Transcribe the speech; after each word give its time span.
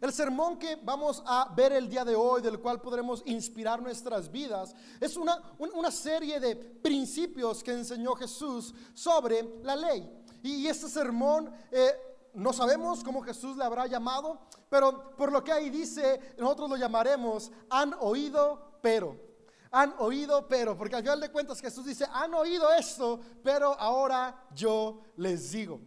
el 0.00 0.12
sermón 0.12 0.58
que 0.58 0.76
vamos 0.76 1.22
a 1.26 1.52
ver 1.54 1.72
el 1.72 1.88
día 1.88 2.04
de 2.04 2.14
hoy, 2.14 2.42
del 2.42 2.60
cual 2.60 2.80
podremos 2.80 3.22
inspirar 3.26 3.82
nuestras 3.82 4.30
vidas, 4.30 4.74
es 5.00 5.16
una, 5.16 5.40
una 5.58 5.90
serie 5.90 6.40
de 6.40 6.56
principios 6.56 7.62
que 7.62 7.72
enseñó 7.72 8.14
Jesús 8.14 8.74
sobre 8.94 9.60
la 9.62 9.76
ley. 9.76 10.08
Y 10.42 10.66
este 10.66 10.88
sermón... 10.88 11.50
Eh, 11.70 12.06
no 12.36 12.52
sabemos 12.52 13.02
cómo 13.02 13.22
Jesús 13.22 13.56
le 13.56 13.64
habrá 13.64 13.86
llamado, 13.86 14.38
pero 14.68 15.10
por 15.16 15.32
lo 15.32 15.42
que 15.42 15.52
ahí 15.52 15.70
dice, 15.70 16.34
nosotros 16.38 16.68
lo 16.68 16.76
llamaremos 16.76 17.50
han 17.70 17.94
oído, 17.98 18.78
pero. 18.82 19.16
Han 19.70 19.94
oído, 19.98 20.46
pero, 20.46 20.76
porque 20.76 20.96
al 20.96 21.02
final 21.02 21.20
de 21.20 21.32
cuentas 21.32 21.60
Jesús 21.60 21.86
dice, 21.86 22.06
han 22.12 22.34
oído 22.34 22.72
esto, 22.72 23.20
pero 23.42 23.72
ahora 23.78 24.48
yo 24.54 25.00
les 25.16 25.50
digo. 25.50 25.80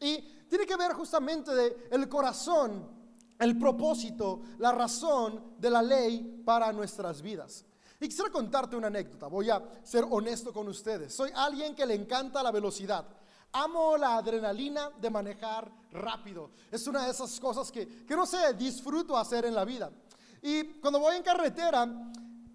Y 0.00 0.20
tiene 0.48 0.66
que 0.66 0.76
ver 0.76 0.92
justamente 0.92 1.54
de 1.54 1.88
el 1.90 2.08
corazón, 2.08 2.86
el 3.38 3.58
propósito, 3.58 4.40
la 4.58 4.72
razón 4.72 5.54
de 5.58 5.70
la 5.70 5.82
ley 5.82 6.42
para 6.44 6.72
nuestras 6.72 7.20
vidas. 7.20 7.64
Y 8.00 8.08
quisiera 8.08 8.30
contarte 8.30 8.76
una 8.76 8.88
anécdota, 8.88 9.28
voy 9.28 9.50
a 9.50 9.62
ser 9.82 10.04
honesto 10.08 10.52
con 10.52 10.68
ustedes. 10.68 11.14
Soy 11.14 11.30
alguien 11.34 11.74
que 11.74 11.86
le 11.86 11.94
encanta 11.94 12.42
la 12.42 12.50
velocidad. 12.50 13.06
Amo 13.52 13.96
la 13.96 14.16
adrenalina 14.16 14.90
de 15.00 15.10
manejar 15.10 15.70
rápido. 15.92 16.50
Es 16.70 16.86
una 16.86 17.04
de 17.04 17.12
esas 17.12 17.38
cosas 17.38 17.70
que, 17.70 18.04
que 18.04 18.16
no 18.16 18.26
sé, 18.26 18.54
disfruto 18.54 19.16
hacer 19.16 19.44
en 19.44 19.54
la 19.54 19.64
vida. 19.64 19.90
Y 20.42 20.64
cuando 20.80 20.98
voy 20.98 21.16
en 21.16 21.22
carretera, 21.22 21.88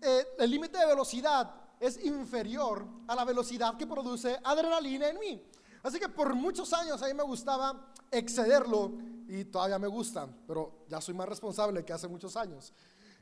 eh, 0.02 0.28
el 0.38 0.52
límite 0.52 0.78
de 0.78 0.86
velocidad 0.86 1.50
es 1.80 2.04
inferior 2.04 2.86
a 3.08 3.16
la 3.16 3.26
velocidad 3.26 3.78
que 3.78 3.88
produce 3.88 4.38
adrenalina 4.44 5.08
en 5.08 5.20
mí. 5.20 5.42
Así 5.82 6.00
que 6.00 6.10
por 6.10 6.36
muchos 6.36 6.72
años 6.74 7.02
a 7.02 7.08
mí 7.08 7.14
me 7.14 7.24
gustaba 7.24 7.94
excederlo 8.12 8.92
y 9.30 9.46
todavía 9.46 9.78
me 9.78 9.88
gusta, 9.88 10.28
pero 10.48 10.86
ya 10.90 11.00
soy 11.00 11.14
más 11.14 11.30
responsable 11.30 11.86
que 11.86 11.94
hace 11.94 12.08
muchos 12.08 12.36
años. 12.36 12.74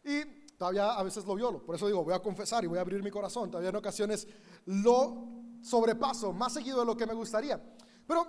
Y 0.06 0.24
todavía 0.58 0.94
a 0.94 1.04
veces 1.04 1.26
lo 1.26 1.36
violo, 1.36 1.62
por 1.66 1.76
eso 1.76 1.86
digo, 1.86 2.02
voy 2.02 2.14
a 2.14 2.20
confesar 2.20 2.64
y 2.64 2.68
voy 2.68 2.78
a 2.78 2.82
abrir 2.82 3.04
mi 3.04 3.12
corazón. 3.12 3.52
Todavía 3.52 3.72
en 3.72 3.76
ocasiones 3.76 4.26
lo 4.66 5.28
sobrepaso 5.62 6.32
más 6.32 6.54
seguido 6.54 6.80
de 6.80 6.86
lo 6.86 6.96
que 6.96 7.06
me 7.06 7.14
gustaría. 7.14 7.62
Pero 8.08 8.26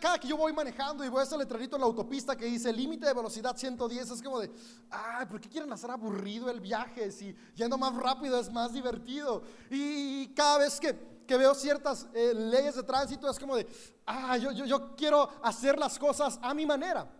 cada 0.00 0.18
que 0.18 0.26
yo 0.26 0.38
voy 0.38 0.54
manejando 0.54 1.04
y 1.04 1.10
voy 1.10 1.20
a 1.20 1.24
ese 1.24 1.36
letrerito 1.36 1.76
en 1.76 1.82
la 1.82 1.86
autopista 1.86 2.34
que 2.34 2.46
dice 2.46 2.72
límite 2.72 3.04
de 3.04 3.12
velocidad 3.12 3.54
110, 3.54 4.10
es 4.10 4.22
como 4.22 4.40
de, 4.40 4.50
ay, 4.88 5.26
¿por 5.26 5.38
qué 5.38 5.50
quieren 5.50 5.70
hacer 5.70 5.90
aburrido 5.90 6.48
el 6.48 6.60
viaje? 6.60 7.12
Si 7.12 7.36
yendo 7.54 7.76
más 7.76 7.94
rápido 7.94 8.40
es 8.40 8.50
más 8.50 8.72
divertido. 8.72 9.42
Y 9.70 10.28
cada 10.28 10.56
vez 10.56 10.80
que, 10.80 11.21
que 11.26 11.36
veo 11.36 11.54
ciertas 11.54 12.06
eh, 12.14 12.32
leyes 12.34 12.76
de 12.76 12.82
tránsito 12.82 13.30
es 13.30 13.38
como 13.38 13.56
de, 13.56 13.66
ah, 14.06 14.36
yo, 14.36 14.52
yo, 14.52 14.94
quiero 14.96 15.28
hacer 15.42 15.78
las 15.78 15.98
cosas 15.98 16.38
a 16.42 16.54
mi 16.54 16.66
manera. 16.66 17.10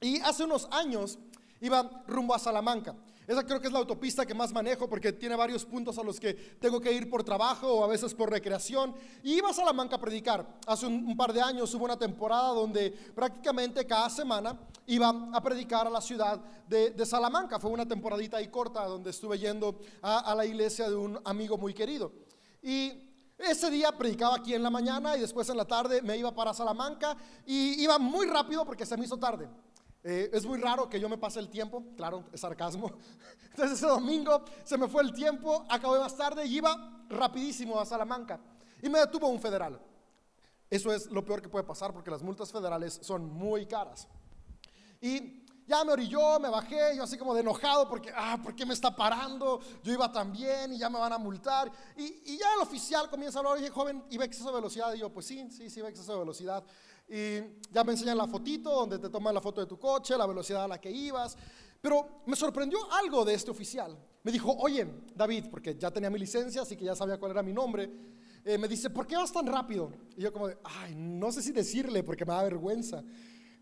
Y 0.00 0.20
hace 0.20 0.44
unos 0.44 0.68
años 0.70 1.18
iba 1.60 2.04
rumbo 2.06 2.34
a 2.34 2.38
Salamanca. 2.38 2.94
Esa 3.26 3.46
creo 3.46 3.60
que 3.60 3.68
es 3.68 3.72
la 3.72 3.78
autopista 3.78 4.26
que 4.26 4.34
más 4.34 4.52
manejo 4.52 4.88
porque 4.88 5.12
tiene 5.12 5.36
varios 5.36 5.64
puntos 5.64 5.96
a 5.96 6.02
los 6.02 6.18
que 6.18 6.34
tengo 6.34 6.80
que 6.80 6.92
ir 6.92 7.08
por 7.08 7.22
trabajo 7.22 7.72
o 7.72 7.84
a 7.84 7.86
veces 7.86 8.14
por 8.14 8.28
recreación. 8.28 8.94
Y 9.22 9.34
iba 9.34 9.50
a 9.50 9.54
Salamanca 9.54 9.96
a 9.96 10.00
predicar. 10.00 10.44
Hace 10.66 10.86
un, 10.86 11.16
par 11.16 11.32
de 11.32 11.40
años 11.40 11.72
hubo 11.74 11.84
una 11.84 11.96
temporada 11.96 12.48
donde 12.48 12.90
prácticamente 13.14 13.86
cada 13.86 14.10
semana 14.10 14.58
iba 14.86 15.08
a 15.32 15.40
predicar 15.40 15.86
a 15.86 15.90
la 15.90 16.00
ciudad 16.00 16.40
de, 16.68 17.06
Salamanca. 17.06 17.60
Fue 17.60 17.70
una 17.70 17.86
temporadita 17.86 18.38
ahí 18.38 18.48
corta 18.48 18.84
donde 18.86 19.10
estuve 19.10 19.38
yendo 19.38 19.78
a, 20.02 20.18
a 20.18 20.34
la 20.34 20.44
iglesia 20.44 20.90
de 20.90 20.96
un 20.96 21.20
amigo 21.24 21.56
muy 21.56 21.72
querido. 21.72 22.12
Y 22.60 23.01
ese 23.44 23.70
día 23.70 23.92
predicaba 23.92 24.36
aquí 24.36 24.54
en 24.54 24.62
la 24.62 24.70
mañana 24.70 25.16
y 25.16 25.20
después 25.20 25.48
en 25.48 25.56
la 25.56 25.64
tarde 25.64 26.02
me 26.02 26.16
iba 26.16 26.34
para 26.34 26.54
Salamanca 26.54 27.16
y 27.46 27.82
iba 27.82 27.98
muy 27.98 28.26
rápido 28.26 28.64
porque 28.64 28.86
se 28.86 28.96
me 28.96 29.04
hizo 29.04 29.16
tarde. 29.16 29.48
Eh, 30.04 30.30
es 30.32 30.44
muy 30.44 30.58
raro 30.58 30.88
que 30.88 30.98
yo 30.98 31.08
me 31.08 31.16
pase 31.16 31.38
el 31.38 31.48
tiempo, 31.48 31.84
claro, 31.96 32.24
es 32.32 32.40
sarcasmo. 32.40 32.90
Entonces 33.50 33.78
ese 33.78 33.86
domingo 33.86 34.44
se 34.64 34.76
me 34.76 34.88
fue 34.88 35.02
el 35.02 35.12
tiempo, 35.12 35.64
acabé 35.68 35.98
más 36.00 36.16
tarde 36.16 36.44
y 36.44 36.56
iba 36.56 37.04
rapidísimo 37.08 37.78
a 37.78 37.86
Salamanca. 37.86 38.40
Y 38.82 38.88
me 38.88 38.98
detuvo 38.98 39.28
un 39.28 39.40
federal. 39.40 39.80
Eso 40.68 40.92
es 40.92 41.06
lo 41.10 41.24
peor 41.24 41.42
que 41.42 41.48
puede 41.48 41.64
pasar 41.64 41.92
porque 41.92 42.10
las 42.10 42.22
multas 42.22 42.50
federales 42.50 42.98
son 43.02 43.26
muy 43.26 43.66
caras. 43.66 44.08
Y 45.00 45.41
ya 45.66 45.84
me 45.84 45.92
orilló, 45.92 46.38
me 46.40 46.48
bajé, 46.48 46.96
yo 46.96 47.02
así 47.02 47.16
como 47.16 47.34
de 47.34 47.40
enojado 47.40 47.88
porque, 47.88 48.12
ah, 48.14 48.38
¿por 48.42 48.54
qué 48.54 48.66
me 48.66 48.74
está 48.74 48.94
parando? 48.94 49.60
Yo 49.82 49.92
iba 49.92 50.10
tan 50.10 50.32
bien 50.32 50.72
y 50.72 50.78
ya 50.78 50.90
me 50.90 50.98
van 50.98 51.12
a 51.12 51.18
multar. 51.18 51.70
Y, 51.96 52.22
y 52.24 52.38
ya 52.38 52.46
el 52.56 52.62
oficial 52.62 53.08
comienza 53.08 53.38
a 53.38 53.40
hablar, 53.40 53.54
oye, 53.54 53.70
joven, 53.70 54.04
¿iba 54.10 54.24
exceso 54.24 54.48
de 54.48 54.54
velocidad? 54.56 54.92
Y 54.94 54.98
yo, 54.98 55.12
pues 55.12 55.26
sí, 55.26 55.48
sí, 55.50 55.70
sí, 55.70 55.80
iba 55.80 55.88
exceso 55.88 56.12
de 56.12 56.18
velocidad 56.18 56.64
y 57.08 57.40
ya 57.70 57.84
me 57.84 57.92
enseñan 57.92 58.16
la 58.16 58.26
fotito 58.26 58.70
donde 58.70 58.98
te 58.98 59.10
toman 59.10 59.34
la 59.34 59.40
foto 59.40 59.60
de 59.60 59.66
tu 59.66 59.78
coche, 59.78 60.16
la 60.16 60.26
velocidad 60.26 60.64
a 60.64 60.68
la 60.68 60.80
que 60.80 60.90
ibas. 60.90 61.36
Pero 61.80 62.22
me 62.26 62.36
sorprendió 62.36 62.78
algo 62.92 63.24
de 63.24 63.34
este 63.34 63.50
oficial. 63.50 63.98
Me 64.22 64.32
dijo, 64.32 64.56
oye, 64.58 64.86
David, 65.14 65.46
porque 65.50 65.76
ya 65.76 65.90
tenía 65.90 66.08
mi 66.08 66.18
licencia, 66.18 66.62
así 66.62 66.76
que 66.76 66.84
ya 66.84 66.94
sabía 66.94 67.18
cuál 67.18 67.32
era 67.32 67.42
mi 67.42 67.52
nombre. 67.52 67.90
Eh, 68.44 68.56
me 68.56 68.66
dice, 68.66 68.88
¿por 68.88 69.06
qué 69.06 69.16
vas 69.16 69.32
tan 69.32 69.46
rápido? 69.46 69.92
Y 70.16 70.22
yo 70.22 70.32
como 70.32 70.48
de, 70.48 70.56
ay, 70.64 70.94
no 70.94 71.30
sé 71.32 71.42
si 71.42 71.52
decirle 71.52 72.02
porque 72.02 72.24
me 72.24 72.32
da 72.32 72.44
vergüenza. 72.44 73.04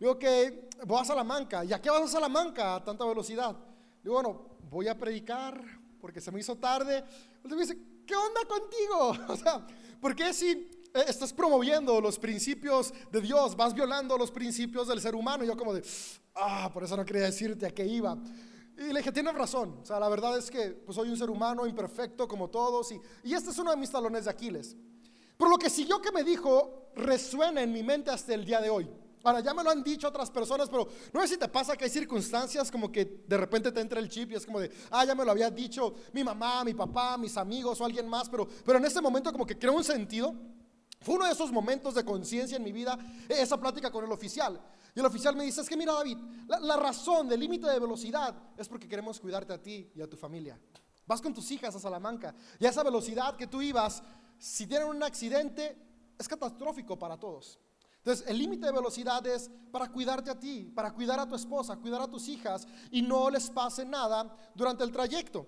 Digo 0.01 0.19
que 0.19 0.71
voy 0.87 0.99
a 0.99 1.05
Salamanca. 1.05 1.63
¿Y 1.63 1.75
a 1.75 1.81
qué 1.81 1.91
vas 1.91 2.03
a 2.03 2.09
Salamanca 2.09 2.77
a 2.77 2.83
tanta 2.83 3.05
velocidad? 3.05 3.55
Digo, 4.03 4.15
bueno, 4.15 4.47
voy 4.71 4.89
a 4.89 4.99
predicar 4.99 5.63
porque 6.01 6.23
se 6.23 6.33
me 6.33 6.41
hizo 6.41 6.57
tarde. 6.57 7.05
Entonces 7.37 7.53
me 7.53 7.61
dice, 7.61 7.79
¿qué 8.07 8.17
onda 8.17 8.41
contigo? 8.49 9.29
O 9.33 9.37
sea, 9.37 9.67
¿por 10.01 10.17
qué 10.17 10.33
si 10.33 10.49
eh, 10.95 11.05
estás 11.07 11.35
promoviendo 11.35 12.01
los 12.01 12.19
principios 12.19 12.93
de 13.13 13.21
Dios, 13.21 13.55
vas 13.55 13.75
violando 13.75 14.17
los 14.17 14.31
principios 14.31 14.89
del 14.89 15.03
ser 15.03 15.15
humano. 15.15 15.45
Y 15.45 15.49
yo 15.49 15.57
como 15.57 15.75
de, 15.75 15.85
ah, 16.35 16.71
por 16.73 16.83
eso 16.83 16.97
no 16.97 17.05
quería 17.05 17.25
decirte 17.25 17.67
a 17.67 17.71
qué 17.71 17.85
iba. 17.85 18.17
Y 18.79 18.93
le 18.93 19.01
dije, 19.01 19.13
tienes 19.13 19.35
razón. 19.35 19.81
O 19.83 19.85
sea, 19.85 20.01
la 20.01 20.09
verdad 20.09 20.39
es 20.39 20.51
que 20.51 20.71
pues, 20.71 20.97
soy 20.97 21.11
un 21.11 21.17
ser 21.19 21.29
humano 21.29 21.67
imperfecto 21.67 22.27
como 22.27 22.49
todos. 22.49 22.91
Y, 22.93 23.01
y 23.23 23.35
este 23.35 23.51
es 23.51 23.59
uno 23.59 23.71
de 23.71 23.77
mis 23.77 23.91
talones 23.91 24.25
de 24.25 24.31
Aquiles. 24.31 24.75
Pero 25.37 25.51
lo 25.51 25.59
que 25.59 25.69
siguió 25.69 26.01
que 26.01 26.11
me 26.11 26.25
dijo 26.25 26.91
resuena 26.97 27.63
en 27.63 27.71
mi 27.71 27.83
mente 27.83 28.11
hasta 28.11 28.33
el 28.33 28.47
día 28.47 28.63
de 28.63 28.71
hoy. 28.71 28.89
Ahora, 29.23 29.41
ya 29.41 29.53
me 29.53 29.63
lo 29.63 29.71
han 29.71 29.83
dicho 29.83 30.09
otras 30.09 30.31
personas, 30.31 30.69
pero 30.71 30.89
no 31.13 31.21
sé 31.23 31.29
si 31.29 31.37
te 31.37 31.49
pasa 31.49 31.77
que 31.77 31.85
hay 31.85 31.91
circunstancias 31.91 32.71
como 32.71 32.91
que 32.91 33.23
de 33.27 33.37
repente 33.37 33.71
te 33.71 33.81
entra 33.81 34.01
el 34.01 34.09
chip 34.09 34.33
y 34.33 34.35
es 34.35 34.47
como 34.47 34.61
de, 34.61 34.71
ah, 34.91 35.05
ya 35.05 35.15
me 35.15 35.25
lo 35.25 35.31
había 35.31 35.51
dicho 35.51 35.95
mi 36.13 36.25
mamá, 36.25 36.65
mi 36.65 36.75
papá, 36.75 37.19
mis 37.19 37.37
amigos 37.37 37.81
o 37.81 37.85
alguien 37.85 38.09
más, 38.09 38.29
pero, 38.29 38.49
pero 38.65 38.79
en 38.79 38.85
ese 38.87 39.01
momento 39.01 39.31
como 39.31 39.47
que 39.47 39.59
creo 39.59 39.75
un 39.75 39.85
sentido. 39.85 40.35
Fue 41.03 41.15
uno 41.15 41.25
de 41.25 41.33
esos 41.33 41.51
momentos 41.51 41.95
de 41.95 42.05
conciencia 42.05 42.59
en 42.59 42.63
mi 42.63 42.73
vida, 42.73 42.99
esa 43.27 43.59
plática 43.59 43.91
con 43.91 44.05
el 44.05 44.13
oficial. 44.13 44.61
Y 44.95 45.01
el 45.01 45.07
oficial 45.07 45.35
me 45.35 45.45
dice, 45.45 45.63
es 45.63 45.69
que 45.69 45.77
mira 45.77 45.95
David, 45.95 46.19
la, 46.47 46.77
razón 46.77 47.29
del 47.29 47.41
límite 47.41 47.67
de 47.69 47.79
velocidad 47.79 48.35
es 48.59 48.69
porque 48.69 48.87
queremos 48.87 49.19
cuidarte 49.19 49.53
a 49.53 49.63
ti 49.63 49.91
y 49.95 50.03
a 50.03 50.09
tu 50.09 50.17
familia. 50.17 50.61
Vas 51.07 51.23
con 51.23 51.33
tus 51.33 51.51
hijas 51.51 51.75
a 51.75 51.81
Salamanca 51.81 52.35
y 52.59 52.67
a 52.67 52.69
esa 52.71 52.83
velocidad 52.83 53.37
que 53.37 53.47
tú 53.47 53.63
ibas, 53.63 54.03
si 54.39 54.67
tienen 54.67 54.89
un 54.89 55.03
accidente, 55.03 55.77
es 56.19 56.29
catastrófico 56.29 56.99
para 56.99 57.17
todos. 57.17 57.59
Entonces, 58.01 58.27
el 58.27 58.39
límite 58.39 58.67
de 58.67 58.73
velocidad 58.73 59.27
es 59.27 59.51
para 59.71 59.89
cuidarte 59.89 60.31
a 60.31 60.39
ti, 60.39 60.73
para 60.75 60.91
cuidar 60.91 61.21
a 61.21 61.29
tu 61.29 61.35
esposa, 61.35 61.77
cuidar 61.77 62.01
a 62.01 62.09
tus 62.09 62.29
hijas 62.29 62.67
y 62.91 63.03
no 63.03 63.29
les 63.29 63.51
pase 63.51 63.85
nada 63.85 64.35
durante 64.55 64.85
el 64.85 64.91
trayecto. 64.91 65.47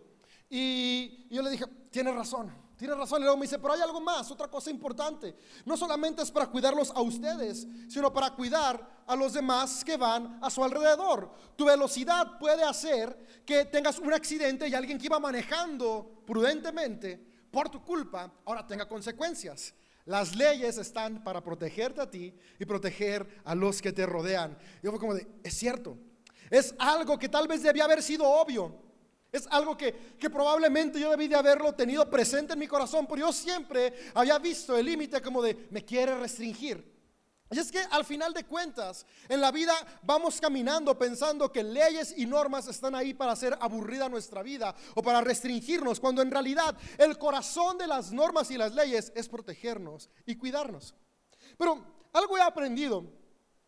Y, 0.51 1.29
yo 1.31 1.41
le 1.41 1.49
dije, 1.49 1.65
tienes 1.91 2.15
razón, 2.15 2.53
tiene 2.77 2.95
razón. 2.95 3.21
Y 3.21 3.25
luego 3.25 3.39
me 3.39 3.45
dice, 3.45 3.59
pero 3.59 3.73
hay 3.73 3.81
algo 3.81 4.03
más, 4.03 4.31
otra 4.31 4.49
cosa 4.49 4.71
importante. 4.71 5.35
No 5.65 5.79
solamente 5.79 6.21
es 6.21 6.31
para 6.31 6.47
cuidarlos 6.47 6.91
a 6.91 7.01
ustedes, 7.01 7.67
sino 7.89 8.12
para 8.12 8.35
cuidar 8.35 9.03
a 9.07 9.17
los 9.17 9.33
demás 9.33 9.83
que 9.83 9.97
van 9.97 10.39
a 10.43 10.51
su 10.51 10.62
alrededor. 10.62 11.33
Tu 11.57 11.65
velocidad 11.65 12.39
puede 12.39 12.65
hacer 12.65 13.43
que 13.47 13.65
tengas 13.65 13.99
un 13.99 14.12
accidente 14.12 14.69
y 14.69 14.75
alguien 14.75 14.99
que 14.99 15.07
iba 15.07 15.19
manejando 15.19 16.23
prudentemente 16.27 17.33
por 17.51 17.71
tu 17.71 17.83
culpa 17.83 18.31
ahora 18.45 18.67
tenga 18.67 18.87
consecuencias. 18.87 19.73
Las 20.05 20.35
leyes 20.35 20.79
están 20.79 21.23
para 21.23 21.43
protegerte 21.43 22.01
a 22.01 22.11
ti 22.11 22.35
y 22.59 22.65
proteger 22.65 23.27
a 23.45 23.55
los 23.55 23.81
que 23.81 23.93
te 23.93 24.05
rodean. 24.05 24.59
Yo 24.83 24.91
fue 24.91 24.99
como 24.99 25.15
de, 25.15 25.27
es 25.43 25.55
cierto. 25.55 25.97
Es 26.51 26.75
algo 26.79 27.19
que 27.19 27.29
tal 27.29 27.47
vez 27.49 27.62
debía 27.62 27.85
haber 27.85 28.03
sido 28.03 28.29
obvio. 28.29 28.82
Es 29.32 29.47
algo 29.50 29.75
que, 29.76 29.94
probablemente 30.31 31.00
yo 31.00 31.11
debí 31.11 31.26
de 31.26 31.37
haberlo 31.37 31.73
tenido 31.75 32.09
presente 32.11 32.53
en 32.53 32.59
mi 32.59 32.69
corazón, 32.69 33.06
pero 33.06 33.26
yo 33.26 33.32
siempre 33.32 33.94
había 34.12 34.38
visto 34.38 34.76
el 34.76 34.85
límite 34.85 35.23
como 35.23 35.41
de 35.41 35.69
me 35.71 35.82
quiere 35.82 36.19
restringir. 36.19 36.92
Y 37.52 37.58
es 37.58 37.70
que 37.70 37.81
al 37.90 38.04
final 38.04 38.32
de 38.32 38.44
cuentas, 38.44 39.04
en 39.28 39.40
la 39.40 39.52
vida 39.52 39.75
vamos 40.02 40.40
caminando 40.40 40.99
pensando 40.99 41.52
que 41.52 41.62
leyes 41.62 42.14
y 42.16 42.25
normas 42.25 42.66
están 42.66 42.94
ahí 42.94 43.12
para 43.12 43.32
hacer 43.32 43.56
aburrida 43.60 44.08
nuestra 44.08 44.43
vida 44.43 44.75
o 44.94 45.02
para 45.02 45.20
restringirnos, 45.20 46.00
cuando 46.00 46.22
en 46.22 46.31
realidad 46.31 46.75
el 46.96 47.19
corazón 47.19 47.76
de 47.76 47.87
las 47.87 48.10
normas 48.10 48.50
y 48.50 48.56
las 48.56 48.75
leyes 48.75 49.12
es 49.14 49.28
protegernos 49.28 50.08
y 50.25 50.37
cuidarnos. 50.37 50.94
Pero 51.58 51.84
algo 52.14 52.38
he 52.38 52.43
aprendido 52.43 53.04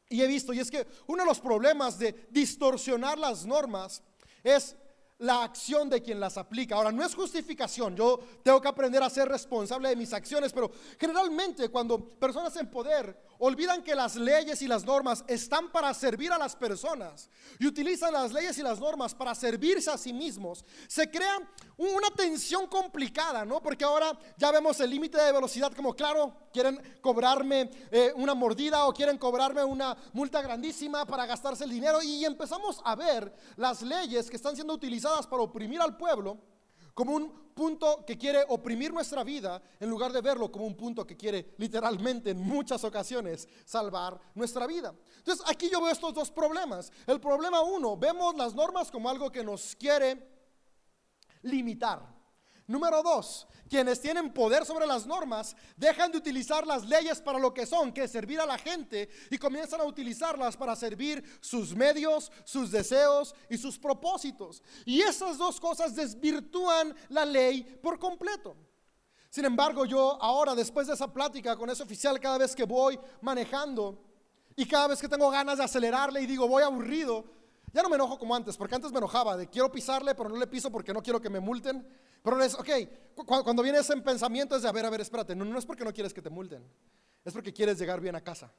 y 0.08 0.22
he 0.22 0.26
visto, 0.26 0.54
y 0.54 0.60
es 0.60 0.70
que 0.70 0.86
uno 1.06 1.22
de 1.22 1.28
los 1.28 1.40
problemas 1.40 1.98
de 1.98 2.26
distorsionar 2.30 3.18
las 3.18 3.44
normas 3.44 4.02
es 4.42 4.76
la 5.18 5.44
acción 5.44 5.88
de 5.88 6.02
quien 6.02 6.20
las 6.20 6.36
aplica. 6.36 6.74
Ahora, 6.74 6.92
no 6.92 7.04
es 7.04 7.14
justificación, 7.14 7.96
yo 7.96 8.18
tengo 8.42 8.60
que 8.60 8.68
aprender 8.68 9.02
a 9.02 9.10
ser 9.10 9.28
responsable 9.28 9.88
de 9.88 9.96
mis 9.96 10.12
acciones, 10.12 10.52
pero 10.52 10.70
generalmente 10.98 11.68
cuando 11.68 11.98
personas 11.98 12.54
en 12.56 12.70
poder 12.70 13.16
olvidan 13.38 13.82
que 13.82 13.94
las 13.94 14.16
leyes 14.16 14.62
y 14.62 14.68
las 14.68 14.84
normas 14.84 15.24
están 15.26 15.70
para 15.70 15.92
servir 15.94 16.32
a 16.32 16.38
las 16.38 16.56
personas 16.56 17.30
y 17.58 17.66
utilizan 17.66 18.12
las 18.12 18.32
leyes 18.32 18.56
y 18.58 18.62
las 18.62 18.80
normas 18.80 19.14
para 19.14 19.34
servirse 19.34 19.90
a 19.90 19.98
sí 19.98 20.12
mismos, 20.12 20.64
se 20.88 21.10
crea 21.10 21.38
una 21.76 22.10
tensión 22.10 22.66
complicada, 22.66 23.44
¿no? 23.44 23.60
Porque 23.60 23.84
ahora 23.84 24.16
ya 24.36 24.50
vemos 24.50 24.78
el 24.80 24.90
límite 24.90 25.18
de 25.18 25.32
velocidad 25.32 25.72
como 25.72 25.94
claro, 25.94 26.34
quieren 26.52 26.80
cobrarme 27.00 27.70
eh, 27.90 28.12
una 28.16 28.34
mordida 28.34 28.86
o 28.86 28.92
quieren 28.92 29.18
cobrarme 29.18 29.64
una 29.64 29.96
multa 30.12 30.40
grandísima 30.40 31.04
para 31.04 31.26
gastarse 31.26 31.64
el 31.64 31.70
dinero 31.70 32.02
y 32.02 32.24
empezamos 32.24 32.80
a 32.84 32.94
ver 32.94 33.34
las 33.56 33.82
leyes 33.82 34.30
que 34.30 34.36
están 34.36 34.54
siendo 34.54 34.74
utilizadas 34.74 35.26
para 35.26 35.42
oprimir 35.42 35.80
al 35.80 35.96
pueblo 35.96 36.53
como 36.94 37.14
un 37.14 37.44
punto 37.54 38.04
que 38.04 38.16
quiere 38.16 38.44
oprimir 38.48 38.92
nuestra 38.92 39.22
vida 39.22 39.62
en 39.78 39.88
lugar 39.88 40.12
de 40.12 40.20
verlo 40.20 40.50
como 40.50 40.66
un 40.66 40.76
punto 40.76 41.06
que 41.06 41.16
quiere 41.16 41.54
literalmente 41.58 42.30
en 42.30 42.40
muchas 42.40 42.82
ocasiones 42.84 43.48
salvar 43.64 44.18
nuestra 44.34 44.66
vida. 44.66 44.94
Entonces 45.18 45.44
aquí 45.48 45.68
yo 45.70 45.80
veo 45.80 45.92
estos 45.92 46.14
dos 46.14 46.30
problemas. 46.30 46.92
El 47.06 47.20
problema 47.20 47.62
uno, 47.62 47.96
vemos 47.96 48.34
las 48.36 48.54
normas 48.54 48.90
como 48.90 49.08
algo 49.08 49.30
que 49.30 49.44
nos 49.44 49.76
quiere 49.76 50.34
limitar. 51.42 52.13
Número 52.66 53.02
dos, 53.02 53.46
quienes 53.68 54.00
tienen 54.00 54.32
poder 54.32 54.64
sobre 54.64 54.86
las 54.86 55.04
normas 55.06 55.54
dejan 55.76 56.10
de 56.10 56.18
utilizar 56.18 56.66
las 56.66 56.86
leyes 56.86 57.20
para 57.20 57.38
lo 57.38 57.52
que 57.52 57.66
son, 57.66 57.92
que 57.92 58.04
es 58.04 58.10
servir 58.10 58.40
a 58.40 58.46
la 58.46 58.56
gente, 58.56 59.10
y 59.30 59.36
comienzan 59.36 59.82
a 59.82 59.84
utilizarlas 59.84 60.56
para 60.56 60.74
servir 60.74 61.22
sus 61.40 61.74
medios, 61.74 62.32
sus 62.44 62.70
deseos 62.70 63.34
y 63.50 63.58
sus 63.58 63.78
propósitos. 63.78 64.62
Y 64.86 65.02
esas 65.02 65.36
dos 65.36 65.60
cosas 65.60 65.94
desvirtúan 65.94 66.94
la 67.10 67.26
ley 67.26 67.62
por 67.82 67.98
completo. 67.98 68.56
Sin 69.28 69.44
embargo, 69.44 69.84
yo 69.84 70.16
ahora, 70.22 70.54
después 70.54 70.86
de 70.86 70.94
esa 70.94 71.12
plática 71.12 71.56
con 71.56 71.68
ese 71.68 71.82
oficial, 71.82 72.18
cada 72.20 72.38
vez 72.38 72.54
que 72.54 72.64
voy 72.64 72.98
manejando 73.20 74.00
y 74.56 74.64
cada 74.64 74.86
vez 74.86 75.00
que 75.00 75.08
tengo 75.08 75.28
ganas 75.28 75.58
de 75.58 75.64
acelerarle 75.64 76.22
y 76.22 76.26
digo, 76.26 76.46
voy 76.46 76.62
aburrido, 76.62 77.24
ya 77.72 77.82
no 77.82 77.88
me 77.88 77.96
enojo 77.96 78.16
como 78.16 78.34
antes, 78.34 78.56
porque 78.56 78.76
antes 78.76 78.92
me 78.92 78.98
enojaba 78.98 79.36
de 79.36 79.50
quiero 79.50 79.72
pisarle, 79.72 80.14
pero 80.14 80.28
no 80.28 80.36
le 80.36 80.46
piso 80.46 80.70
porque 80.70 80.92
no 80.92 81.02
quiero 81.02 81.20
que 81.20 81.28
me 81.28 81.40
multen. 81.40 81.84
Pero 82.24 82.42
es, 82.42 82.54
ok, 82.54 82.70
cuando 83.26 83.62
viene 83.62 83.78
ese 83.78 83.94
pensamiento 83.98 84.56
es 84.56 84.62
de, 84.62 84.68
a 84.68 84.72
ver, 84.72 84.86
a 84.86 84.90
ver, 84.90 85.02
espérate, 85.02 85.36
no, 85.36 85.44
no 85.44 85.58
es 85.58 85.66
porque 85.66 85.84
no 85.84 85.92
quieres 85.92 86.14
que 86.14 86.22
te 86.22 86.30
multen, 86.30 86.64
es 87.22 87.32
porque 87.34 87.52
quieres 87.52 87.78
llegar 87.78 88.00
bien 88.00 88.16
a 88.16 88.22
casa. 88.22 88.50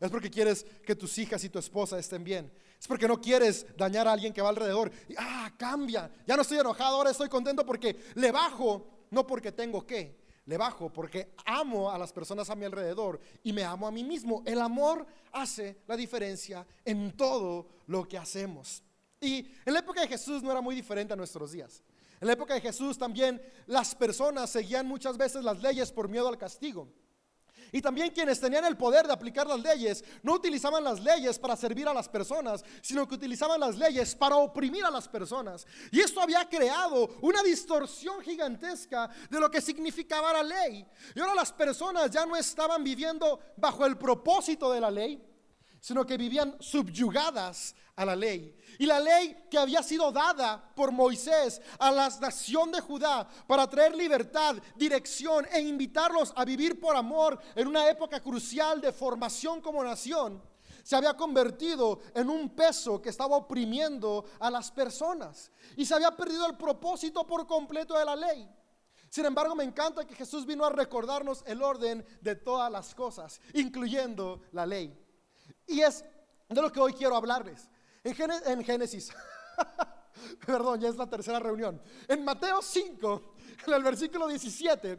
Es 0.00 0.10
porque 0.10 0.30
quieres 0.30 0.64
que 0.84 0.96
tus 0.96 1.16
hijas 1.18 1.44
y 1.44 1.48
tu 1.48 1.60
esposa 1.60 1.96
estén 1.96 2.24
bien. 2.24 2.50
Es 2.80 2.88
porque 2.88 3.06
no 3.06 3.20
quieres 3.20 3.64
dañar 3.76 4.08
a 4.08 4.12
alguien 4.12 4.32
que 4.32 4.42
va 4.42 4.48
alrededor. 4.48 4.90
Y, 5.08 5.14
ah, 5.16 5.52
cambia. 5.56 6.10
Ya 6.26 6.34
no 6.34 6.42
estoy 6.42 6.58
enojado, 6.58 6.96
ahora 6.96 7.10
estoy 7.10 7.28
contento 7.28 7.64
porque 7.64 7.96
le 8.14 8.32
bajo, 8.32 9.06
no 9.10 9.24
porque 9.24 9.52
tengo 9.52 9.86
que. 9.86 10.20
Le 10.46 10.56
bajo 10.56 10.92
porque 10.92 11.34
amo 11.44 11.88
a 11.88 11.96
las 11.98 12.12
personas 12.12 12.50
a 12.50 12.56
mi 12.56 12.64
alrededor 12.64 13.20
y 13.44 13.52
me 13.52 13.62
amo 13.62 13.86
a 13.86 13.92
mí 13.92 14.02
mismo. 14.02 14.42
El 14.44 14.60
amor 14.60 15.06
hace 15.30 15.82
la 15.86 15.96
diferencia 15.96 16.66
en 16.84 17.16
todo 17.16 17.68
lo 17.86 18.08
que 18.08 18.18
hacemos. 18.18 18.82
Y 19.20 19.46
en 19.64 19.72
la 19.72 19.78
época 19.78 20.00
de 20.00 20.08
Jesús 20.08 20.42
no 20.42 20.50
era 20.50 20.60
muy 20.60 20.74
diferente 20.74 21.12
a 21.12 21.16
nuestros 21.16 21.52
días. 21.52 21.80
En 22.22 22.28
la 22.28 22.34
época 22.34 22.54
de 22.54 22.60
Jesús 22.60 22.96
también 22.96 23.42
las 23.66 23.96
personas 23.96 24.48
seguían 24.48 24.86
muchas 24.86 25.16
veces 25.16 25.42
las 25.42 25.60
leyes 25.60 25.90
por 25.90 26.08
miedo 26.08 26.28
al 26.28 26.38
castigo. 26.38 26.88
Y 27.72 27.82
también 27.82 28.12
quienes 28.12 28.38
tenían 28.38 28.64
el 28.64 28.76
poder 28.76 29.08
de 29.08 29.12
aplicar 29.12 29.44
las 29.44 29.58
leyes 29.58 30.04
no 30.22 30.34
utilizaban 30.34 30.84
las 30.84 31.00
leyes 31.00 31.36
para 31.36 31.56
servir 31.56 31.88
a 31.88 31.92
las 31.92 32.08
personas, 32.08 32.64
sino 32.80 33.08
que 33.08 33.16
utilizaban 33.16 33.58
las 33.58 33.76
leyes 33.76 34.14
para 34.14 34.36
oprimir 34.36 34.84
a 34.84 34.90
las 34.92 35.08
personas. 35.08 35.66
Y 35.90 35.98
esto 35.98 36.20
había 36.20 36.48
creado 36.48 37.10
una 37.22 37.42
distorsión 37.42 38.20
gigantesca 38.20 39.10
de 39.28 39.40
lo 39.40 39.50
que 39.50 39.60
significaba 39.60 40.32
la 40.32 40.44
ley. 40.44 40.86
Y 41.16 41.18
ahora 41.18 41.34
las 41.34 41.52
personas 41.52 42.08
ya 42.08 42.24
no 42.24 42.36
estaban 42.36 42.84
viviendo 42.84 43.40
bajo 43.56 43.84
el 43.84 43.98
propósito 43.98 44.70
de 44.70 44.80
la 44.80 44.92
ley, 44.92 45.20
sino 45.82 46.06
que 46.06 46.16
vivían 46.16 46.56
subyugadas 46.60 47.74
a 47.96 48.04
la 48.04 48.14
ley. 48.14 48.56
Y 48.78 48.86
la 48.86 49.00
ley 49.00 49.36
que 49.50 49.58
había 49.58 49.82
sido 49.82 50.12
dada 50.12 50.72
por 50.76 50.92
Moisés 50.92 51.60
a 51.76 51.90
la 51.90 52.08
nación 52.20 52.70
de 52.70 52.80
Judá 52.80 53.28
para 53.48 53.68
traer 53.68 53.94
libertad, 53.96 54.54
dirección 54.76 55.44
e 55.52 55.60
invitarlos 55.60 56.32
a 56.36 56.44
vivir 56.44 56.80
por 56.80 56.94
amor 56.94 57.36
en 57.56 57.66
una 57.66 57.90
época 57.90 58.20
crucial 58.20 58.80
de 58.80 58.92
formación 58.92 59.60
como 59.60 59.82
nación, 59.82 60.40
se 60.84 60.94
había 60.94 61.14
convertido 61.14 61.98
en 62.14 62.30
un 62.30 62.50
peso 62.50 63.02
que 63.02 63.08
estaba 63.08 63.36
oprimiendo 63.36 64.24
a 64.38 64.52
las 64.52 64.70
personas. 64.70 65.50
Y 65.76 65.84
se 65.84 65.94
había 65.94 66.12
perdido 66.12 66.46
el 66.46 66.56
propósito 66.56 67.26
por 67.26 67.44
completo 67.48 67.98
de 67.98 68.04
la 68.04 68.14
ley. 68.14 68.48
Sin 69.08 69.26
embargo, 69.26 69.56
me 69.56 69.64
encanta 69.64 70.06
que 70.06 70.14
Jesús 70.14 70.46
vino 70.46 70.64
a 70.64 70.70
recordarnos 70.70 71.42
el 71.46 71.60
orden 71.60 72.06
de 72.20 72.36
todas 72.36 72.70
las 72.70 72.94
cosas, 72.94 73.40
incluyendo 73.52 74.42
la 74.52 74.64
ley. 74.64 75.01
Y 75.72 75.80
es 75.80 76.04
de 76.48 76.60
lo 76.60 76.70
que 76.70 76.80
hoy 76.80 76.92
quiero 76.92 77.16
hablarles. 77.16 77.68
En, 78.04 78.62
Génesis, 78.62 79.10
perdón, 80.46 80.80
ya 80.80 80.88
es 80.88 80.96
la 80.96 81.08
tercera 81.08 81.38
reunión. 81.38 81.80
En 82.06 82.22
Mateo 82.24 82.60
5, 82.60 83.34
en 83.66 83.72
el 83.72 83.82
versículo 83.82 84.28
17, 84.28 84.98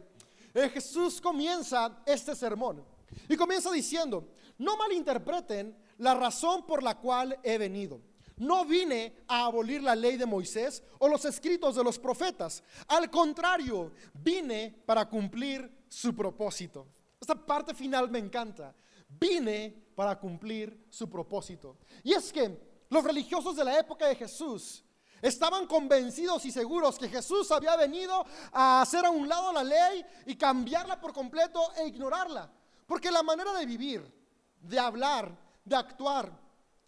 eh, 0.54 0.68
Jesús 0.70 1.20
comienza 1.20 2.02
este 2.04 2.34
sermón. 2.34 2.84
Y 3.28 3.36
comienza 3.36 3.70
diciendo, 3.70 4.32
no 4.58 4.76
malinterpreten 4.76 5.76
la 5.98 6.14
razón 6.14 6.66
por 6.66 6.82
la 6.82 6.98
cual 6.98 7.38
he 7.44 7.56
venido. 7.56 8.00
No 8.36 8.64
vine 8.64 9.14
a 9.28 9.44
abolir 9.44 9.80
la 9.80 9.94
ley 9.94 10.16
de 10.16 10.26
Moisés 10.26 10.82
o 10.98 11.08
los 11.08 11.24
escritos 11.24 11.76
de 11.76 11.84
los 11.84 12.00
profetas. 12.00 12.64
Al 12.88 13.08
contrario, 13.10 13.92
vine 14.12 14.74
para 14.84 15.08
cumplir 15.08 15.84
su 15.88 16.16
propósito. 16.16 16.88
Esta 17.20 17.36
parte 17.36 17.74
final 17.74 18.10
me 18.10 18.18
encanta. 18.18 18.74
Vine 19.08 19.83
para 19.94 20.18
cumplir 20.18 20.86
su 20.90 21.08
propósito. 21.08 21.78
Y 22.02 22.12
es 22.12 22.32
que 22.32 22.84
los 22.88 23.04
religiosos 23.04 23.56
de 23.56 23.64
la 23.64 23.78
época 23.78 24.06
de 24.06 24.16
Jesús 24.16 24.84
estaban 25.22 25.66
convencidos 25.66 26.44
y 26.44 26.50
seguros 26.50 26.98
que 26.98 27.08
Jesús 27.08 27.50
había 27.50 27.76
venido 27.76 28.26
a 28.52 28.82
hacer 28.82 29.06
a 29.06 29.10
un 29.10 29.28
lado 29.28 29.52
la 29.52 29.64
ley 29.64 30.04
y 30.26 30.36
cambiarla 30.36 31.00
por 31.00 31.12
completo 31.12 31.72
e 31.76 31.86
ignorarla. 31.86 32.52
Porque 32.86 33.10
la 33.10 33.22
manera 33.22 33.52
de 33.54 33.64
vivir, 33.64 34.12
de 34.60 34.78
hablar, 34.78 35.34
de 35.64 35.76
actuar 35.76 36.43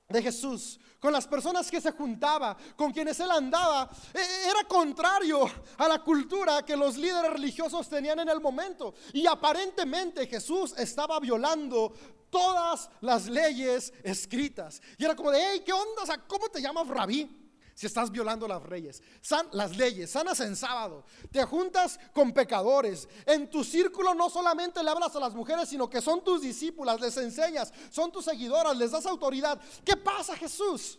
de 0.08 0.22
Jesús, 0.22 0.78
con 1.00 1.12
las 1.12 1.26
personas 1.26 1.70
que 1.70 1.80
se 1.80 1.90
juntaba, 1.92 2.56
con 2.76 2.92
quienes 2.92 3.18
él 3.18 3.30
andaba, 3.30 3.90
e, 4.14 4.48
era 4.48 4.64
contrario 4.68 5.50
a 5.78 5.88
la 5.88 6.02
cultura 6.02 6.64
que 6.64 6.76
los 6.76 6.96
líderes 6.96 7.32
religiosos 7.32 7.88
tenían 7.88 8.20
en 8.20 8.28
el 8.28 8.40
momento. 8.40 8.94
Y 9.12 9.26
aparentemente 9.26 10.26
Jesús 10.26 10.74
estaba 10.78 11.18
violando 11.18 11.92
todas 12.30 12.88
las 13.00 13.26
leyes 13.26 13.92
escritas. 14.02 14.80
Y 14.96 15.04
era 15.04 15.16
como 15.16 15.30
de, 15.30 15.40
hey, 15.40 15.62
¿qué 15.64 15.72
onda? 15.72 16.02
O 16.02 16.28
¿cómo 16.28 16.48
te 16.48 16.60
llamas 16.60 16.86
rabí? 16.86 17.45
Si 17.76 17.84
estás 17.84 18.10
violando 18.10 18.48
las 18.48 18.66
leyes, 18.70 19.02
San, 19.20 19.48
las 19.52 19.76
leyes, 19.76 20.10
sanas 20.10 20.40
en 20.40 20.56
sábado, 20.56 21.04
te 21.30 21.44
juntas 21.44 22.00
con 22.14 22.32
pecadores. 22.32 23.06
En 23.26 23.50
tu 23.50 23.62
círculo 23.62 24.14
no 24.14 24.30
solamente 24.30 24.82
le 24.82 24.88
hablas 24.88 25.14
a 25.14 25.20
las 25.20 25.34
mujeres, 25.34 25.68
sino 25.68 25.90
que 25.90 26.00
son 26.00 26.24
tus 26.24 26.40
discípulas, 26.40 26.98
les 26.98 27.14
enseñas, 27.18 27.70
son 27.90 28.10
tus 28.10 28.24
seguidoras, 28.24 28.74
les 28.78 28.92
das 28.92 29.04
autoridad. 29.04 29.60
¿Qué 29.84 29.94
pasa, 29.94 30.34
Jesús? 30.38 30.98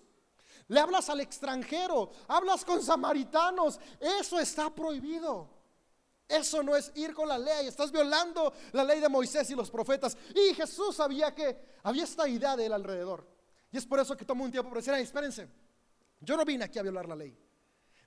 Le 0.68 0.80
hablas 0.80 1.10
al 1.10 1.20
extranjero, 1.20 2.12
hablas 2.28 2.64
con 2.64 2.84
samaritanos. 2.84 3.80
Eso 4.00 4.40
está 4.40 4.70
prohibido. 4.70 5.50
Eso 6.28 6.62
no 6.62 6.76
es 6.76 6.92
ir 6.94 7.12
con 7.16 7.28
la 7.28 7.40
ley, 7.40 7.66
estás 7.66 7.92
violando 7.92 8.54
la 8.74 8.84
ley 8.84 9.00
de 9.00 9.10
Moisés 9.10 9.50
y 9.50 9.56
los 9.56 9.72
profetas. 9.72 10.16
Y 10.36 10.54
Jesús 10.54 10.98
sabía 10.98 11.34
que 11.34 11.58
había 11.82 12.04
esta 12.04 12.30
idea 12.30 12.56
de 12.56 12.68
él 12.68 12.74
alrededor. 12.74 13.28
Y 13.72 13.78
es 13.78 13.86
por 13.88 14.00
eso 14.00 14.16
que 14.16 14.26
tomó 14.26 14.44
un 14.44 14.52
tiempo 14.52 14.70
para 14.70 14.80
decir, 14.80 14.94
espérense, 14.94 15.50
yo 16.20 16.38
no 16.38 16.46
vine 16.46 16.66
aquí 16.66 16.80
a 16.80 16.84
violar 16.84 17.08
la 17.08 17.16
ley. 17.16 17.38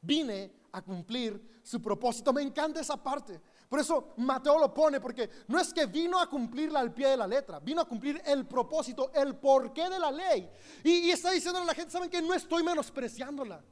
Vine 0.02 0.52
a 0.73 0.83
cumplir 0.83 1.61
su 1.62 1.81
propósito. 1.81 2.33
Me 2.33 2.43
encanta 2.43 2.81
esa 2.81 3.02
parte. 3.02 3.40
Por 3.69 3.79
eso 3.79 4.14
Mateo 4.17 4.59
lo 4.59 4.75
pone, 4.75 5.00
porque 5.00 5.31
no 5.47 5.61
es 5.61 5.73
que 5.73 5.87
vino 5.87 6.19
a 6.19 6.29
cumplirla 6.29 6.81
al 6.81 6.93
pie 6.93 7.09
de 7.09 7.17
la 7.17 7.26
letra, 7.26 7.61
vino 7.61 7.81
a 7.81 7.85
cumplir 7.85 8.21
el 8.26 8.45
propósito, 8.47 9.12
el 9.14 9.37
porqué 9.37 9.88
de 9.88 9.99
la 9.99 10.11
ley. 10.11 10.50
Y, 10.83 11.11
está 11.11 11.31
diciendo 11.31 11.61
a 11.61 11.64
la 11.64 11.75
gente, 11.75 11.93
¿saben 11.93 12.11
que 12.11 12.21
no 12.21 12.35
estoy 12.35 12.62
menospreciándola? 12.62 13.64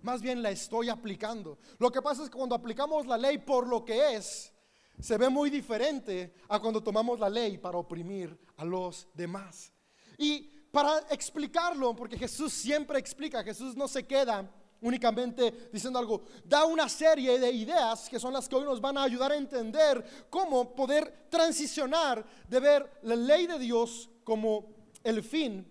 más 0.00 0.22
bien 0.22 0.42
la 0.42 0.50
estoy 0.50 0.88
aplicando. 0.88 1.58
Lo 1.78 1.90
que 1.90 2.00
pasa 2.00 2.22
es 2.22 2.30
que 2.30 2.36
cuando 2.36 2.54
aplicamos 2.54 3.04
la 3.06 3.18
ley 3.18 3.38
por 3.38 3.66
lo 3.66 3.84
que 3.84 4.14
es, 4.14 4.52
se 5.00 5.18
ve 5.18 5.28
muy 5.28 5.50
diferente 5.50 6.34
a 6.48 6.60
cuando 6.60 6.82
tomamos 6.82 7.18
la 7.18 7.28
ley 7.28 7.58
para 7.58 7.78
oprimir 7.78 8.38
a 8.56 8.64
los 8.64 9.08
demás. 9.12 9.72
Y 10.16 10.50
para 10.70 10.98
explicarlo, 11.10 11.94
porque 11.94 12.18
Jesús 12.18 12.52
siempre 12.52 12.98
explica, 12.98 13.42
Jesús 13.42 13.76
no 13.76 13.88
se 13.88 14.06
queda 14.06 14.50
únicamente 14.80 15.68
diciendo 15.72 15.98
algo, 15.98 16.22
da 16.44 16.64
una 16.64 16.88
serie 16.88 17.38
de 17.38 17.50
ideas 17.50 18.08
que 18.08 18.20
son 18.20 18.32
las 18.32 18.48
que 18.48 18.56
hoy 18.56 18.64
nos 18.64 18.80
van 18.80 18.96
a 18.96 19.02
ayudar 19.02 19.32
a 19.32 19.36
entender 19.36 20.26
cómo 20.30 20.74
poder 20.74 21.26
transicionar 21.28 22.24
de 22.48 22.60
ver 22.60 23.00
la 23.02 23.16
ley 23.16 23.46
de 23.46 23.58
Dios 23.58 24.08
como 24.24 24.66
el 25.02 25.22
fin 25.22 25.66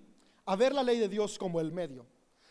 a 0.46 0.56
ver 0.56 0.74
la 0.74 0.84
ley 0.84 0.98
de 0.98 1.10
Dios 1.10 1.38
como 1.38 1.60
el 1.60 1.72
medio. 1.72 2.06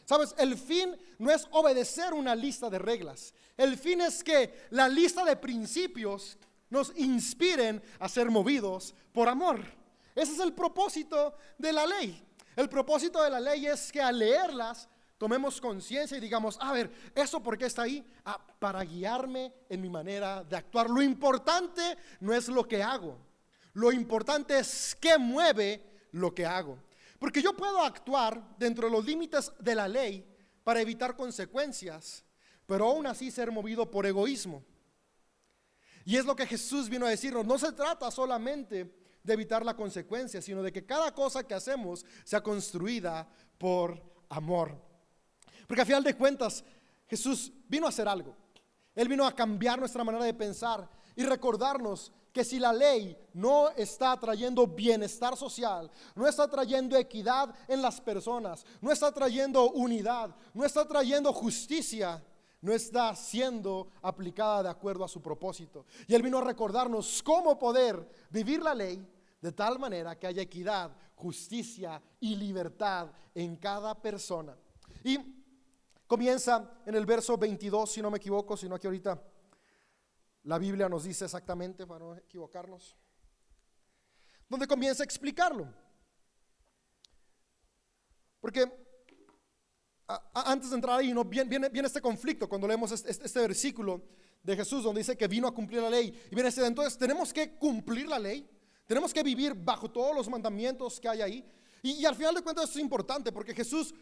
Sabes, 0.05 0.35
el 0.39 0.57
fin 0.57 0.97
no 1.19 1.33
es 1.33 1.49
obedecer 1.51 2.15
una 2.15 2.35
lista 2.35 2.71
de 2.71 2.79
reglas. 2.79 3.35
El 3.57 3.77
fin 3.77 4.01
es 4.03 4.23
que 4.23 4.67
la 4.71 4.89
lista 4.89 5.25
de 5.25 5.35
principios 5.37 6.39
nos 6.71 6.93
inspiren 6.97 7.83
a 7.99 8.09
ser 8.09 8.31
movidos 8.31 8.95
por 9.13 9.29
amor. 9.29 9.61
Ese 10.15 10.33
es 10.33 10.41
el 10.41 10.53
propósito 10.53 11.35
de 11.59 11.73
la 11.73 11.87
ley. 11.87 12.23
El 12.57 12.71
propósito 12.71 13.23
de 13.23 13.29
la 13.29 13.39
ley 13.39 13.67
es 13.67 13.93
que 13.93 14.01
al 14.01 14.19
leerlas 14.19 14.89
tomemos 15.19 15.61
conciencia 15.61 16.17
y 16.17 16.21
digamos, 16.21 16.57
a 16.61 16.73
ver, 16.73 16.91
¿eso 17.15 17.43
por 17.43 17.59
qué 17.59 17.67
está 17.67 17.83
ahí? 17.83 18.05
Ah, 18.25 18.41
para 18.59 18.83
guiarme 18.83 19.53
en 19.69 19.81
mi 19.83 19.91
manera 19.91 20.43
de 20.43 20.57
actuar. 20.57 20.89
Lo 20.89 21.03
importante 21.03 21.99
no 22.21 22.33
es 22.33 22.49
lo 22.49 22.67
que 22.67 22.83
hago, 22.83 23.19
lo 23.75 23.93
importante 23.93 24.59
es 24.59 24.97
qué 24.99 25.19
mueve 25.19 26.09
lo 26.13 26.35
que 26.35 26.47
hago. 26.47 26.79
Porque 27.19 27.43
yo 27.43 27.55
puedo 27.55 27.83
actuar 27.83 28.57
dentro 28.59 28.87
de 28.87 28.93
los 28.93 29.05
límites 29.05 29.53
de 29.59 29.75
la 29.75 29.87
ley 29.87 30.27
para 30.65 30.81
evitar 30.81 31.15
consecuencias, 31.15 32.25
pero 32.67 32.87
aún 32.87 33.07
así 33.07 33.31
ser 33.31 33.51
movido 33.51 33.91
por 33.91 34.07
egoísmo. 34.07 34.65
Y 36.05 36.17
es 36.17 36.25
lo 36.25 36.37
que 36.37 36.47
Jesús 36.47 36.89
vino 36.89 37.05
a 37.05 37.11
decirnos. 37.11 37.45
No 37.45 37.59
se 37.59 37.73
trata 37.73 38.11
solamente 38.11 39.06
de 39.27 39.35
evitar 39.35 39.65
la 39.65 39.75
consecuencia, 39.75 40.41
sino 40.41 40.63
de 40.63 40.73
que 40.73 40.87
cada 40.87 41.13
cosa 41.13 41.45
que 41.45 41.55
hacemos 41.55 42.07
sea 42.25 42.43
construida 42.43 43.29
por 43.59 44.01
amor. 44.29 44.81
Porque 45.67 45.83
a 45.83 45.87
final 45.87 46.05
de 46.05 46.17
cuentas, 46.17 46.65
Jesús 47.09 47.53
vino 47.69 47.87
a 47.87 47.89
hacer 47.89 48.09
algo. 48.09 48.37
Él 48.95 49.09
vino 49.09 49.27
a 49.27 49.35
cambiar 49.35 49.79
nuestra 49.79 50.05
manera 50.05 50.25
de 50.25 50.33
pensar 50.33 50.89
y 51.17 51.25
recordarnos 51.25 52.13
que 52.33 52.45
si 52.45 52.59
la 52.59 52.73
ley 52.73 53.17
no 53.33 53.71
está 53.71 54.19
trayendo 54.19 54.67
bienestar 54.67 55.37
social, 55.37 55.91
no 56.15 56.27
está 56.27 56.49
trayendo 56.49 56.97
equidad 56.97 57.55
en 57.67 57.83
las 57.83 58.01
personas, 58.01 58.65
no 58.81 58.93
está 58.93 59.11
trayendo 59.11 59.71
unidad, 59.71 60.35
no 60.53 60.65
está 60.65 60.87
trayendo 60.87 61.33
justicia, 61.33 62.23
no 62.61 62.73
está 62.73 63.15
siendo 63.15 63.89
aplicada 64.03 64.65
de 64.65 64.69
acuerdo 64.69 65.05
a 65.05 65.09
su 65.09 65.23
propósito. 65.23 65.87
Y 66.07 66.15
Él 66.15 66.23
vino 66.23 66.39
a 66.39 66.45
recordarnos 66.45 67.23
cómo 67.23 67.59
poder 67.59 68.07
vivir 68.31 68.63
la 68.63 68.75
ley 68.75 69.07
de 69.41 69.53
tal 69.53 69.79
manera 69.79 70.19
que 70.19 70.27
haya 70.27 70.43
equidad, 70.43 70.97
justicia 71.15 72.03
y 72.21 72.37
libertad 72.37 73.11
en 73.35 73.57
cada 73.57 73.95
persona. 74.01 74.57
Y 75.05 75.19
comienza 76.07 76.81
en 76.85 76.95
el 76.95 77.07
verso 77.07 77.37
22, 77.37 77.93
si 77.93 78.03
no 78.03 78.11
me 78.11 78.19
equivoco, 78.19 78.57
sino 78.57 78.79
que 78.79 78.87
ahorita 78.87 79.23
la 80.45 80.59
Biblia 80.59 80.89
nos 80.89 81.05
dice 81.05 81.25
exactamente, 81.25 81.87
para 81.87 82.05
no 82.05 82.17
equivocarnos, 82.17 82.97
donde 84.49 84.67
comienza 84.67 85.03
a 85.03 85.05
explicarlo. 85.05 85.69
Porque 88.41 88.87
antes 90.35 90.71
de 90.71 90.77
entrar 90.77 91.01
ahí, 91.01 91.13
¿no? 91.13 91.25
viene, 91.25 91.69
este 91.85 92.01
conflicto 92.01 92.49
cuando 92.49 92.69
leemos 92.69 92.93
este, 92.93 93.11
este, 93.11 93.41
versículo 93.41 94.03
de 94.43 94.55
Jesús 94.55 94.85
donde 94.85 95.01
dice 95.01 95.17
que 95.17 95.27
vino 95.27 95.49
a 95.49 95.55
cumplir 95.55 95.83
la 95.83 95.91
ley. 95.91 96.17
Y 96.31 96.35
viene 96.35 96.49
este, 96.49 96.65
entonces 96.65 96.97
tenemos 96.97 97.33
que 97.33 97.57
cumplir 97.57 98.07
la 98.07 98.19
ley, 98.19 98.49
tenemos 98.87 99.13
que 99.13 99.23
vivir 99.23 99.55
bajo 99.55 99.91
todos 99.91 100.15
los 100.15 100.29
mandamientos 100.29 101.01
que 101.01 101.09
hay 101.09 101.21
ahí. 101.21 101.45
Y, 101.83 102.05
al 102.05 102.15
final 102.15 102.35
de 102.35 102.43
cuentas 102.43 102.71
es 102.71 102.77
importante 102.77 103.31
porque 103.31 103.55
Jesús 103.55 103.95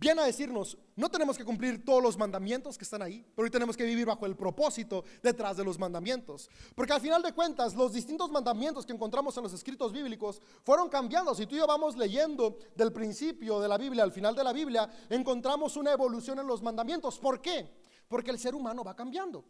viene 0.00 0.20
a 0.20 0.24
decirnos, 0.24 0.78
no 0.94 1.10
tenemos 1.10 1.36
que 1.36 1.44
cumplir 1.44 1.84
todos 1.84 2.00
los 2.00 2.16
mandamientos 2.16 2.78
que 2.78 2.84
están 2.84 3.02
ahí, 3.02 3.26
pero 3.34 3.46
hoy 3.46 3.50
tenemos 3.50 3.76
que 3.76 3.84
vivir 3.84 4.06
bajo 4.06 4.26
el 4.26 4.36
propósito 4.36 5.04
detrás 5.22 5.56
de 5.56 5.64
los 5.64 5.78
mandamientos. 5.78 6.48
Porque 6.76 6.92
al 6.92 7.00
final 7.00 7.22
de 7.22 7.32
cuentas, 7.32 7.74
los 7.74 7.92
distintos 7.92 8.30
mandamientos 8.30 8.86
que 8.86 8.92
encontramos 8.92 9.36
en 9.36 9.42
los 9.42 9.52
escritos 9.52 9.92
bíblicos 9.92 10.40
fueron 10.62 10.88
cambiando. 10.88 11.34
Si 11.34 11.46
tú 11.46 11.56
y 11.56 11.58
yo 11.58 11.66
vamos 11.66 11.96
leyendo 11.96 12.58
del 12.76 12.92
principio 12.92 13.58
de 13.58 13.68
la 13.68 13.78
Biblia 13.78 14.04
al 14.04 14.12
final 14.12 14.36
de 14.36 14.44
la 14.44 14.52
Biblia, 14.52 14.88
encontramos 15.10 15.76
una 15.76 15.92
evolución 15.92 16.38
en 16.38 16.46
los 16.46 16.62
mandamientos. 16.62 17.18
¿Por 17.18 17.40
qué? 17.40 17.68
Porque 18.06 18.30
el 18.30 18.38
ser 18.38 18.54
humano 18.54 18.84
va 18.84 18.94
cambiando. 18.94 19.44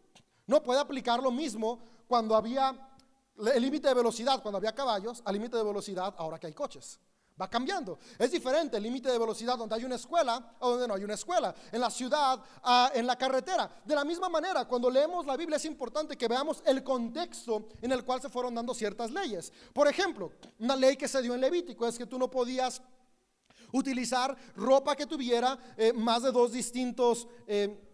No 0.47 0.63
puede 0.63 0.79
aplicar 0.79 1.21
lo 1.21 1.29
mismo 1.29 1.79
cuando 2.07 2.35
había 2.35 2.88
el 3.53 3.61
límite 3.61 3.87
de 3.87 3.93
velocidad, 3.93 4.41
cuando 4.41 4.57
había 4.57 4.73
caballos, 4.73 5.21
al 5.25 5.33
límite 5.33 5.57
de 5.57 5.63
velocidad 5.63 6.13
ahora 6.17 6.39
que 6.39 6.47
hay 6.47 6.53
coches 6.53 6.99
va 7.39 7.49
cambiando. 7.49 7.99
Es 8.17 8.31
diferente 8.31 8.77
el 8.77 8.83
límite 8.83 9.09
de 9.09 9.17
velocidad 9.17 9.57
donde 9.57 9.75
hay 9.75 9.85
una 9.85 9.95
escuela 9.95 10.55
o 10.59 10.71
donde 10.71 10.87
no 10.87 10.93
hay 10.95 11.03
una 11.03 11.13
escuela, 11.13 11.55
en 11.71 11.79
la 11.79 11.89
ciudad, 11.89 12.39
en 12.93 13.07
la 13.07 13.15
carretera. 13.15 13.69
De 13.85 13.95
la 13.95 14.03
misma 14.03 14.29
manera, 14.29 14.65
cuando 14.65 14.89
leemos 14.89 15.25
la 15.25 15.37
Biblia 15.37 15.57
es 15.57 15.65
importante 15.65 16.17
que 16.17 16.27
veamos 16.27 16.61
el 16.65 16.83
contexto 16.83 17.67
en 17.81 17.91
el 17.91 18.03
cual 18.03 18.21
se 18.21 18.29
fueron 18.29 18.53
dando 18.55 18.73
ciertas 18.73 19.11
leyes. 19.11 19.53
Por 19.73 19.87
ejemplo, 19.87 20.31
una 20.59 20.75
ley 20.75 20.97
que 20.97 21.07
se 21.07 21.21
dio 21.21 21.33
en 21.33 21.41
Levítico 21.41 21.87
es 21.87 21.97
que 21.97 22.05
tú 22.05 22.19
no 22.19 22.29
podías 22.29 22.81
utilizar 23.71 24.35
ropa 24.55 24.95
que 24.95 25.05
tuviera 25.05 25.57
eh, 25.77 25.93
más 25.93 26.23
de 26.23 26.31
dos 26.31 26.51
distintos... 26.51 27.27
Eh, 27.47 27.85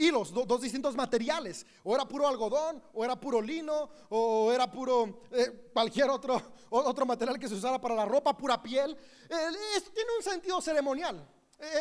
hilos, 0.00 0.32
dos 0.32 0.60
distintos 0.60 0.96
materiales. 0.96 1.64
O 1.84 1.94
era 1.94 2.04
puro 2.06 2.26
algodón, 2.26 2.82
o 2.92 3.04
era 3.04 3.14
puro 3.14 3.40
lino, 3.40 3.90
o 4.08 4.50
era 4.50 4.70
puro 4.70 5.20
eh, 5.30 5.70
cualquier 5.72 6.10
otro, 6.10 6.42
otro 6.70 7.06
material 7.06 7.38
que 7.38 7.48
se 7.48 7.54
usara 7.54 7.80
para 7.80 7.94
la 7.94 8.06
ropa, 8.06 8.36
pura 8.36 8.60
piel. 8.60 8.96
esto 9.76 9.90
tiene 9.92 10.10
un 10.16 10.24
sentido 10.24 10.60
ceremonial. 10.60 11.28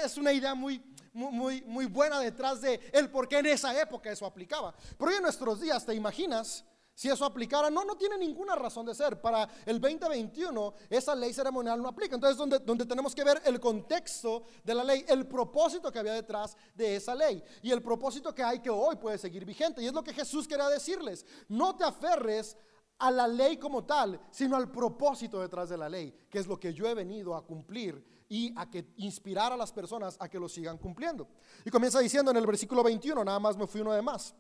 Es 0.04 0.18
una 0.18 0.34
idea 0.34 0.54
muy, 0.54 0.84
muy, 1.14 1.62
muy 1.62 1.86
buena 1.86 2.20
detrás 2.20 2.62
de 2.62 2.80
el 2.92 3.10
por 3.10 3.28
qué 3.28 3.40
en 3.40 3.48
esa 3.48 3.80
época 3.82 4.12
eso 4.12 4.26
aplicaba. 4.26 4.76
Pero 4.98 5.10
hoy 5.10 5.18
en 5.18 5.24
nuestros 5.24 5.62
días, 5.62 5.86
¿te 5.86 5.96
imaginas? 5.96 6.66
Si 7.00 7.08
eso 7.08 7.24
aplicara, 7.24 7.70
no, 7.70 7.86
no 7.86 7.96
tiene 7.96 8.18
ninguna 8.18 8.56
razón 8.56 8.86
de 8.86 8.94
ser. 8.94 9.22
Para 9.22 9.48
el 9.66 9.80
2021 9.80 10.74
esa 10.90 11.16
ley 11.16 11.32
ceremonial 11.32 11.82
no 11.82 11.88
aplica. 11.88 12.16
Entonces, 12.16 12.36
donde, 12.36 12.60
donde 12.60 12.86
tenemos 12.86 13.16
que 13.16 13.24
ver 13.24 13.42
el 13.46 13.58
contexto 13.58 14.44
de 14.66 14.76
la 14.76 14.84
ley, 14.84 15.06
el 15.08 15.26
propósito 15.26 15.94
que 15.94 16.00
había 16.00 16.12
detrás 16.12 16.58
de 16.76 16.98
esa 16.98 17.16
ley 17.16 17.42
y 17.62 17.72
el 17.72 17.82
propósito 17.82 18.36
que 18.36 18.44
hay 18.44 18.60
que 18.60 18.70
hoy 18.70 18.98
puede 18.98 19.18
seguir 19.18 19.46
vigente. 19.46 19.82
Y 19.82 19.86
es 19.86 19.94
lo 19.94 20.04
que 20.04 20.14
Jesús 20.14 20.46
quería 20.46 20.68
decirles. 20.68 21.26
No 21.48 21.74
te 21.74 21.86
aferres 21.86 22.58
a 22.98 23.10
la 23.12 23.30
ley 23.30 23.56
como 23.56 23.86
tal, 23.86 24.20
sino 24.30 24.58
al 24.58 24.70
propósito 24.70 25.40
detrás 25.40 25.70
de 25.70 25.78
la 25.78 25.88
ley, 25.88 26.14
que 26.30 26.40
es 26.40 26.48
lo 26.48 26.60
que 26.60 26.74
yo 26.74 26.86
he 26.86 26.94
venido 26.94 27.34
a 27.34 27.46
cumplir 27.46 28.04
y 28.28 28.52
a 28.58 28.70
que 28.70 28.92
inspirar 28.98 29.54
a 29.54 29.58
las 29.58 29.72
personas 29.72 30.18
a 30.20 30.28
que 30.28 30.38
lo 30.38 30.50
sigan 30.50 30.78
cumpliendo. 30.78 31.30
Y 31.64 31.70
comienza 31.70 32.02
diciendo 32.02 32.30
en 32.32 32.36
el 32.36 32.46
versículo 32.46 32.84
21, 32.84 33.24
nada 33.24 33.40
más 33.40 33.56
me 33.56 33.68
fui 33.68 33.80
uno 33.80 33.94
de 33.94 34.02
más. 34.02 34.36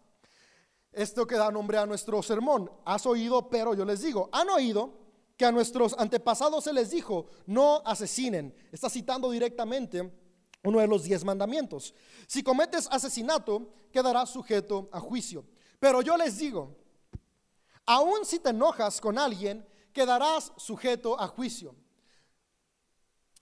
Esto 0.91 1.27
que 1.27 1.35
da 1.35 1.51
nombre 1.51 1.77
a 1.77 1.85
nuestro 1.85 2.21
sermón. 2.23 2.69
Has 2.85 3.05
oído, 3.05 3.49
pero 3.49 3.73
yo 3.73 3.85
les 3.85 4.01
digo, 4.01 4.29
han 4.31 4.49
oído 4.49 4.93
que 5.37 5.45
a 5.45 5.51
nuestros 5.51 5.95
antepasados 5.97 6.63
se 6.65 6.73
les 6.73 6.89
dijo, 6.89 7.27
no 7.45 7.81
asesinen. 7.85 8.53
Está 8.71 8.89
citando 8.89 9.29
directamente 9.29 10.11
uno 10.63 10.79
de 10.79 10.87
los 10.87 11.03
diez 11.03 11.23
mandamientos. 11.23 11.93
Si 12.27 12.43
cometes 12.43 12.87
asesinato, 12.91 13.71
quedarás 13.91 14.29
sujeto 14.29 14.89
a 14.91 14.99
juicio. 14.99 15.45
Pero 15.79 16.01
yo 16.01 16.17
les 16.17 16.37
digo, 16.37 16.75
aun 17.85 18.25
si 18.25 18.39
te 18.39 18.49
enojas 18.49 18.99
con 18.99 19.17
alguien, 19.17 19.65
quedarás 19.93 20.51
sujeto 20.57 21.19
a 21.19 21.27
juicio. 21.27 21.75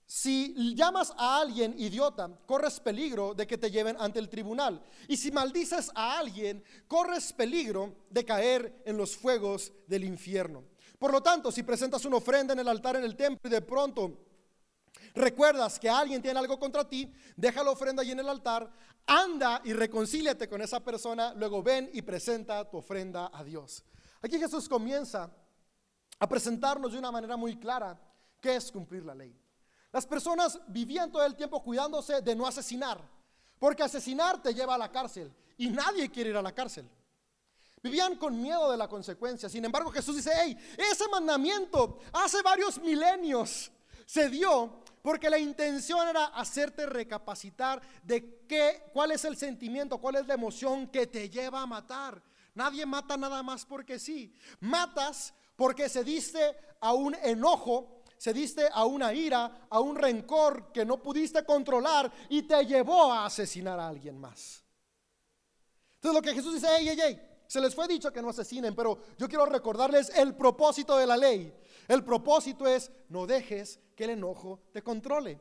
Si 0.10 0.74
llamas 0.74 1.14
a 1.18 1.42
alguien 1.42 1.76
idiota, 1.78 2.30
corres 2.46 2.80
peligro 2.80 3.34
de 3.34 3.46
que 3.46 3.58
te 3.58 3.70
lleven 3.70 3.98
ante 4.00 4.20
el 4.20 4.30
tribunal. 4.30 4.82
Y 5.10 5.18
si 5.18 5.34
maldices 5.34 5.92
a 5.94 6.18
alguien, 6.18 6.64
corres 6.88 7.34
peligro 7.34 7.94
de 8.10 8.24
caer 8.24 8.82
en 8.86 8.96
los 8.96 9.18
fuegos 9.18 9.74
del 9.86 10.06
infierno. 10.06 10.64
Por 10.98 11.12
lo 11.12 11.22
tanto, 11.22 11.52
si 11.52 11.62
presentas 11.62 12.06
una 12.06 12.16
ofrenda 12.16 12.54
en 12.54 12.60
el 12.60 12.70
altar 12.70 12.96
en 12.96 13.04
el 13.04 13.18
templo 13.18 13.50
y 13.50 13.52
de 13.52 13.62
pronto 13.62 14.18
recuerdas 15.14 15.78
que 15.78 15.90
alguien 15.90 16.22
tiene 16.22 16.40
algo 16.40 16.58
contra 16.58 16.88
ti, 16.88 17.14
deja 17.36 17.62
la 17.62 17.72
ofrenda 17.72 18.02
ahí 18.02 18.12
en 18.12 18.20
el 18.22 18.30
altar, 18.30 18.72
anda 19.06 19.62
y 19.66 19.74
reconcíliate 19.74 20.48
con 20.48 20.62
esa 20.62 20.80
persona, 20.80 21.34
luego 21.34 21.62
ven 21.62 21.90
y 21.92 22.02
presenta 22.02 22.64
tu 22.70 22.78
ofrenda 22.78 23.30
a 23.34 23.44
Dios. 23.44 23.84
Aquí 24.22 24.40
Jesús 24.40 24.70
comienza 24.70 25.30
a 26.18 26.30
presentarnos 26.30 26.94
de 26.94 26.98
una 26.98 27.12
manera 27.12 27.36
muy 27.36 27.58
clara 27.58 28.00
qué 28.40 28.56
es 28.56 28.72
cumplir 28.72 29.04
la 29.04 29.14
ley. 29.14 29.38
Las 29.92 30.06
personas 30.06 30.60
vivían 30.68 31.12
todo 31.12 31.26
el 31.26 31.36
tiempo 31.36 31.64
cuidándose 31.64 32.22
de 32.22 32.36
no 32.36 32.46
asesinar, 32.46 33.00
porque 33.60 33.84
asesinar 33.84 34.42
te 34.42 34.54
lleva 34.54 34.76
a 34.76 34.78
la 34.78 34.92
cárcel 34.92 35.34
y 35.58 35.70
nadie 35.70 36.10
quiere 36.10 36.32
ir 36.32 36.38
a 36.38 36.42
la 36.42 36.54
cárcel. 36.54 36.90
Vivían 37.82 38.16
con 38.16 38.42
miedo 38.42 38.72
de 38.72 38.78
la 38.78 38.88
consecuencia. 38.88 39.48
Sin 39.48 39.64
embargo, 39.64 39.92
Jesús 39.92 40.16
dice, 40.16 40.32
hey, 40.36 40.58
ese 40.78 41.08
mandamiento 41.10 42.00
hace 42.12 42.42
varios 42.42 42.80
milenios 42.80 43.72
se 44.06 44.30
dio 44.30 44.82
porque 45.02 45.30
la 45.30 45.38
intención 45.38 46.08
era 46.08 46.26
hacerte 46.26 46.86
recapacitar 46.86 47.82
de 48.04 48.46
qué, 48.48 48.90
cuál 48.94 49.12
es 49.12 49.24
el 49.26 49.38
sentimiento, 49.38 50.00
cuál 50.00 50.16
es 50.16 50.28
la 50.28 50.34
emoción 50.34 50.88
que 50.88 51.08
te 51.08 51.30
lleva 51.30 51.62
a 51.62 51.66
matar. 51.66 52.22
Nadie 52.56 52.86
mata 52.86 53.16
nada 53.16 53.44
más 53.44 53.66
porque 53.66 54.00
sí. 54.00 54.34
Matas 54.60 55.34
porque 55.56 55.88
se 55.88 56.04
diste 56.04 56.58
a 56.82 56.94
un 56.94 57.16
enojo 57.16 57.97
se 58.18 58.34
diste 58.34 58.68
a 58.72 58.86
una 58.86 59.14
ira, 59.14 59.68
a 59.70 59.80
un 59.80 59.96
rencor 59.96 60.72
que 60.72 60.86
no 60.86 61.02
pudiste 61.02 61.44
controlar 61.46 62.12
y 62.30 62.44
te 62.44 62.66
llevó 62.66 63.12
a 63.12 63.26
asesinar 63.26 63.80
a 63.80 63.88
alguien 63.88 64.18
más. 64.18 64.64
Entonces 65.96 66.16
lo 66.16 66.22
que 66.22 66.34
Jesús 66.34 66.56
dice, 66.56 66.68
hey, 66.70 66.88
hey, 66.90 67.00
hey, 67.02 67.22
se 67.48 67.62
les 67.62 67.74
fue 67.74 67.88
dicho 67.88 68.12
que 68.12 68.22
no 68.22 68.30
asesinen, 68.30 68.76
pero 68.76 69.00
yo 69.18 69.28
quiero 69.28 69.46
recordarles 69.46 70.10
el 70.16 70.36
propósito 70.36 70.98
de 70.98 71.08
la 71.08 71.18
ley. 71.18 71.54
El 71.88 72.04
propósito 72.04 72.68
es 72.68 72.92
no 73.10 73.26
dejes 73.26 73.80
que 73.96 74.04
el 74.04 74.12
enojo 74.12 74.60
te 74.74 74.84
controle. 74.84 75.40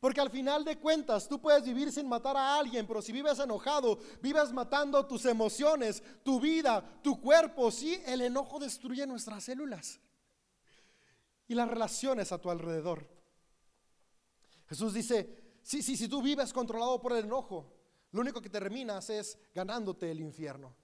Porque 0.00 0.20
al 0.20 0.30
final 0.30 0.64
de 0.64 0.78
cuentas 0.78 1.28
tú 1.28 1.40
puedes 1.40 1.64
vivir 1.64 1.92
sin 1.92 2.08
matar 2.08 2.36
a 2.36 2.58
alguien, 2.58 2.86
pero 2.86 3.00
si 3.00 3.12
vives 3.12 3.38
enojado, 3.38 3.98
vives 4.20 4.52
matando 4.52 5.06
tus 5.06 5.24
emociones, 5.24 6.02
tu 6.22 6.40
vida, 6.40 6.82
tu 7.02 7.20
cuerpo, 7.20 7.70
sí, 7.70 8.02
el 8.06 8.22
enojo 8.22 8.58
destruye 8.58 9.06
nuestras 9.06 9.44
células. 9.44 10.00
Y 11.48 11.54
las 11.54 11.68
relaciones 11.68 12.32
a 12.32 12.38
tu 12.38 12.50
alrededor. 12.50 13.06
Jesús 14.68 14.94
dice, 14.94 15.58
si, 15.62 16.08
tú 16.08 16.22
vives 16.22 16.52
controlado 16.52 17.00
por 17.00 17.12
el 17.12 17.24
enojo, 17.24 17.72
lo 18.12 18.20
único 18.20 18.40
que 18.40 18.50
terminas 18.50 19.10
es 19.10 19.38
ganándote 19.54 20.10
el 20.10 20.20
infierno. 20.20 20.74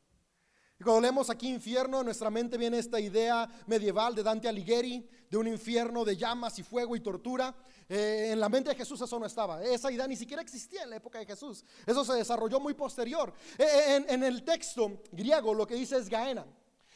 Y 0.78 0.82
cuando 0.82 1.02
leemos 1.02 1.28
aquí 1.28 1.48
infierno, 1.48 2.00
en 2.00 2.06
nuestra 2.06 2.30
mente 2.30 2.56
viene 2.56 2.78
esta 2.78 2.98
idea 2.98 3.46
medieval 3.66 4.14
de 4.14 4.22
Dante 4.22 4.48
Alighieri, 4.48 5.06
de 5.28 5.36
un 5.36 5.46
infierno 5.46 6.06
de 6.06 6.16
llamas 6.16 6.58
y 6.58 6.62
fuego 6.62 6.96
y 6.96 7.00
tortura. 7.00 7.54
Eh, 7.86 8.30
en 8.32 8.40
la 8.40 8.48
mente 8.48 8.70
de 8.70 8.76
Jesús 8.76 8.98
eso 9.00 9.18
no 9.18 9.26
estaba. 9.26 9.62
Esa 9.62 9.92
idea 9.92 10.06
ni 10.06 10.16
siquiera 10.16 10.40
existía 10.40 10.82
en 10.84 10.90
la 10.90 10.96
época 10.96 11.18
de 11.18 11.26
Jesús. 11.26 11.64
Eso 11.84 12.02
se 12.02 12.14
desarrolló 12.14 12.58
muy 12.60 12.72
posterior. 12.72 13.32
Eh, 13.58 13.64
eh, 13.64 13.96
en, 13.96 14.06
en, 14.08 14.24
el 14.24 14.42
texto 14.42 15.02
griego 15.12 15.52
lo 15.52 15.66
que 15.66 15.74
dice 15.74 15.98
es 15.98 16.08
Gaena. 16.08 16.46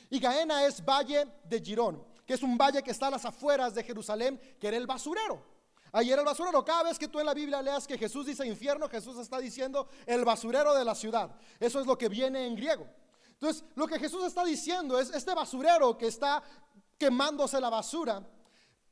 Y 0.09 0.19
Gaena 0.19 0.65
es 0.65 0.83
valle 0.83 1.27
de 1.45 1.61
Girón, 1.61 2.03
que 2.27 2.35
es 2.35 2.43
un 2.43 2.57
valle 2.57 2.83
que 2.83 2.91
está 2.91 3.09
a 3.09 3.11
las 3.11 3.25
afueras 3.25 3.75
de 3.75 3.85
Jerusalén, 3.85 4.41
que 4.61 4.69
era 4.69 4.77
el 4.77 4.87
basurero. 4.87 5.43
Ahí 5.93 6.11
era 6.11 6.23
el 6.23 6.27
basurero. 6.27 6.65
Cada 6.65 6.83
vez 6.85 6.99
que 6.99 7.07
tú 7.07 7.21
en 7.21 7.27
la 7.27 7.35
Biblia 7.35 7.63
leas 7.63 7.87
que 7.87 7.97
Jesús 7.97 8.27
dice 8.27 8.47
infierno, 8.47 8.89
Jesús 8.89 9.17
está 9.19 9.39
diciendo 9.39 9.89
el 10.07 10.25
basurero 10.25 10.75
de 10.75 10.85
la 10.85 10.95
ciudad. 10.95 11.31
Eso 11.61 11.81
es 11.81 11.87
lo 11.87 11.97
que 11.97 12.09
viene 12.09 12.47
en 12.47 12.57
griego. 12.57 12.87
Entonces, 13.29 13.65
lo 13.75 13.87
que 13.87 13.99
Jesús 13.99 14.25
está 14.25 14.45
diciendo 14.45 14.99
es, 14.99 15.11
este 15.11 15.35
basurero 15.35 15.97
que 15.97 16.09
está 16.09 16.43
quemándose 16.99 17.61
la 17.61 17.71
basura, 17.71 18.27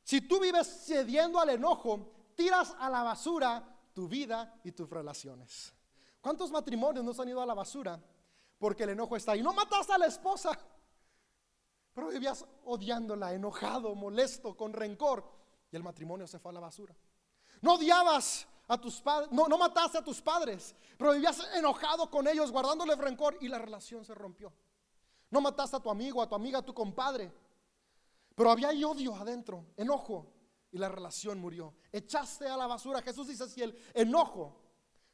si 0.03 0.21
tú 0.21 0.39
vives 0.39 0.85
cediendo 0.85 1.39
al 1.39 1.49
enojo, 1.49 2.11
tiras 2.35 2.75
a 2.79 2.89
la 2.89 3.03
basura 3.03 3.63
tu 3.93 4.07
vida 4.07 4.53
y 4.63 4.71
tus 4.71 4.89
relaciones. 4.89 5.73
¿Cuántos 6.21 6.51
matrimonios 6.51 7.03
no 7.03 7.13
se 7.13 7.21
han 7.21 7.29
ido 7.29 7.41
a 7.41 7.45
la 7.45 7.53
basura 7.53 8.01
porque 8.57 8.83
el 8.83 8.91
enojo 8.91 9.15
está 9.15 9.33
ahí? 9.33 9.41
No 9.41 9.53
mataste 9.53 9.91
a 9.93 9.97
la 9.97 10.07
esposa, 10.07 10.57
pero 11.93 12.07
vivías 12.07 12.45
odiándola, 12.65 13.33
enojado, 13.33 13.93
molesto, 13.95 14.55
con 14.55 14.73
rencor, 14.73 15.23
y 15.71 15.75
el 15.75 15.83
matrimonio 15.83 16.27
se 16.27 16.39
fue 16.39 16.51
a 16.51 16.53
la 16.53 16.59
basura. 16.59 16.95
No 17.61 17.75
odiabas 17.75 18.47
a 18.67 18.79
tus 18.79 19.01
padres, 19.01 19.31
no, 19.31 19.47
no 19.47 19.57
mataste 19.57 19.97
a 19.97 20.03
tus 20.03 20.21
padres, 20.21 20.75
pero 20.97 21.13
vivías 21.13 21.39
enojado 21.55 22.09
con 22.09 22.27
ellos, 22.27 22.51
guardándole 22.51 22.95
rencor 22.95 23.37
y 23.41 23.47
la 23.47 23.59
relación 23.59 24.03
se 24.03 24.13
rompió. 24.13 24.51
No 25.29 25.41
mataste 25.41 25.77
a 25.77 25.79
tu 25.79 25.89
amigo, 25.89 26.21
a 26.21 26.29
tu 26.29 26.35
amiga, 26.35 26.59
a 26.59 26.65
tu 26.65 26.73
compadre, 26.73 27.31
pero 28.35 28.51
había 28.51 28.69
odio 28.87 29.15
adentro, 29.15 29.65
enojo, 29.77 30.33
y 30.73 30.79
la 30.79 30.89
relación 30.89 31.39
murió. 31.39 31.75
Echaste 31.91 32.47
a 32.47 32.57
la 32.57 32.65
basura. 32.65 33.01
Jesús 33.01 33.27
dice, 33.27 33.47
si 33.47 33.61
el 33.61 33.77
enojo 33.93 34.59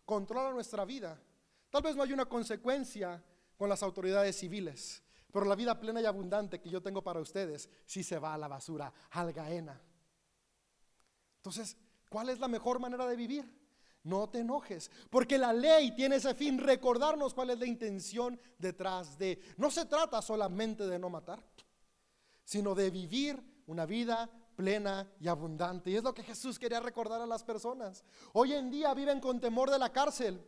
controla 0.05 0.51
nuestra 0.51 0.85
vida, 0.85 1.21
tal 1.69 1.83
vez 1.83 1.95
no 1.95 2.03
hay 2.03 2.13
una 2.13 2.25
consecuencia 2.25 3.21
con 3.57 3.67
las 3.67 3.83
autoridades 3.83 4.39
civiles, 4.39 5.03
pero 5.31 5.45
la 5.45 5.55
vida 5.55 5.79
plena 5.79 6.01
y 6.01 6.05
abundante 6.05 6.59
que 6.59 6.69
yo 6.69 6.81
tengo 6.81 7.03
para 7.03 7.19
ustedes, 7.19 7.69
sí 7.85 8.03
se 8.03 8.19
va 8.19 8.33
a 8.33 8.37
la 8.37 8.47
basura, 8.47 8.91
al 9.11 9.31
Gaena. 9.33 9.81
Entonces, 11.37 11.77
¿Cuál 12.09 12.29
es 12.29 12.39
la 12.39 12.47
mejor 12.47 12.79
manera 12.79 13.05
de 13.05 13.15
vivir? 13.15 13.59
No 14.03 14.29
te 14.29 14.39
enojes, 14.39 14.89
porque 15.09 15.37
la 15.37 15.53
ley 15.53 15.91
tiene 15.91 16.15
ese 16.15 16.33
fin, 16.33 16.57
recordarnos 16.57 17.33
cuál 17.33 17.51
es 17.51 17.59
la 17.59 17.67
intención 17.67 18.39
detrás 18.57 19.17
de. 19.17 19.39
No 19.57 19.69
se 19.69 19.85
trata 19.85 20.21
solamente 20.21 20.87
de 20.87 20.97
no 20.97 21.09
matar, 21.09 21.43
sino 22.43 22.73
de 22.73 22.89
vivir 22.89 23.39
una 23.67 23.85
vida 23.85 24.29
plena 24.55 25.07
y 25.19 25.27
abundante. 25.27 25.91
Y 25.91 25.97
es 25.97 26.03
lo 26.03 26.13
que 26.13 26.23
Jesús 26.23 26.57
quería 26.57 26.79
recordar 26.79 27.21
a 27.21 27.27
las 27.27 27.43
personas. 27.43 28.03
Hoy 28.33 28.53
en 28.53 28.71
día 28.71 28.93
viven 28.93 29.19
con 29.19 29.39
temor 29.39 29.69
de 29.69 29.77
la 29.77 29.91
cárcel, 29.91 30.43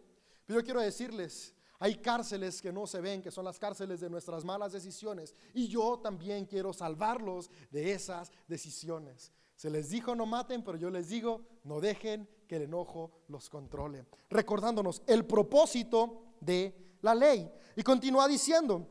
pero 0.46 0.60
yo 0.60 0.66
quiero 0.66 0.82
decirles, 0.82 1.54
hay 1.82 1.96
cárceles 1.96 2.62
que 2.62 2.72
no 2.72 2.86
se 2.86 3.02
ven, 3.02 3.24
que 3.24 3.32
son 3.32 3.44
las 3.44 3.58
cárceles 3.58 4.00
de 4.00 4.10
nuestras 4.10 4.46
malas 4.46 4.72
decisiones. 4.72 5.34
Y 5.52 5.68
yo 5.68 5.98
también 5.98 6.46
quiero 6.46 6.74
salvarlos 6.74 7.50
de 7.72 7.92
esas 7.92 8.32
decisiones. 8.48 9.32
Se 9.56 9.68
les 9.68 9.90
dijo 9.90 10.16
no 10.16 10.28
maten, 10.28 10.64
pero 10.64 10.78
yo 10.78 10.92
les 10.92 11.10
digo 11.10 11.42
no 11.64 11.82
dejen 11.82 12.30
que 12.48 12.58
el 12.58 12.62
enojo 12.64 13.24
los 13.30 13.50
controle. 13.50 14.06
Recordándonos 14.30 15.02
el 15.08 15.26
propósito 15.26 16.36
de 16.40 16.98
la 17.02 17.16
ley. 17.16 17.52
Y 17.76 17.82
continúa 17.82 18.28
diciendo, 18.28 18.88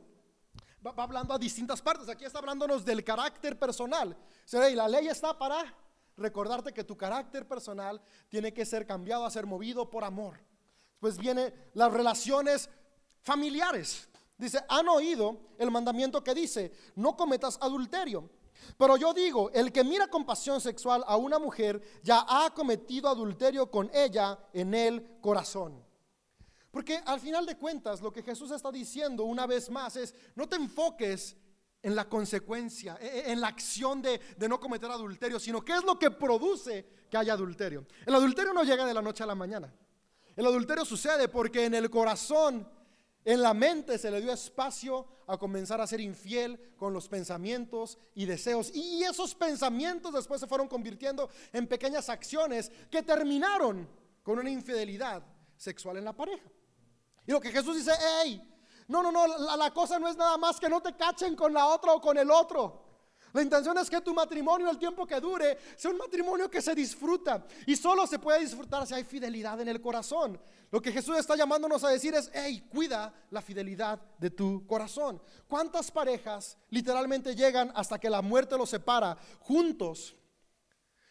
va, 0.85 0.93
hablando 0.97 1.33
a 1.33 1.39
distintas 1.39 1.81
partes. 1.81 2.09
Aquí 2.09 2.25
está 2.25 2.41
hablándonos 2.41 2.85
del 2.85 3.05
carácter 3.05 3.57
personal. 3.57 4.17
Y 4.53 4.75
la 4.75 4.89
ley 4.89 5.07
está 5.07 5.39
para 5.39 5.63
recordarte 6.17 6.73
que 6.73 6.83
tu 6.83 6.97
carácter 6.97 7.47
personal 7.47 8.03
tiene 8.29 8.53
que 8.53 8.67
ser 8.67 8.85
cambiado 8.85 9.25
a 9.25 9.31
ser 9.31 9.47
movido 9.47 9.89
por 9.89 10.03
amor. 10.03 10.41
Pues 11.01 11.17
viene 11.17 11.55
las 11.73 11.93
relaciones 11.93 12.69
familiares. 13.21 14.09
Dice, 14.37 14.59
han 14.69 14.89
oído 14.89 15.39
el 15.59 15.71
mandamiento 15.71 16.25
que 16.25 16.35
dice, 16.35 16.73
no 16.97 17.17
cometas 17.17 17.59
adulterio. 17.61 18.29
Pero 18.77 18.97
yo 18.97 19.13
digo, 19.13 19.51
el 19.53 19.73
que 19.73 19.85
mira 19.85 20.07
con 20.07 20.25
pasión 20.25 20.61
sexual 20.61 21.05
a 21.07 21.17
una 21.17 21.39
mujer 21.39 21.83
ya 22.03 22.25
ha 22.27 22.51
cometido 22.55 23.09
adulterio 23.09 23.71
con 23.71 23.91
ella 23.93 24.39
en 24.53 24.75
el 24.75 25.19
corazón. 25.21 25.85
Porque 26.71 27.03
al 27.05 27.21
final 27.21 27.47
de 27.47 27.57
cuentas 27.57 28.01
lo 28.01 28.13
que 28.13 28.23
Jesús 28.23 28.51
está 28.51 28.71
diciendo 28.71 29.25
una 29.25 29.47
vez 29.47 29.71
más 29.71 29.97
es, 29.97 30.15
no 30.35 30.49
te 30.49 30.57
enfoques 30.57 31.37
en 31.83 31.97
la 31.97 32.09
consecuencia, 32.09 32.97
e, 33.01 33.07
e, 33.07 33.33
en 33.33 33.41
la 33.41 33.49
acción 33.49 34.03
de, 34.03 34.21
de, 34.37 34.49
no 34.49 34.61
cometer 34.61 34.91
adulterio, 34.91 35.41
sino 35.41 35.63
qué 35.63 35.73
es 35.75 35.85
lo 35.85 35.99
que 35.99 36.11
produce 36.11 36.87
que 37.11 37.17
haya 37.17 37.33
adulterio. 37.33 37.87
El 38.07 38.15
adulterio 38.15 38.53
no 38.53 38.63
llega 38.63 38.85
de 38.85 38.95
la 38.95 39.03
noche 39.03 39.23
a 39.25 39.27
la 39.27 39.35
mañana. 39.35 39.73
El 40.37 40.47
adulterio 40.47 40.85
sucede 40.85 41.29
porque 41.29 41.65
en 41.65 41.75
el 41.75 41.91
corazón 41.91 42.69
en 43.25 43.43
la 43.43 43.55
mente 43.55 43.99
se 43.99 44.11
le 44.11 44.21
dio 44.21 44.33
espacio 44.33 45.07
a 45.27 45.39
comenzar 45.39 45.81
a 45.81 45.87
ser 45.87 46.01
infiel 46.01 46.75
con 46.77 46.93
los 46.93 47.09
pensamientos 47.09 47.99
y 48.15 48.25
deseos. 48.25 48.75
Y 48.75 49.03
esos 49.03 49.35
pensamientos 49.35 50.13
después 50.13 50.41
se 50.41 50.47
fueron 50.47 50.69
convirtiendo 50.69 51.29
en 51.53 51.67
pequeñas 51.67 52.09
acciones 52.09 52.71
que 52.91 53.03
terminaron 53.03 53.89
con 54.23 54.39
una 54.39 54.51
infidelidad 54.51 55.23
sexual 55.57 55.99
en 55.99 56.05
la 56.05 56.17
pareja. 56.17 56.51
Y 57.27 57.33
lo 57.33 57.41
que 57.41 57.53
Jesús 57.53 57.77
dice, 57.77 57.93
hey, 58.23 58.43
no, 58.89 59.03
no, 59.03 59.13
no, 59.13 59.27
la, 59.27 59.57
la 59.57 59.71
cosa 59.73 59.99
no 59.99 60.09
es 60.09 60.17
nada 60.17 60.37
más 60.37 60.59
que 60.59 60.69
no 60.69 60.81
te 60.81 60.97
cachen 60.97 61.37
con 61.37 61.53
la 61.53 61.67
otra 61.67 61.93
o 61.93 62.01
con 62.01 62.19
el 62.19 62.31
otro. 62.31 62.90
La 63.33 63.43
intención 63.43 63.77
es 63.79 63.89
que 63.89 64.01
tu 64.01 64.13
matrimonio, 64.13 64.71
el 64.71 64.79
tiempo 64.79 65.07
que 65.07 65.21
dure, 65.21 65.59
sea 65.77 65.91
un 65.91 65.99
matrimonio 65.99 66.51
que 66.51 66.61
se 66.61 66.75
disfruta. 66.75 67.45
Y 67.67 67.77
solo 67.77 68.07
se 68.07 68.19
puede 68.19 68.41
disfrutar 68.41 68.87
si 68.87 68.95
hay 68.95 69.05
fidelidad 69.05 69.61
en 69.61 69.69
el 69.69 69.81
corazón. 69.81 70.41
Lo 70.71 70.81
que 70.81 70.93
Jesús 70.93 71.17
está 71.17 71.37
llamándonos 71.37 71.83
a 71.85 71.89
decir 71.89 72.15
es, 72.15 72.31
hey, 72.33 72.67
cuida 72.71 73.13
la 73.31 73.43
fidelidad 73.43 74.01
de 74.19 74.31
tu 74.31 74.67
corazón. 74.67 75.21
¿Cuántas 75.49 75.91
parejas 75.91 76.57
literalmente 76.69 77.35
llegan 77.35 77.73
hasta 77.75 77.99
que 77.99 78.11
la 78.11 78.23
muerte 78.23 78.57
los 78.57 78.71
separa 78.71 79.17
juntos? 79.41 80.17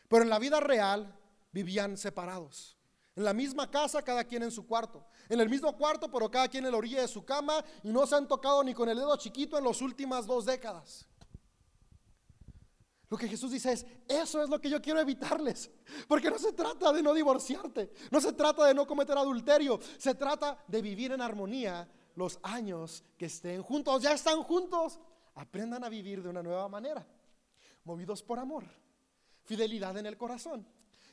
Pero 0.07 0.23
en 0.23 0.29
la 0.29 0.39
vida 0.39 0.59
real 0.59 1.13
vivían 1.51 1.97
separados. 1.97 2.77
En 3.15 3.25
la 3.25 3.33
misma 3.33 3.69
casa, 3.69 4.01
cada 4.01 4.23
quien 4.23 4.43
en 4.43 4.51
su 4.51 4.65
cuarto. 4.65 5.05
En 5.27 5.41
el 5.41 5.49
mismo 5.49 5.75
cuarto, 5.77 6.09
pero 6.09 6.31
cada 6.31 6.47
quien 6.47 6.65
en 6.65 6.71
la 6.71 6.77
orilla 6.77 7.01
de 7.01 7.07
su 7.07 7.25
cama 7.25 7.63
y 7.83 7.89
no 7.89 8.07
se 8.07 8.15
han 8.15 8.27
tocado 8.27 8.63
ni 8.63 8.73
con 8.73 8.87
el 8.87 8.97
dedo 8.97 9.15
chiquito 9.17 9.57
en 9.57 9.65
las 9.65 9.81
últimas 9.81 10.25
dos 10.25 10.45
décadas. 10.45 11.08
Lo 13.09 13.17
que 13.17 13.27
Jesús 13.27 13.51
dice 13.51 13.71
es, 13.73 13.85
eso 14.07 14.43
es 14.43 14.49
lo 14.49 14.61
que 14.61 14.69
yo 14.69 14.81
quiero 14.81 14.99
evitarles. 14.99 15.71
Porque 16.07 16.29
no 16.29 16.37
se 16.37 16.53
trata 16.53 16.93
de 16.93 17.01
no 17.01 17.13
divorciarte, 17.13 17.91
no 18.11 18.21
se 18.21 18.33
trata 18.33 18.65
de 18.65 18.73
no 18.73 18.85
cometer 18.85 19.17
adulterio, 19.17 19.79
se 19.97 20.13
trata 20.13 20.63
de 20.67 20.81
vivir 20.81 21.11
en 21.11 21.21
armonía 21.21 21.89
los 22.15 22.39
años 22.43 23.03
que 23.17 23.25
estén 23.25 23.63
juntos. 23.63 24.03
Ya 24.03 24.13
están 24.13 24.43
juntos, 24.43 24.99
aprendan 25.35 25.83
a 25.83 25.89
vivir 25.89 26.21
de 26.21 26.29
una 26.29 26.43
nueva 26.43 26.69
manera, 26.69 27.05
movidos 27.83 28.21
por 28.21 28.37
amor, 28.37 28.65
fidelidad 29.43 29.97
en 29.97 30.05
el 30.05 30.15
corazón. 30.17 30.67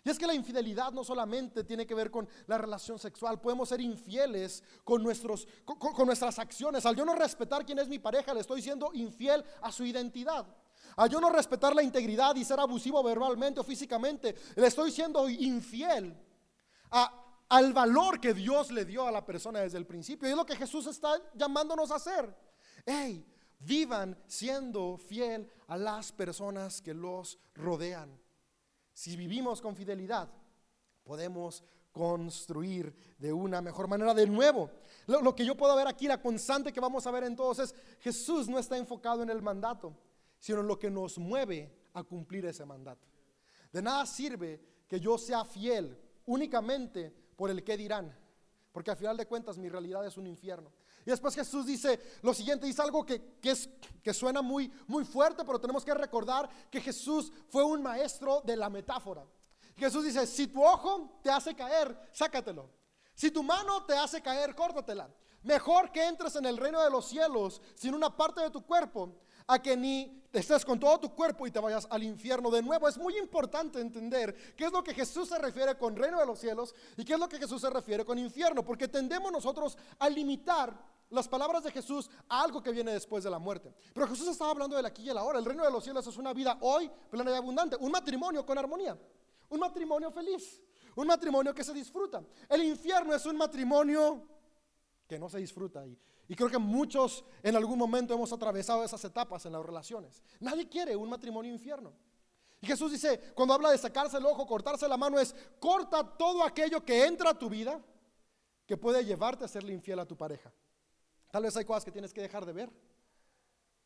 Y 0.05 0.11
es 0.11 0.19
que 0.19 0.27
la 0.27 0.35
infidelidad 0.35 0.93
no 0.93 1.03
solamente 1.03 1.65
tiene 1.65 1.87
que 1.87 1.95
ver 1.95 2.11
con 2.11 2.29
la 2.47 2.59
relación 2.59 2.99
sexual, 2.99 3.41
podemos 3.41 3.71
ser 3.71 3.81
infieles 3.81 4.63
con, 4.85 5.03
nuestros, 5.03 5.49
con, 5.65 6.07
nuestras 6.07 6.39
acciones. 6.39 6.87
Al 6.87 6.95
yo 6.95 7.05
no 7.05 7.15
respetar 7.15 7.65
quién 7.65 7.79
es 7.79 7.89
mi 7.89 7.99
pareja, 7.99 8.35
le 8.35 8.41
estoy 8.41 8.63
siendo 8.63 8.93
infiel 8.93 9.43
a 9.63 9.73
su 9.73 9.85
identidad. 9.85 10.47
A 10.97 11.07
yo 11.07 11.21
no 11.21 11.31
respetar 11.31 11.75
la 11.75 11.83
integridad 11.83 12.35
y 12.37 12.45
ser 12.45 12.61
abusivo 12.61 13.03
verbalmente 13.03 13.61
o 13.61 13.65
físicamente, 13.65 14.35
le 14.55 14.67
estoy 14.67 14.91
siendo 14.91 15.29
infiel 15.29 16.17
al 17.49 17.73
valor 17.73 18.21
que 18.21 18.35
Dios 18.35 18.71
le 18.71 18.85
dio 18.85 19.07
a 19.07 19.11
la 19.11 19.25
persona 19.25 19.61
desde 19.61 19.79
el 19.79 19.87
principio. 19.87 20.29
Y 20.29 20.33
es 20.33 20.37
lo 20.37 20.47
que 20.47 20.57
Jesús 20.57 20.87
está 20.87 21.21
llamándonos 21.35 21.91
a 21.91 21.97
hacer. 21.97 22.35
Hey, 22.85 23.27
vivan 23.59 24.19
siendo 24.27 24.97
fiel 24.97 25.51
a 25.67 25.77
las 25.77 26.13
personas 26.13 26.81
que 26.81 26.95
los 26.95 27.39
rodean. 27.55 28.19
Si 28.93 29.17
vivimos 29.17 29.61
con 29.61 29.77
fidelidad, 29.77 30.29
podemos 31.03 31.63
construir 31.93 32.95
de 33.19 33.33
una 33.33 33.61
mejor 33.61 33.89
manera. 33.89 34.15
De 34.15 34.27
nuevo, 34.27 34.71
lo, 35.07 35.21
lo, 35.21 35.35
que 35.35 35.45
yo 35.45 35.57
puedo 35.57 35.75
ver 35.77 35.89
aquí, 35.89 36.07
la 36.07 36.21
constante 36.21 36.73
que 36.73 36.81
vamos 36.81 37.07
a 37.07 37.11
ver 37.11 37.25
entonces, 37.25 37.75
Jesús 38.01 38.49
no 38.49 38.59
está 38.59 38.77
enfocado 38.77 39.23
en 39.23 39.31
el 39.31 39.43
mandato 39.43 39.97
sino 40.47 40.63
lo 40.63 40.79
que 40.79 40.89
nos 40.89 41.19
mueve 41.19 41.89
a 41.95 42.05
cumplir 42.05 42.47
ese 42.47 42.65
mandato. 42.65 43.05
De 43.73 43.83
nada 43.83 44.07
sirve 44.07 44.85
que 44.87 45.01
yo 45.01 45.19
sea 45.19 45.45
fiel 45.45 46.01
únicamente 46.25 47.13
por 47.35 47.51
el 47.51 47.65
que 47.65 47.77
dirán, 47.77 48.17
porque 48.71 48.93
al 48.93 48.97
final 48.97 49.17
de 49.17 49.27
cuentas 49.27 49.59
mi 49.59 49.69
realidad 49.69 50.07
es 50.07 50.17
un 50.17 50.29
infierno. 50.29 50.71
Y 51.05 51.11
después 51.11 51.35
Jesús 51.35 51.67
dice 51.67 51.99
lo 52.23 52.33
siguiente, 52.33 52.65
dice 52.65 52.81
algo 52.81 53.05
que, 53.05 53.41
es, 53.43 53.69
que 54.01 54.15
suena 54.15 54.41
muy, 54.41 54.73
muy 54.87 55.05
fuerte, 55.05 55.45
pero 55.45 55.61
tenemos 55.61 55.85
que 55.85 55.95
recordar 55.95 56.49
que 56.71 56.81
Jesús 56.81 57.33
fue 57.49 57.65
un 57.65 57.83
maestro 57.83 58.41
de 58.43 58.55
la 58.55 58.71
metáfora. 58.71 59.27
Jesús 59.77 60.05
dice, 60.05 60.29
si 60.29 60.47
tu 60.47 60.65
ojo 60.65 61.19
te 61.25 61.31
hace 61.31 61.57
caer, 61.57 62.09
sácatelo. 62.13 62.71
Si 63.17 63.33
tu 63.33 63.43
mano 63.43 63.85
te 63.85 63.95
hace 63.95 64.23
caer, 64.23 64.55
córtatela. 64.55 65.13
Mejor 65.43 65.91
que 65.91 66.07
entres 66.07 66.37
en 66.37 66.47
el 66.47 66.57
reino 66.57 66.81
de 66.83 66.91
los 66.91 67.09
cielos 67.09 67.61
sin 67.75 67.95
una 67.95 68.17
parte 68.17 68.43
de 68.43 68.51
tu 68.51 68.65
cuerpo, 68.65 69.17
a 69.47 69.61
que 69.61 69.77
ni 69.77 70.23
estés 70.33 70.65
con 70.65 70.79
todo 70.79 70.99
tu 71.01 71.15
cuerpo 71.15 71.47
y 71.47 71.51
te 71.51 71.61
vayas 71.61 71.87
al 71.91 72.03
infierno. 72.03 72.51
De 72.51 72.63
nuevo, 72.63 72.89
es 72.89 72.99
muy 72.99 73.17
importante 73.17 73.81
entender 73.81 74.55
qué 74.55 74.67
es 74.67 74.73
lo 74.73 74.83
que 74.83 74.95
Jesús 74.95 75.29
se 75.29 75.39
refiere 75.39 75.77
con 75.77 75.97
reino 75.97 76.19
de 76.19 76.27
los 76.27 76.39
cielos 76.39 76.75
y 76.97 77.05
qué 77.05 77.15
es 77.15 77.19
lo 77.19 77.29
que 77.29 77.39
Jesús 77.39 77.61
se 77.61 77.71
refiere 77.71 78.05
con 78.05 78.19
infierno, 78.19 78.65
porque 78.65 78.89
tendemos 78.89 79.33
nosotros 79.33 79.77
a 79.99 80.09
limitar 80.09 80.77
las 81.11 81.29
palabras 81.29 81.63
de 81.63 81.71
Jesús 81.71 82.11
a 82.29 82.43
algo 82.43 82.63
que 82.63 82.73
viene 82.73 82.93
después 82.93 83.23
de 83.25 83.31
la 83.31 83.39
muerte. 83.39 83.73
Pero 83.95 84.09
Jesús 84.09 84.29
estaba 84.29 84.51
hablando 84.51 84.77
del 84.77 84.87
aquí 84.87 85.03
y 85.03 85.11
el 85.11 85.19
ahora. 85.19 85.39
El 85.39 85.45
reino 85.45 85.65
de 85.65 85.71
los 85.71 85.85
cielos 85.85 86.07
es 86.07 86.17
una 86.17 86.33
vida 86.33 86.59
hoy 86.61 86.91
plena 87.11 87.31
y 87.31 87.35
abundante, 87.35 87.77
un 87.79 87.93
matrimonio 87.93 88.45
con 88.45 88.59
armonía, 88.59 88.99
un 89.49 89.61
matrimonio 89.61 90.11
feliz, 90.11 90.61
un 90.97 91.07
matrimonio 91.07 91.55
que 91.55 91.63
se 91.63 91.73
disfruta. 91.73 92.23
El 92.49 92.65
infierno 92.65 93.15
es 93.15 93.25
un 93.27 93.37
matrimonio 93.37 94.27
que 95.07 95.19
no 95.19 95.29
se 95.29 95.39
disfruta. 95.39 95.87
Y, 95.87 95.97
y 96.29 96.35
creo 96.35 96.49
que 96.51 96.59
muchos 96.59 97.25
en 97.43 97.57
algún 97.57 97.79
momento 97.79 98.15
hemos 98.15 98.33
atravesado 98.33 98.83
esas 98.83 99.05
etapas 99.05 99.47
en 99.47 99.53
las 99.53 99.65
relaciones. 99.65 100.23
Nadie 100.41 100.69
quiere 100.69 100.97
un 100.97 101.09
matrimonio 101.09 101.53
infierno. 101.53 101.93
Y 102.61 102.67
Jesús 102.67 102.91
dice, 102.91 103.33
cuando 103.35 103.55
habla 103.55 103.71
de 103.71 103.79
sacarse 103.79 104.17
el 104.17 104.27
ojo, 104.27 104.47
cortarse 104.47 104.89
la 104.89 104.97
mano, 104.97 105.19
es 105.19 105.35
corta 105.61 106.03
todo 106.17 106.43
aquello 106.43 106.85
que 106.85 107.05
entra 107.05 107.31
a 107.31 107.39
tu 107.39 107.49
vida 107.49 107.81
que 108.67 108.77
puede 108.77 109.05
llevarte 109.05 109.45
a 109.45 109.49
serle 109.49 109.73
infiel 109.73 110.01
a 110.01 110.07
tu 110.07 110.17
pareja. 110.17 110.53
Tal 111.31 111.43
vez 111.43 111.57
hay 111.57 111.65
cosas 111.65 111.85
que 111.85 111.93
tienes 111.93 112.13
que 112.13 112.23
dejar 112.23 112.45
de 112.45 112.53
ver. 112.53 112.71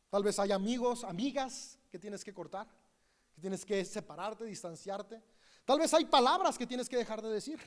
Tal 0.09 0.23
vez 0.23 0.39
hay 0.39 0.51
amigos, 0.51 1.03
amigas 1.03 1.77
que 1.89 1.99
tienes 1.99 2.23
que 2.23 2.33
cortar, 2.33 2.67
que 3.33 3.41
tienes 3.41 3.63
que 3.63 3.85
separarte, 3.85 4.45
distanciarte. 4.45 5.21
Tal 5.65 5.79
vez 5.79 5.93
hay 5.93 6.05
palabras 6.05 6.57
que 6.57 6.65
tienes 6.65 6.89
que 6.89 6.97
dejar 6.97 7.21
de 7.21 7.29
decir. 7.29 7.59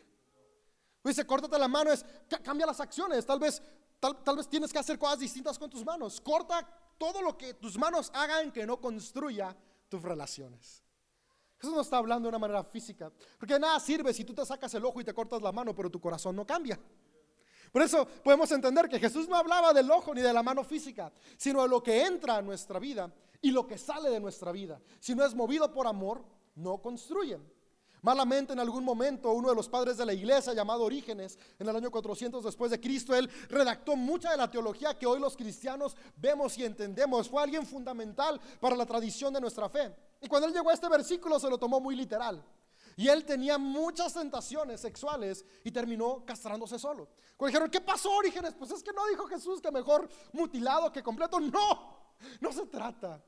Dice, 1.04 1.26
córtate 1.26 1.58
la 1.58 1.68
mano, 1.68 1.92
es 1.92 2.04
cambia 2.42 2.66
las 2.66 2.80
acciones. 2.80 3.26
Tal 3.26 3.38
vez, 3.38 3.62
tal, 4.12 4.36
vez 4.36 4.48
tienes 4.48 4.72
que 4.72 4.78
hacer 4.78 4.98
cosas 4.98 5.18
distintas 5.18 5.58
con 5.58 5.70
tus 5.70 5.84
manos. 5.84 6.20
Corta 6.20 6.66
todo 6.98 7.22
lo 7.22 7.36
que 7.36 7.54
tus 7.54 7.78
manos 7.78 8.10
hagan 8.14 8.52
que 8.52 8.66
no 8.66 8.80
construya 8.80 9.56
tus 9.88 10.02
relaciones. 10.02 10.82
Jesús 11.58 11.74
no 11.74 11.80
está 11.80 11.96
hablando 11.96 12.26
de 12.26 12.30
una 12.30 12.38
manera 12.38 12.62
física. 12.64 13.10
Porque 13.38 13.58
nada 13.58 13.80
sirve 13.80 14.12
si 14.12 14.24
tú 14.24 14.34
te 14.34 14.44
sacas 14.44 14.74
el 14.74 14.84
ojo 14.84 15.00
y 15.00 15.04
te 15.04 15.14
cortas 15.14 15.40
la 15.40 15.52
mano, 15.52 15.74
pero 15.74 15.90
tu 15.90 16.00
corazón 16.00 16.36
no 16.36 16.46
cambia. 16.46 16.78
Por 17.72 17.82
eso 17.82 18.06
podemos 18.22 18.50
entender 18.52 18.88
que 18.88 19.00
Jesús 19.00 19.28
no 19.28 19.36
hablaba 19.36 19.72
del 19.72 19.90
ojo 19.90 20.14
ni 20.14 20.20
de 20.20 20.32
la 20.32 20.42
mano 20.42 20.62
física, 20.62 21.12
sino 21.36 21.62
de 21.62 21.68
lo 21.68 21.82
que 21.82 22.04
entra 22.04 22.36
a 22.36 22.42
nuestra 22.42 22.78
vida 22.78 23.12
y 23.40 23.50
lo 23.50 23.66
que 23.66 23.78
sale 23.78 24.10
de 24.10 24.20
nuestra 24.20 24.52
vida. 24.52 24.80
Si 25.00 25.14
no 25.14 25.24
es 25.24 25.34
movido 25.34 25.72
por 25.72 25.86
amor, 25.86 26.24
no 26.54 26.80
construye. 26.80 27.38
Malamente 28.04 28.52
en 28.52 28.60
algún 28.60 28.84
momento 28.84 29.32
uno 29.32 29.48
de 29.48 29.54
los 29.54 29.66
padres 29.66 29.96
de 29.96 30.04
la 30.04 30.12
iglesia 30.12 30.52
llamado 30.52 30.84
Orígenes, 30.84 31.38
en 31.58 31.66
el 31.66 31.74
año 31.74 31.90
400 31.90 32.44
después 32.44 32.70
de 32.70 32.78
Cristo, 32.78 33.14
él 33.14 33.30
redactó 33.48 33.96
mucha 33.96 34.30
de 34.30 34.36
la 34.36 34.50
teología 34.50 34.98
que 34.98 35.06
hoy 35.06 35.18
los 35.18 35.34
cristianos 35.34 35.96
vemos 36.14 36.58
y 36.58 36.66
entendemos. 36.66 37.30
Fue 37.30 37.42
alguien 37.42 37.64
fundamental 37.64 38.38
para 38.60 38.76
la 38.76 38.84
tradición 38.84 39.32
de 39.32 39.40
nuestra 39.40 39.70
fe. 39.70 39.90
Y 40.20 40.28
cuando 40.28 40.48
él 40.48 40.52
llegó 40.52 40.68
a 40.68 40.74
este 40.74 40.86
versículo 40.86 41.40
se 41.40 41.48
lo 41.48 41.56
tomó 41.56 41.80
muy 41.80 41.96
literal. 41.96 42.44
Y 42.94 43.08
él 43.08 43.24
tenía 43.24 43.56
muchas 43.56 44.12
tentaciones 44.12 44.82
sexuales 44.82 45.42
y 45.64 45.70
terminó 45.70 46.26
castrándose 46.26 46.78
solo. 46.78 47.08
Cuando 47.38 47.52
dijeron, 47.52 47.70
¿qué 47.70 47.80
pasó, 47.80 48.12
Orígenes? 48.12 48.52
Pues 48.52 48.70
es 48.70 48.82
que 48.82 48.92
no 48.92 49.06
dijo 49.06 49.26
Jesús 49.28 49.62
que 49.62 49.70
mejor 49.70 50.10
mutilado 50.34 50.92
que 50.92 51.02
completo. 51.02 51.40
No, 51.40 52.12
no 52.38 52.52
se 52.52 52.66
trata 52.66 53.24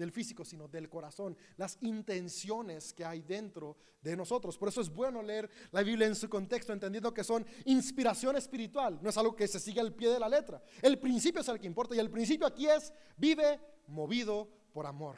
del 0.00 0.10
físico, 0.12 0.44
sino 0.44 0.66
del 0.66 0.88
corazón, 0.88 1.36
las 1.56 1.76
intenciones 1.82 2.92
que 2.92 3.04
hay 3.04 3.20
dentro 3.20 3.76
de 4.02 4.16
nosotros. 4.16 4.56
Por 4.56 4.68
eso 4.68 4.80
es 4.80 4.88
bueno 4.88 5.22
leer 5.22 5.48
la 5.72 5.82
Biblia 5.82 6.06
en 6.06 6.14
su 6.14 6.28
contexto, 6.28 6.72
entendiendo 6.72 7.12
que 7.12 7.22
son 7.22 7.46
inspiración 7.66 8.34
espiritual, 8.36 8.98
no 9.02 9.10
es 9.10 9.18
algo 9.18 9.36
que 9.36 9.46
se 9.46 9.60
sigue 9.60 9.80
al 9.80 9.94
pie 9.94 10.08
de 10.08 10.18
la 10.18 10.28
letra. 10.28 10.62
El 10.80 10.98
principio 10.98 11.42
es 11.42 11.48
el 11.48 11.60
que 11.60 11.66
importa 11.66 11.94
y 11.94 11.98
el 11.98 12.10
principio 12.10 12.46
aquí 12.46 12.66
es, 12.66 12.92
vive 13.16 13.60
movido 13.88 14.48
por 14.72 14.86
amor. 14.86 15.16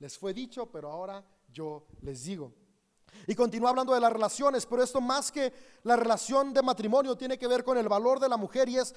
Les 0.00 0.18
fue 0.18 0.34
dicho, 0.34 0.66
pero 0.66 0.90
ahora 0.90 1.24
yo 1.52 1.86
les 2.02 2.24
digo. 2.24 2.52
Y 3.26 3.34
continúa 3.34 3.70
hablando 3.70 3.94
de 3.94 4.00
las 4.00 4.12
relaciones, 4.12 4.66
pero 4.66 4.82
esto 4.82 5.00
más 5.00 5.30
que 5.30 5.52
la 5.84 5.96
relación 5.96 6.52
de 6.52 6.62
matrimonio 6.62 7.16
tiene 7.16 7.38
que 7.38 7.46
ver 7.46 7.62
con 7.62 7.78
el 7.78 7.88
valor 7.88 8.18
de 8.18 8.28
la 8.28 8.36
mujer 8.36 8.68
y 8.68 8.78
es 8.78 8.94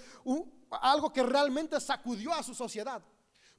algo 0.81 1.13
que 1.13 1.23
realmente 1.23 1.79
sacudió 1.79 2.34
a 2.34 2.43
su 2.43 2.53
sociedad. 2.53 3.03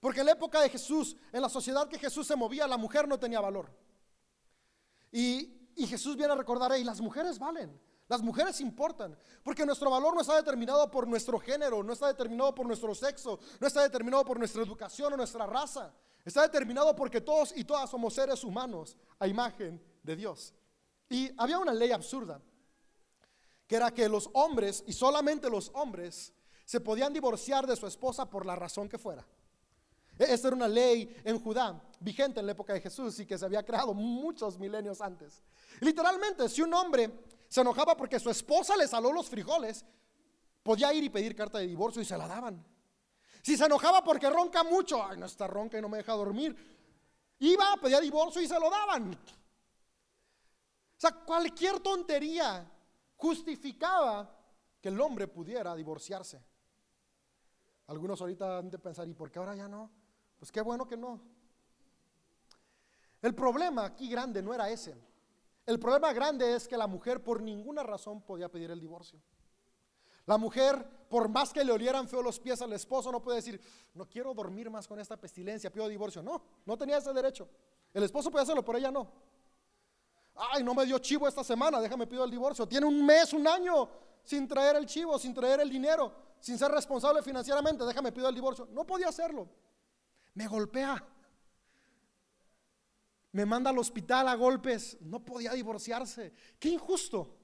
Porque 0.03 0.19
en 0.19 0.27
la 0.27 0.33
época 0.33 0.61
de 0.61 0.69
Jesús, 0.69 1.15
en 1.31 1.41
la 1.41 1.49
sociedad 1.49 1.87
que 1.87 1.97
Jesús 1.97 2.27
se 2.27 2.35
movía, 2.35 2.67
la 2.67 2.77
mujer 2.77 3.07
no 3.07 3.21
tenía 3.21 3.41
valor. 3.41 3.71
Y, 5.13 5.61
Jesús 5.87 6.17
viene 6.17 6.33
a 6.33 6.37
recordar, 6.37 6.77
y 6.77 6.83
las 6.83 7.01
mujeres 7.01 7.39
valen, 7.39 7.81
las 8.09 8.21
mujeres 8.21 8.61
importan, 8.61 9.17
porque 9.45 9.65
nuestro 9.65 9.91
valor 9.91 10.13
no 10.13 10.23
está 10.23 10.35
determinado 10.35 10.91
por 10.91 11.07
nuestro 11.07 11.39
género, 11.39 11.85
no 11.85 11.93
está 11.93 12.09
determinado 12.09 12.53
por 12.53 12.67
nuestro 12.67 12.93
sexo, 12.97 13.39
no 13.61 13.67
está 13.69 13.83
determinado 13.83 14.25
por 14.25 14.41
nuestra 14.41 14.61
educación 14.63 15.13
o 15.13 15.17
nuestra 15.17 15.47
raza. 15.47 15.95
Está 16.25 16.43
determinado 16.43 16.97
porque 16.97 17.21
todos 17.21 17.57
y 17.57 17.63
todas 17.63 17.89
somos 17.89 18.13
seres 18.13 18.43
humanos 18.43 18.97
a 19.21 19.29
imagen 19.29 19.81
de 20.03 20.17
Dios. 20.17 20.53
Y 21.09 21.31
había 21.37 21.61
una 21.61 21.73
ley 21.73 21.93
absurda, 21.93 22.43
que 23.69 23.77
era 23.77 23.93
que 23.93 24.09
los 24.09 24.31
hombres, 24.33 24.83
y 24.85 24.95
solamente 24.95 25.49
los 25.49 25.71
hombres, 25.75 26.33
se 26.65 26.81
podían 26.81 27.13
divorciar 27.13 27.69
de 27.69 27.77
su 27.77 27.87
esposa 27.87 28.29
por 28.29 28.45
la 28.45 28.57
razón 28.57 28.89
que 28.89 28.99
fuera. 28.99 29.25
Esta 30.25 30.49
era 30.49 30.57
una 30.57 30.69
ley 30.69 31.21
en 31.25 31.41
Judá, 31.41 31.81
vigente 32.01 32.41
en 32.41 32.47
la 32.47 32.53
época 32.53 32.73
de 32.73 32.81
Jesús 32.81 33.19
y 33.21 33.27
que 33.27 33.39
se 33.39 33.45
había 33.45 33.65
creado 33.65 33.95
muchos 33.95 34.59
milenios 34.59 35.01
antes. 35.01 35.43
Literalmente, 35.81 36.49
si 36.49 36.63
un 36.63 36.73
hombre 36.75 37.11
se 37.49 37.61
enojaba 37.61 37.97
porque 37.97 38.19
su 38.19 38.31
esposa 38.31 38.77
le 38.77 38.89
saló 38.89 39.13
los 39.13 39.29
frijoles, 39.29 39.85
podía 40.63 40.93
ir 40.93 41.05
y 41.05 41.11
pedir 41.11 41.35
carta 41.35 41.59
de 41.59 41.67
divorcio 41.67 42.03
y 42.03 42.05
se 42.05 42.17
la 42.17 42.27
daban. 42.27 42.65
Si 43.43 43.57
se 43.57 43.65
enojaba 43.65 44.05
porque 44.05 44.31
ronca 44.31 44.63
mucho, 44.63 45.05
ay, 45.05 45.19
no 45.19 45.27
está 45.27 45.47
ronca 45.47 45.79
y 45.79 45.83
no 45.83 45.89
me 45.89 45.99
deja 45.99 46.13
dormir, 46.13 46.57
iba, 47.41 47.77
pedía 47.81 48.01
divorcio 48.01 48.41
y 48.41 48.47
se 48.47 48.59
lo 48.59 48.71
daban. 48.71 49.13
O 49.13 51.01
sea, 51.03 51.11
cualquier 51.11 51.81
tontería 51.81 52.71
justificaba 53.17 54.39
que 54.81 54.89
el 54.89 55.01
hombre 55.01 55.27
pudiera 55.27 55.75
divorciarse. 55.75 56.41
Algunos 57.89 58.21
ahorita 58.21 58.59
han 58.59 58.71
de 58.71 58.79
pensar, 58.79 59.09
¿y 59.09 59.15
por 59.15 59.31
qué 59.31 59.39
ahora 59.39 59.55
ya 59.57 59.69
no? 59.69 59.91
Pues 60.43 60.51
qué 60.51 60.61
bueno 60.61 60.89
que 60.89 60.97
no. 60.97 61.21
El 63.21 63.33
problema 63.33 63.85
aquí 63.85 64.09
grande 64.09 64.43
no 64.43 64.53
era 64.53 64.69
ese. 64.69 64.93
El 65.65 65.79
problema 65.79 66.13
grande 66.13 66.57
es 66.57 66.67
que 66.67 66.77
la 66.77 66.89
mujer 66.89 67.23
por 67.23 67.41
ninguna 67.41 67.85
razón 67.85 68.21
podía 68.23 68.49
pedir 68.49 68.73
el 68.73 68.81
divorcio. 68.81 69.21
La 70.27 70.39
mujer, 70.39 70.85
por 71.09 71.29
más 71.29 71.53
que 71.53 71.63
le 71.65 71.71
olieran 71.71 72.09
feo 72.09 72.25
los 72.25 72.41
pies 72.41 72.61
al 72.61 72.73
esposo, 72.73 73.13
no 73.13 73.23
puede 73.23 73.37
decir, 73.37 73.61
no 73.95 74.05
quiero 74.09 74.35
dormir 74.35 74.69
más 74.69 74.89
con 74.89 74.99
esta 74.99 75.17
pestilencia, 75.17 75.71
pido 75.71 75.87
divorcio. 75.87 76.25
No, 76.25 76.43
no 76.67 76.77
tenía 76.77 76.97
ese 76.97 77.13
derecho. 77.13 77.49
El 77.95 78.03
esposo 78.03 78.29
puede 78.29 78.43
hacerlo, 78.43 78.65
pero 78.65 78.79
ella 78.79 78.91
no. 78.91 79.13
Ay, 80.35 80.65
no 80.65 80.75
me 80.75 80.85
dio 80.85 80.99
chivo 80.99 81.29
esta 81.29 81.45
semana, 81.45 81.81
déjame 81.81 82.09
pido 82.09 82.25
el 82.25 82.31
divorcio. 82.33 82.67
Tiene 82.67 82.87
un 82.87 83.07
mes, 83.07 83.33
un 83.33 83.47
año 83.47 83.89
sin 84.25 84.49
traer 84.49 84.75
el 84.75 84.87
chivo, 84.87 85.21
sin 85.21 85.35
traer 85.35 85.61
el 85.61 85.71
dinero, 85.71 86.13
sin 86.41 86.59
ser 86.59 86.73
responsable 86.73 87.23
financieramente, 87.23 87.85
déjame 87.85 88.11
pido 88.11 88.29
el 88.29 88.35
divorcio. 88.35 88.67
No 88.73 88.85
podía 88.85 89.07
hacerlo 89.07 89.49
me 90.35 90.47
golpea, 90.47 91.05
me 93.33 93.47
manda 93.47 93.71
al 93.71 93.79
hospital 93.79 94.29
a 94.29 94.35
golpes, 94.35 94.97
no 95.01 95.25
podía 95.25 95.53
divorciarse. 95.53 96.33
Qué 96.59 96.69
injusto, 96.69 97.35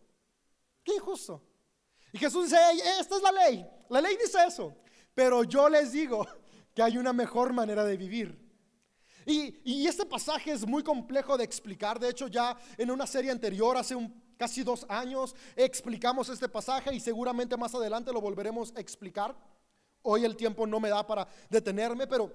qué 0.85 0.94
injusto. 0.94 1.42
Y 2.12 2.18
Jesús 2.18 2.51
dice, 2.51 2.59
esta 3.01 3.16
es 3.16 3.22
la 3.22 3.33
ley, 3.33 3.66
la 3.88 4.01
ley 4.01 4.16
dice 4.16 4.38
eso, 4.46 4.77
pero 5.14 5.44
yo 5.44 5.68
les 5.68 5.92
digo 5.92 6.27
que 6.74 6.83
hay 6.83 6.98
una 6.98 7.12
mejor 7.12 7.53
manera 7.53 7.85
de 7.85 7.96
vivir. 7.96 8.46
Y, 9.27 9.61
y, 9.62 9.87
este 9.87 10.07
pasaje 10.07 10.53
es 10.53 10.66
muy 10.66 10.83
complejo 10.83 11.37
de 11.37 11.44
explicar. 11.44 11.98
De 11.98 12.09
hecho, 12.09 12.29
ya 12.29 12.57
en 12.79 12.90
una 12.90 13.07
serie 13.07 13.31
anterior, 13.31 13.77
hace 13.77 13.94
casi 14.38 14.62
dos 14.62 14.87
años, 14.88 15.35
explicamos 15.55 16.31
este 16.31 16.48
pasaje 16.48 16.94
y 16.94 17.01
seguramente 17.01 17.55
más 17.59 17.74
adelante 17.74 18.11
lo 18.11 18.22
volveremos 18.22 18.72
a 18.74 18.81
explicar. 18.81 19.37
Hoy 20.01 20.24
el 20.24 20.35
tiempo 20.35 20.66
no 20.66 20.81
me 20.81 20.88
da 20.88 21.07
para 21.07 21.29
detenerme, 21.51 22.07
pero 22.07 22.33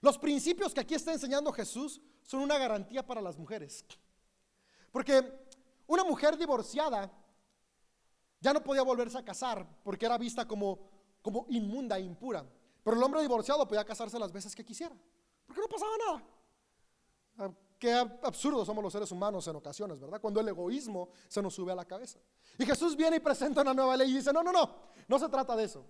los 0.00 0.18
principios 0.18 0.72
que 0.72 0.80
aquí 0.80 0.94
está 0.94 1.12
enseñando 1.12 1.52
Jesús 1.52 2.00
son 2.22 2.40
una 2.40 2.58
garantía 2.58 3.06
para 3.06 3.20
las 3.20 3.36
mujeres. 3.36 3.84
Porque 4.90 5.46
una 5.86 6.04
mujer 6.04 6.36
divorciada 6.36 7.10
ya 8.40 8.52
no 8.52 8.62
podía 8.62 8.82
volverse 8.82 9.18
a 9.18 9.24
casar 9.24 9.66
porque 9.82 10.06
era 10.06 10.16
vista 10.16 10.46
como, 10.46 10.78
como 11.20 11.46
inmunda 11.50 11.98
impura. 11.98 12.44
Pero 12.82 12.96
el 12.96 13.02
hombre 13.02 13.20
divorciado 13.20 13.66
podía 13.68 13.84
casarse 13.84 14.18
las 14.18 14.32
veces 14.32 14.54
que 14.54 14.64
quisiera. 14.64 14.96
Porque 15.46 15.60
no 15.60 15.68
pasaba 15.68 15.92
nada. 16.06 16.24
Ah, 17.38 17.50
qué 17.78 17.92
absurdos 18.22 18.66
somos 18.66 18.82
los 18.82 18.92
seres 18.92 19.10
humanos 19.12 19.46
en 19.48 19.56
ocasiones, 19.56 20.00
¿verdad? 20.00 20.20
Cuando 20.20 20.40
el 20.40 20.48
egoísmo 20.48 21.10
se 21.28 21.42
nos 21.42 21.54
sube 21.54 21.72
a 21.72 21.74
la 21.74 21.84
cabeza. 21.84 22.18
Y 22.58 22.64
Jesús 22.64 22.96
viene 22.96 23.16
y 23.16 23.20
presenta 23.20 23.60
una 23.60 23.74
nueva 23.74 23.96
ley 23.96 24.10
y 24.10 24.14
dice, 24.14 24.32
no, 24.32 24.42
no, 24.42 24.52
no, 24.52 24.76
no 25.06 25.18
se 25.18 25.28
trata 25.28 25.54
de 25.56 25.64
eso. 25.64 25.84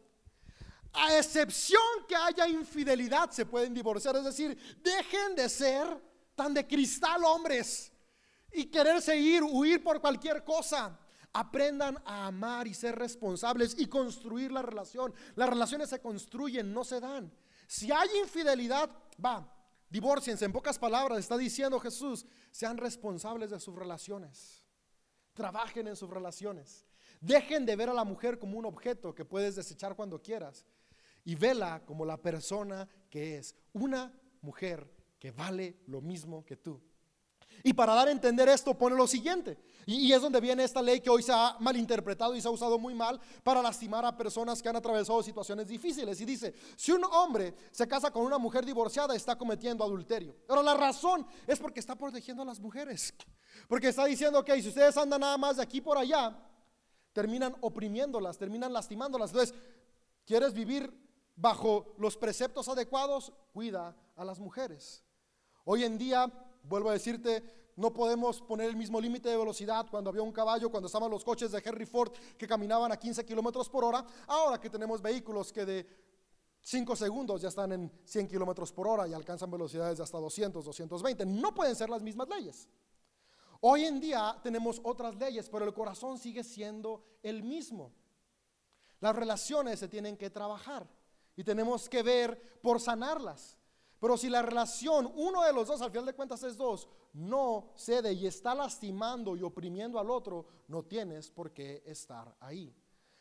A 0.92 1.16
excepción 1.16 1.80
que 2.08 2.16
haya 2.16 2.48
infidelidad, 2.48 3.30
se 3.30 3.46
pueden 3.46 3.72
divorciar. 3.72 4.16
Es 4.16 4.24
decir, 4.24 4.58
dejen 4.82 5.36
de 5.36 5.48
ser 5.48 5.86
tan 6.34 6.52
de 6.52 6.66
cristal 6.66 7.24
hombres 7.24 7.92
y 8.52 8.66
quererse 8.66 9.16
ir, 9.16 9.42
huir 9.42 9.82
por 9.82 10.00
cualquier 10.00 10.44
cosa. 10.44 10.98
Aprendan 11.32 11.96
a 12.04 12.26
amar 12.26 12.66
y 12.66 12.74
ser 12.74 12.98
responsables 12.98 13.76
y 13.78 13.86
construir 13.86 14.50
la 14.50 14.62
relación. 14.62 15.14
Las 15.36 15.48
relaciones 15.48 15.90
se 15.90 16.00
construyen, 16.00 16.72
no 16.74 16.82
se 16.82 16.98
dan. 16.98 17.32
Si 17.68 17.92
hay 17.92 18.08
infidelidad, 18.20 18.90
va, 19.24 19.48
divórciense. 19.88 20.44
En 20.44 20.52
pocas 20.52 20.76
palabras, 20.76 21.20
está 21.20 21.36
diciendo 21.36 21.78
Jesús, 21.78 22.26
sean 22.50 22.78
responsables 22.78 23.50
de 23.50 23.60
sus 23.60 23.76
relaciones. 23.76 24.64
Trabajen 25.34 25.86
en 25.86 25.94
sus 25.94 26.10
relaciones. 26.10 26.84
Dejen 27.20 27.64
de 27.64 27.76
ver 27.76 27.90
a 27.90 27.94
la 27.94 28.02
mujer 28.02 28.40
como 28.40 28.58
un 28.58 28.64
objeto 28.64 29.14
que 29.14 29.24
puedes 29.24 29.54
desechar 29.54 29.94
cuando 29.94 30.20
quieras 30.20 30.66
y 31.24 31.34
vela 31.34 31.82
como 31.84 32.04
la 32.04 32.16
persona 32.16 32.88
que 33.08 33.38
es, 33.38 33.54
una 33.72 34.12
mujer 34.42 34.90
que 35.18 35.30
vale 35.30 35.76
lo 35.86 36.00
mismo 36.00 36.44
que 36.44 36.56
tú. 36.56 36.80
Y 37.62 37.72
para 37.74 37.94
dar 37.94 38.08
a 38.08 38.10
entender 38.10 38.48
esto 38.48 38.76
pone 38.76 38.96
lo 38.96 39.06
siguiente, 39.06 39.58
y, 39.86 40.12
es 40.12 40.22
donde 40.22 40.40
viene 40.40 40.62
esta 40.62 40.80
ley 40.80 41.00
que 41.00 41.10
hoy 41.10 41.22
se 41.22 41.32
ha 41.32 41.56
malinterpretado 41.58 42.34
y 42.34 42.40
se 42.40 42.48
ha 42.48 42.50
usado 42.50 42.78
muy 42.78 42.94
mal 42.94 43.20
para 43.42 43.60
lastimar 43.60 44.04
a 44.04 44.16
personas 44.16 44.62
que 44.62 44.68
han 44.68 44.76
atravesado 44.76 45.22
situaciones 45.22 45.66
difíciles. 45.66 46.20
Y 46.20 46.24
dice, 46.24 46.54
si 46.76 46.92
un 46.92 47.02
hombre 47.04 47.54
se 47.72 47.88
casa 47.88 48.10
con 48.10 48.24
una 48.24 48.38
mujer 48.38 48.64
divorciada, 48.64 49.16
está 49.16 49.36
cometiendo 49.36 49.82
adulterio. 49.82 50.36
Pero 50.46 50.62
la 50.62 50.74
razón 50.74 51.26
es 51.46 51.58
porque 51.58 51.80
está 51.80 51.96
protegiendo 51.96 52.42
a 52.42 52.46
las 52.46 52.60
mujeres. 52.60 53.14
Porque 53.68 53.88
está 53.88 54.04
diciendo, 54.04 54.44
que 54.44 54.60
si 54.62 54.68
ustedes 54.68 54.96
andan 54.96 55.20
nada 55.20 55.36
más 55.36 55.56
de 55.56 55.62
aquí 55.62 55.80
por 55.80 55.98
allá, 55.98 56.38
terminan 57.12 57.56
oprimiéndolas, 57.60 58.38
terminan 58.38 58.72
lastimándolas. 58.72 59.30
Entonces, 59.30 59.56
¿quieres 60.24 60.54
vivir 60.54 60.92
bajo 61.40 61.94
los 61.98 62.16
preceptos 62.16 62.68
adecuados? 62.68 63.32
Cuida 63.52 63.96
a 64.16 64.24
las 64.24 64.38
mujeres. 64.38 65.02
Hoy 65.64 65.84
en 65.84 65.96
día, 65.96 66.30
vuelvo 66.62 66.90
a 66.90 66.92
decirte, 66.92 67.72
no 67.76 67.92
podemos 67.92 68.42
poner 68.42 68.68
el 68.68 68.76
mismo 68.76 69.00
límite 69.00 69.30
de 69.30 69.36
velocidad 69.36 69.86
cuando 69.90 70.10
había 70.10 70.22
un 70.22 70.32
caballo, 70.32 70.70
cuando 70.70 70.86
estaban 70.86 71.10
los 71.10 71.24
coches 71.24 71.50
de 71.50 71.62
Henry 71.64 71.86
Ford 71.86 72.12
que 72.36 72.46
caminaban 72.46 72.92
a 72.92 72.98
15 72.98 73.24
kilómetros 73.24 73.70
por 73.70 73.84
hora, 73.84 74.04
ahora 74.26 74.60
que 74.60 74.68
tenemos 74.68 75.00
vehículos 75.00 75.52
que 75.52 75.64
de 75.64 75.86
5 76.60 76.94
segundos 76.94 77.40
ya 77.40 77.48
están 77.48 77.72
en 77.72 77.90
100 78.04 78.28
kilómetros 78.28 78.70
por 78.70 78.86
hora 78.86 79.08
y 79.08 79.14
alcanzan 79.14 79.50
velocidades 79.50 79.96
de 79.96 80.04
hasta 80.04 80.18
200, 80.18 80.62
220. 80.62 81.24
No 81.24 81.54
pueden 81.54 81.74
ser 81.74 81.88
las 81.88 82.02
mismas 82.02 82.28
leyes. 82.28 82.68
Hoy 83.62 83.84
en 83.84 83.98
día 83.98 84.38
tenemos 84.42 84.80
otras 84.84 85.16
leyes, 85.16 85.48
pero 85.48 85.64
el 85.64 85.72
corazón 85.72 86.18
sigue 86.18 86.44
siendo 86.44 87.02
el 87.22 87.42
mismo. 87.42 87.92
Las 89.00 89.16
relaciones 89.16 89.78
se 89.78 89.88
tienen 89.88 90.18
que 90.18 90.28
trabajar 90.28 90.86
y 91.40 91.44
tenemos 91.44 91.88
que 91.88 92.02
ver 92.02 92.60
por 92.60 92.78
sanarlas. 92.78 93.56
Pero 93.98 94.18
si 94.18 94.28
la 94.28 94.42
relación, 94.42 95.10
uno 95.14 95.42
de 95.42 95.54
los 95.54 95.68
dos, 95.68 95.80
al 95.80 95.90
final 95.90 96.04
de 96.04 96.12
cuentas 96.12 96.42
es 96.42 96.54
dos, 96.54 96.86
no 97.14 97.72
cede 97.76 98.12
y 98.12 98.26
está 98.26 98.54
lastimando 98.54 99.34
y 99.36 99.42
oprimiendo 99.42 99.98
al 99.98 100.10
otro, 100.10 100.44
no 100.68 100.82
tienes 100.82 101.30
por 101.30 101.50
qué 101.50 101.82
estar 101.86 102.36
ahí. 102.40 102.74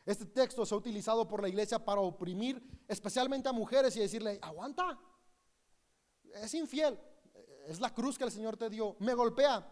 Este 0.06 0.26
texto 0.26 0.66
se 0.66 0.76
ha 0.76 0.78
utilizado 0.78 1.26
por 1.30 1.42
la 1.42 1.48
iglesia 1.48 1.80
para 1.80 2.02
oprimir 2.02 2.62
especialmente 2.90 3.48
a 3.48 3.54
mujeres 3.54 3.96
y 3.96 4.02
decirle, 4.02 4.38
aguanta, 4.42 5.00
es 6.34 6.54
infiel, 6.56 7.00
es 7.68 7.80
la 7.80 7.94
cruz 7.94 8.18
que 8.18 8.26
el 8.26 8.32
Señor 8.32 8.58
te 8.58 8.70
dio, 8.70 8.98
me 9.00 9.14
golpea, 9.14 9.66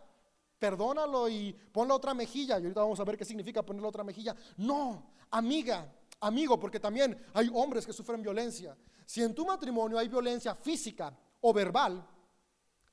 perdónalo 0.58 1.28
y 1.28 1.52
ponle 1.52 1.94
otra 1.94 2.14
mejilla. 2.14 2.60
Y 2.60 2.64
ahorita 2.64 2.80
vamos 2.80 3.00
a 3.02 3.04
ver 3.04 3.18
qué 3.18 3.26
significa 3.26 3.62
ponerle 3.62 3.90
otra 3.90 4.06
mejilla. 4.06 4.34
No, 4.56 5.12
amiga, 5.32 5.94
amigo, 6.20 6.60
porque 6.60 6.80
también 6.80 7.26
hay 7.34 7.50
hombres 7.54 7.86
que 7.86 7.94
sufren 7.94 8.22
violencia. 8.22 8.78
Si 9.06 9.24
en 9.24 9.34
tu 9.34 9.46
matrimonio 9.46 9.98
hay 9.98 10.08
violencia 10.08 10.56
física 10.56 11.18
o 11.42 11.54
verbal 11.54 12.06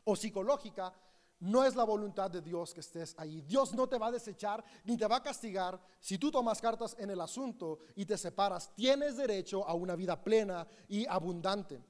o 0.04 0.14
psicológica, 0.14 0.92
no 1.40 1.64
es 1.64 1.74
la 1.74 1.84
voluntad 1.84 2.30
de 2.30 2.40
Dios 2.40 2.72
que 2.72 2.80
estés 2.80 3.14
ahí. 3.18 3.42
Dios 3.42 3.74
no 3.74 3.86
te 3.88 3.98
va 3.98 4.06
a 4.06 4.12
desechar 4.12 4.64
ni 4.84 4.96
te 4.96 5.06
va 5.06 5.16
a 5.16 5.22
castigar 5.22 5.80
si 6.00 6.16
tú 6.16 6.30
tomas 6.30 6.60
cartas 6.60 6.96
en 6.98 7.10
el 7.10 7.20
asunto 7.20 7.80
y 7.96 8.06
te 8.06 8.16
separas. 8.16 8.74
Tienes 8.74 9.16
derecho 9.16 9.66
a 9.66 9.74
una 9.74 9.96
vida 9.96 10.22
plena 10.22 10.66
y 10.88 11.06
abundante. 11.06 11.84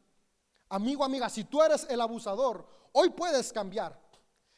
Amigo, 0.71 1.05
amiga, 1.05 1.29
si 1.29 1.45
tú 1.45 1.63
eres 1.63 1.87
el 1.89 2.01
abusador, 2.01 2.67
hoy 2.93 3.11
puedes 3.11 3.53
cambiar. 3.53 4.01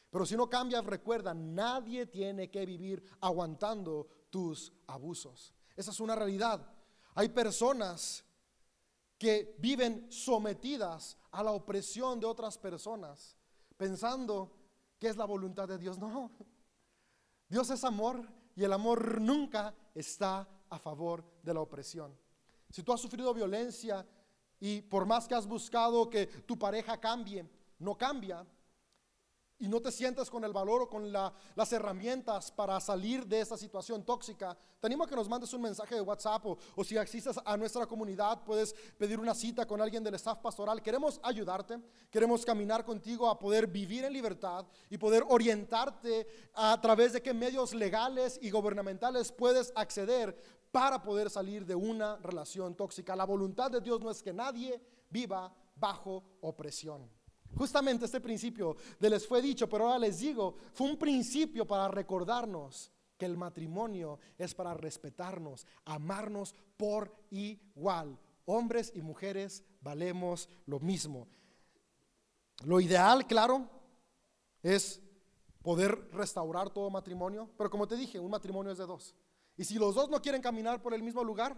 Pero 0.09 0.25
si 0.25 0.35
no 0.35 0.49
cambias, 0.49 0.85
recuerda, 0.85 1.33
nadie 1.33 2.05
tiene 2.07 2.49
que 2.49 2.65
vivir 2.65 3.03
aguantando 3.19 4.07
tus 4.29 4.73
abusos. 4.87 5.53
Esa 5.77 5.91
es 5.91 5.99
una 6.01 6.15
realidad. 6.15 6.67
Hay 7.15 7.29
personas 7.29 8.25
que 9.17 9.55
viven 9.59 10.11
sometidas 10.11 11.17
a 11.31 11.43
la 11.43 11.51
opresión 11.51 12.19
de 12.19 12.25
otras 12.25 12.57
personas, 12.57 13.37
pensando 13.77 14.51
que 14.99 15.07
es 15.07 15.15
la 15.15 15.25
voluntad 15.25 15.67
de 15.67 15.77
Dios. 15.77 15.97
No, 15.97 16.31
Dios 17.47 17.69
es 17.69 17.83
amor 17.83 18.27
y 18.55 18.63
el 18.63 18.73
amor 18.73 19.21
nunca 19.21 19.73
está 19.93 20.47
a 20.69 20.79
favor 20.79 21.23
de 21.43 21.53
la 21.53 21.61
opresión. 21.61 22.17
Si 22.69 22.83
tú 22.83 22.91
has 22.91 22.99
sufrido 22.99 23.33
violencia 23.33 24.05
y 24.59 24.81
por 24.81 25.05
más 25.05 25.27
que 25.27 25.35
has 25.35 25.47
buscado 25.47 26.09
que 26.09 26.25
tu 26.25 26.57
pareja 26.57 26.99
cambie, 26.99 27.47
no 27.79 27.97
cambia, 27.97 28.45
y 29.59 29.67
no 29.67 29.81
te 29.81 29.91
sientes 29.91 30.29
con 30.29 30.43
el 30.43 30.53
valor 30.53 30.83
o 30.83 30.89
con 30.89 31.11
las 31.11 31.71
herramientas 31.71 32.51
para 32.51 32.79
salir 32.79 33.25
de 33.25 33.41
esta 33.41 33.57
situación 33.57 34.03
tóxica, 34.03 34.57
te 34.79 34.87
animo 34.87 35.03
a 35.03 35.07
que 35.07 35.15
nos 35.15 35.27
mandes 35.27 35.51
un 35.53 35.61
mensaje 35.61 35.95
de 35.95 36.01
WhatsApp 36.01 36.45
o, 36.45 36.57
o, 36.75 36.83
si 36.83 36.97
asistes 36.97 37.39
a 37.43 37.57
nuestra 37.57 37.85
comunidad, 37.87 38.43
puedes 38.43 38.73
pedir 38.97 39.19
una 39.19 39.33
cita 39.33 39.65
con 39.65 39.81
alguien 39.81 40.03
del 40.03 40.15
staff 40.15 40.39
pastoral. 40.39 40.81
Queremos 40.81 41.19
ayudarte, 41.23 41.79
queremos 42.11 42.45
caminar 42.45 42.85
contigo 42.85 43.27
a 43.27 43.39
poder 43.39 43.67
vivir 43.67 44.05
en 44.05 44.13
libertad 44.13 44.65
y 44.89 44.97
poder 44.97 45.23
orientarte 45.27 46.27
a 46.53 46.79
través 46.79 47.13
de 47.13 47.21
qué 47.21 47.33
medios 47.33 47.73
legales 47.73 48.37
y 48.41 48.51
gubernamentales 48.51 49.31
puedes 49.31 49.73
acceder 49.75 50.39
para 50.71 51.01
poder 51.01 51.29
salir 51.29 51.65
de 51.65 51.73
una 51.73 52.17
relación 52.17 52.75
tóxica. 52.75 53.15
La 53.15 53.25
voluntad 53.25 53.71
de 53.71 53.81
Dios 53.81 53.99
no 54.01 54.11
es 54.11 54.21
que 54.21 54.33
nadie 54.33 54.79
viva 55.09 55.51
bajo 55.75 56.23
opresión. 56.41 57.16
Justamente 57.55 58.05
este 58.05 58.21
principio 58.21 58.75
de 58.99 59.09
les 59.09 59.27
fue 59.27 59.41
dicho, 59.41 59.67
pero 59.67 59.85
ahora 59.85 59.99
les 59.99 60.19
digo, 60.19 60.55
fue 60.73 60.89
un 60.89 60.97
principio 60.97 61.65
para 61.65 61.87
recordarnos 61.87 62.91
que 63.17 63.25
el 63.25 63.37
matrimonio 63.37 64.19
es 64.37 64.53
para 64.53 64.73
respetarnos, 64.73 65.65
amarnos 65.85 66.53
por 66.77 67.13
igual. 67.31 68.17
Hombres 68.45 68.91
y 68.95 69.01
mujeres 69.01 69.63
valemos 69.81 70.47
lo 70.65 70.79
mismo. 70.79 71.27
Lo 72.63 72.79
ideal, 72.79 73.25
claro, 73.27 73.67
es 74.61 75.01
poder 75.61 76.09
restaurar 76.11 76.69
todo 76.69 76.89
matrimonio, 76.89 77.49
pero 77.57 77.69
como 77.69 77.87
te 77.87 77.95
dije, 77.95 78.19
un 78.19 78.31
matrimonio 78.31 78.71
es 78.71 78.77
de 78.77 78.85
dos. 78.85 79.15
Y 79.57 79.63
si 79.63 79.75
los 79.75 79.95
dos 79.95 80.09
no 80.09 80.21
quieren 80.21 80.41
caminar 80.41 80.81
por 80.81 80.93
el 80.93 81.03
mismo 81.03 81.23
lugar, 81.23 81.57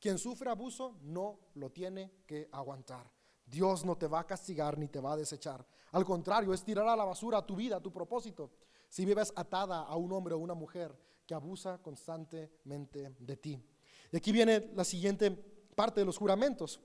quien 0.00 0.18
sufre 0.18 0.50
abuso 0.50 0.96
no 1.02 1.38
lo 1.54 1.70
tiene 1.70 2.12
que 2.26 2.48
aguantar. 2.52 3.10
Dios 3.50 3.84
no 3.84 3.96
te 3.96 4.06
va 4.06 4.20
a 4.20 4.26
castigar 4.26 4.78
ni 4.78 4.88
te 4.88 5.00
va 5.00 5.12
a 5.12 5.16
desechar. 5.16 5.66
Al 5.92 6.04
contrario, 6.04 6.54
es 6.54 6.62
tirar 6.62 6.86
a 6.86 6.96
la 6.96 7.04
basura 7.04 7.44
tu 7.44 7.56
vida, 7.56 7.80
tu 7.80 7.92
propósito, 7.92 8.50
si 8.88 9.04
vives 9.04 9.32
atada 9.34 9.80
a 9.82 9.96
un 9.96 10.12
hombre 10.12 10.34
o 10.34 10.38
una 10.38 10.54
mujer 10.54 10.96
que 11.26 11.34
abusa 11.34 11.78
constantemente 11.78 13.14
de 13.18 13.36
ti. 13.36 13.62
Y 14.12 14.16
aquí 14.16 14.32
viene 14.32 14.70
la 14.74 14.84
siguiente 14.84 15.30
parte 15.74 16.00
de 16.00 16.06
los 16.06 16.18
juramentos. 16.18 16.80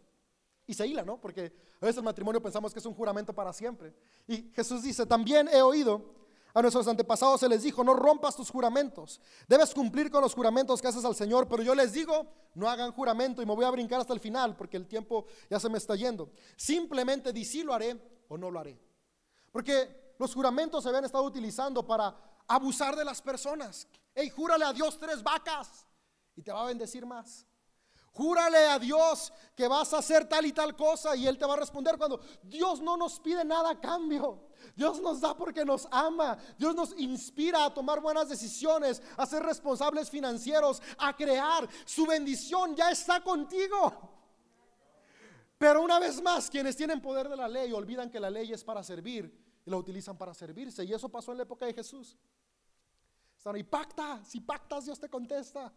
Y 0.67 0.73
se 0.73 0.87
hila, 0.87 1.03
¿no? 1.03 1.21
Porque 1.21 1.53
a 1.79 1.85
veces 1.85 1.97
el 1.97 2.03
matrimonio 2.03 2.41
pensamos 2.41 2.73
que 2.73 2.79
es 2.79 2.85
un 2.85 2.95
juramento 2.95 3.33
para 3.33 3.53
siempre. 3.53 3.93
Y 4.27 4.51
Jesús 4.53 4.81
dice, 4.81 5.05
también 5.05 5.47
he 5.47 5.61
oído 5.61 6.01
a 6.55 6.61
nuestros 6.61 6.87
antepasados 6.87 7.41
se 7.41 7.49
les 7.49 7.63
dijo, 7.63 7.83
no 7.83 7.93
rompas 7.93 8.33
tus 8.33 8.49
juramentos. 8.49 9.19
Debes 9.45 9.73
cumplir 9.73 10.09
con 10.09 10.21
los 10.21 10.33
juramentos 10.33 10.81
que 10.81 10.87
haces 10.87 11.03
al 11.03 11.13
Señor, 11.13 11.49
pero 11.49 11.61
yo 11.61 11.75
les 11.75 11.91
digo, 11.91 12.31
no 12.53 12.69
hagan 12.69 12.93
juramento 12.93 13.41
y 13.41 13.45
me 13.45 13.53
voy 13.53 13.65
a 13.65 13.71
brincar 13.71 13.99
hasta 13.99 14.13
el 14.13 14.21
final 14.21 14.55
porque 14.55 14.77
el 14.77 14.87
tiempo 14.87 15.25
ya 15.49 15.59
se 15.59 15.67
me 15.67 15.77
está 15.77 15.97
yendo. 15.97 16.31
Simplemente 16.55 17.33
di 17.33 17.43
si 17.43 17.61
lo 17.61 17.73
haré 17.73 18.01
o 18.29 18.37
no 18.37 18.49
lo 18.49 18.57
haré. 18.57 18.79
Porque 19.51 20.15
los 20.17 20.33
juramentos 20.33 20.81
se 20.81 20.87
habían 20.87 21.03
estado 21.03 21.25
utilizando 21.25 21.85
para 21.85 22.15
abusar 22.47 22.95
de 22.95 23.03
las 23.03 23.21
personas. 23.21 23.85
Hey, 24.13 24.29
júrale 24.29 24.63
a 24.63 24.71
Dios 24.71 24.97
tres 24.97 25.21
vacas 25.21 25.85
y 26.37 26.41
te 26.41 26.53
va 26.53 26.63
a 26.63 26.67
bendecir 26.67 27.05
más. 27.05 27.45
Júrale 28.15 28.69
a 28.69 28.79
Dios 28.79 29.33
que 29.53 29.67
vas 29.67 29.93
a 29.93 29.97
hacer 29.97 30.27
tal 30.29 30.45
y 30.45 30.53
tal 30.53 30.73
cosa 30.73 31.17
y 31.17 31.27
Él 31.27 31.37
te 31.37 31.45
va 31.45 31.55
a 31.55 31.57
responder 31.57 31.97
cuando 31.97 32.21
Dios 32.43 32.79
no 32.79 32.95
nos 32.95 33.19
pide 33.19 33.43
nada 33.43 33.71
a 33.71 33.81
cambio. 33.81 34.47
Dios 34.73 35.01
nos 35.01 35.19
da 35.19 35.35
porque 35.35 35.65
nos 35.65 35.85
ama. 35.91 36.37
Dios 36.57 36.73
nos 36.73 36.97
inspira 36.97 37.65
a 37.65 37.73
tomar 37.73 37.99
buenas 37.99 38.29
decisiones, 38.29 39.01
a 39.17 39.25
ser 39.25 39.43
responsables 39.43 40.09
financieros, 40.09 40.81
a 40.97 41.13
crear. 41.13 41.67
Su 41.83 42.05
bendición 42.05 42.73
ya 42.73 42.89
está 42.89 43.21
contigo. 43.21 43.93
Pero 45.57 45.81
una 45.81 45.99
vez 45.99 46.21
más, 46.21 46.49
quienes 46.49 46.77
tienen 46.77 47.01
poder 47.01 47.27
de 47.27 47.35
la 47.35 47.49
ley 47.49 47.73
olvidan 47.73 48.09
que 48.09 48.21
la 48.21 48.29
ley 48.29 48.53
es 48.53 48.63
para 48.63 48.81
servir 48.81 49.59
y 49.65 49.69
la 49.69 49.75
utilizan 49.75 50.17
para 50.17 50.33
servirse. 50.33 50.85
Y 50.85 50.93
eso 50.93 51.09
pasó 51.09 51.33
en 51.33 51.39
la 51.39 51.43
época 51.43 51.65
de 51.65 51.73
Jesús. 51.73 52.17
Ahí, 53.43 53.63
pacta, 53.63 54.23
si 54.23 54.39
pactas 54.39 54.85
Dios 54.85 54.99
te 54.99 55.09
contesta. 55.09 55.71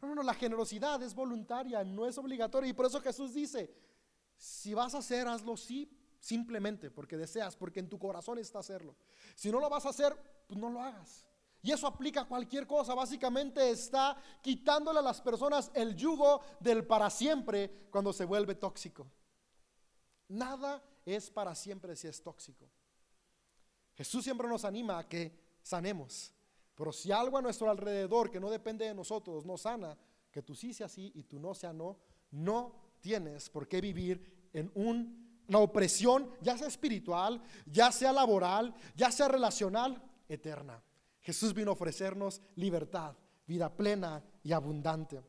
No, 0.00 0.08
no, 0.08 0.14
no, 0.16 0.22
la 0.22 0.34
generosidad 0.34 1.02
es 1.02 1.14
voluntaria, 1.14 1.82
no 1.84 2.06
es 2.06 2.18
obligatoria. 2.18 2.70
Y 2.70 2.74
por 2.74 2.86
eso 2.86 3.00
Jesús 3.00 3.32
dice, 3.34 3.74
si 4.36 4.74
vas 4.74 4.94
a 4.94 4.98
hacer, 4.98 5.26
hazlo 5.26 5.56
sí, 5.56 5.90
simplemente 6.20 6.90
porque 6.90 7.16
deseas, 7.16 7.56
porque 7.56 7.80
en 7.80 7.88
tu 7.88 7.98
corazón 7.98 8.38
está 8.38 8.58
hacerlo. 8.58 8.94
Si 9.34 9.50
no 9.50 9.60
lo 9.60 9.70
vas 9.70 9.86
a 9.86 9.90
hacer, 9.90 10.16
pues 10.46 10.58
no 10.60 10.70
lo 10.70 10.82
hagas. 10.82 11.24
Y 11.62 11.72
eso 11.72 11.86
aplica 11.86 12.20
a 12.20 12.28
cualquier 12.28 12.66
cosa. 12.66 12.94
Básicamente 12.94 13.70
está 13.70 14.16
quitándole 14.42 15.00
a 15.00 15.02
las 15.02 15.20
personas 15.20 15.70
el 15.74 15.96
yugo 15.96 16.40
del 16.60 16.86
para 16.86 17.10
siempre 17.10 17.88
cuando 17.90 18.12
se 18.12 18.24
vuelve 18.24 18.54
tóxico. 18.54 19.10
Nada 20.28 20.82
es 21.04 21.30
para 21.30 21.54
siempre 21.54 21.96
si 21.96 22.06
es 22.06 22.22
tóxico. 22.22 22.68
Jesús 23.94 24.22
siempre 24.22 24.46
nos 24.48 24.64
anima 24.64 24.98
a 24.98 25.08
que 25.08 25.36
sanemos. 25.62 26.32
Pero 26.76 26.92
si 26.92 27.10
algo 27.10 27.38
a 27.38 27.42
nuestro 27.42 27.70
alrededor 27.70 28.30
que 28.30 28.38
no 28.38 28.50
depende 28.50 28.84
de 28.84 28.94
nosotros 28.94 29.44
no 29.46 29.56
sana, 29.56 29.96
que 30.30 30.42
tú 30.42 30.54
sí 30.54 30.74
sea 30.74 30.88
sí 30.88 31.10
y 31.14 31.22
tú 31.22 31.40
no 31.40 31.54
sea 31.54 31.72
no, 31.72 31.96
no 32.30 32.74
tienes 33.00 33.48
por 33.48 33.66
qué 33.66 33.80
vivir 33.80 34.48
en 34.52 34.70
una 34.74 35.58
opresión, 35.58 36.30
ya 36.42 36.56
sea 36.58 36.68
espiritual, 36.68 37.42
ya 37.64 37.90
sea 37.90 38.12
laboral, 38.12 38.74
ya 38.94 39.10
sea 39.10 39.28
relacional, 39.28 40.02
eterna. 40.28 40.82
Jesús 41.22 41.54
vino 41.54 41.70
a 41.70 41.74
ofrecernos 41.74 42.42
libertad, 42.56 43.16
vida 43.46 43.74
plena 43.74 44.22
y 44.42 44.52
abundante. 44.52 45.22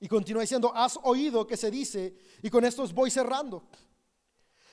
Y 0.00 0.08
continúa 0.08 0.42
diciendo, 0.42 0.72
has 0.74 0.98
oído 1.04 1.46
que 1.46 1.56
se 1.56 1.70
dice, 1.70 2.16
y 2.42 2.50
con 2.50 2.64
esto 2.64 2.86
voy 2.88 3.10
cerrando, 3.10 3.68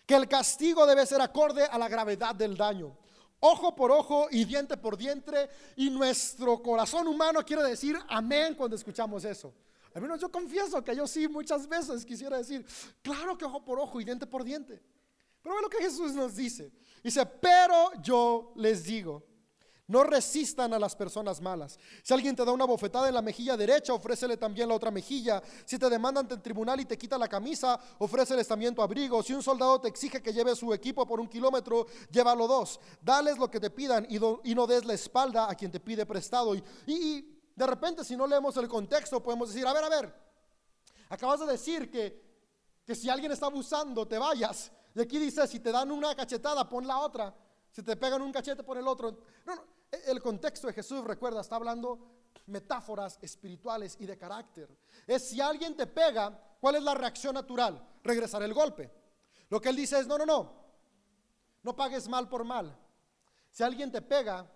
que 0.05 0.15
el 0.15 0.27
castigo 0.27 0.85
debe 0.85 1.05
ser 1.05 1.21
acorde 1.21 1.63
a 1.63 1.77
la 1.77 1.87
gravedad 1.87 2.33
del 2.33 2.57
daño 2.57 2.97
ojo 3.45 3.75
por 3.75 3.91
ojo 3.91 4.27
y 4.31 4.45
diente 4.45 4.77
por 4.77 4.97
diente. 4.97 5.49
Y 5.75 5.89
nuestro 5.89 6.61
corazón 6.61 7.07
humano 7.07 7.43
quiere 7.45 7.63
decir 7.63 7.97
amén 8.07 8.55
cuando 8.55 8.75
escuchamos 8.75 9.23
eso. 9.25 9.53
Al 9.93 10.01
menos 10.01 10.19
yo 10.19 10.29
confieso 10.29 10.83
que 10.83 10.95
yo 10.95 11.07
sí 11.07 11.27
muchas 11.27 11.67
veces 11.67 12.05
quisiera 12.05 12.37
decir, 12.37 12.65
claro 13.01 13.37
que 13.37 13.45
ojo 13.45 13.63
por 13.63 13.79
ojo 13.79 14.01
y 14.01 14.03
diente 14.03 14.27
por 14.27 14.43
diente. 14.43 14.81
Pero 15.41 15.55
ve 15.55 15.61
lo 15.61 15.69
que 15.69 15.77
Jesús 15.77 16.13
nos 16.13 16.35
dice. 16.35 16.71
Dice, 17.03 17.25
pero 17.25 17.91
yo 18.01 18.51
les 18.55 18.83
digo, 18.83 19.23
no 19.87 20.03
resistan 20.03 20.73
a 20.73 20.79
las 20.79 20.95
personas 20.95 21.39
malas. 21.41 21.77
Si 22.01 22.13
alguien 22.13 22.35
te 22.35 22.43
da 22.43 22.51
una 22.51 22.65
bofetada 22.65 23.07
en 23.07 23.13
la 23.13 23.21
mejilla 23.21 23.55
derecha, 23.55 23.93
ofrécele 23.93 24.37
también 24.37 24.67
la 24.67 24.75
otra 24.75 24.89
mejilla. 24.89 25.41
Si 25.65 25.77
te 25.77 25.89
demandan 25.89 26.23
ante 26.23 26.35
el 26.35 26.41
tribunal 26.41 26.79
y 26.79 26.85
te 26.85 26.97
quita 26.97 27.17
la 27.17 27.27
camisa, 27.27 27.79
ofréceles 27.99 28.47
también 28.47 28.73
tu 28.73 28.81
abrigo. 28.81 29.21
Si 29.21 29.33
un 29.33 29.43
soldado 29.43 29.79
te 29.79 29.87
exige 29.87 30.21
que 30.21 30.33
lleves 30.33 30.57
su 30.57 30.73
equipo 30.73 31.05
por 31.05 31.19
un 31.19 31.27
kilómetro, 31.27 31.85
llévalo 32.09 32.47
dos. 32.47 32.79
Dales 33.01 33.37
lo 33.37 33.49
que 33.49 33.59
te 33.59 33.69
pidan 33.69 34.07
y, 34.09 34.17
no 34.55 34.67
des 34.67 34.85
la 34.85 34.93
espalda 34.93 35.49
a 35.49 35.55
quien 35.55 35.71
te 35.71 35.79
pide 35.79 36.05
prestado. 36.05 36.55
Y, 36.55 37.31
de 37.55 37.67
repente, 37.67 38.03
si 38.03 38.17
no 38.17 38.27
leemos 38.27 38.57
el 38.57 38.67
contexto, 38.67 39.21
podemos 39.21 39.49
decir, 39.49 39.65
a 39.65 39.73
ver, 39.73 39.83
a 39.83 39.89
ver, 39.89 40.13
acabas 41.09 41.39
de 41.39 41.45
decir 41.45 41.89
que, 41.89 42.21
que 42.83 42.95
si 42.95 43.07
alguien 43.07 43.31
está 43.31 43.45
abusando, 43.45 44.05
te 44.07 44.17
vayas. 44.17 44.71
Y 44.95 45.01
aquí 45.01 45.19
dice, 45.19 45.45
si 45.47 45.59
te 45.59 45.71
dan 45.71 45.91
una 45.91 46.15
cachetada, 46.15 46.67
pon 46.67 46.87
la 46.87 46.99
otra. 46.99 47.33
Si 47.75 47.83
te 47.83 47.97
pegan 47.97 48.21
un 48.21 48.31
cachete, 48.31 48.63
pon 48.63 48.77
el 48.77 48.87
otro. 48.87 49.11
No, 49.45 49.53
no, 49.53 49.65
el 50.07 50.21
contexto 50.21 50.67
de 50.67 50.73
Jesús, 50.73 51.03
recuerda, 51.03 51.41
está 51.41 51.57
hablando 51.57 51.99
metáforas 52.45 53.19
espirituales 53.21 53.97
y 53.99 54.05
de 54.05 54.17
carácter. 54.17 54.69
Es 55.05 55.27
si 55.27 55.41
alguien 55.41 55.75
te 55.75 55.85
pega, 55.85 56.55
¿cuál 56.61 56.75
es 56.75 56.83
la 56.83 56.93
reacción 56.93 57.33
natural? 57.33 57.85
Regresar 58.01 58.43
el 58.43 58.53
golpe. 58.53 58.89
Lo 59.49 59.59
que 59.59 59.67
él 59.67 59.75
dice 59.75 59.99
es, 59.99 60.07
no, 60.07 60.17
no, 60.17 60.25
no, 60.25 60.53
no 61.63 61.75
pagues 61.75 62.07
mal 62.07 62.29
por 62.29 62.45
mal. 62.45 62.79
Si 63.49 63.61
alguien 63.61 63.91
te 63.91 64.01
pega, 64.01 64.49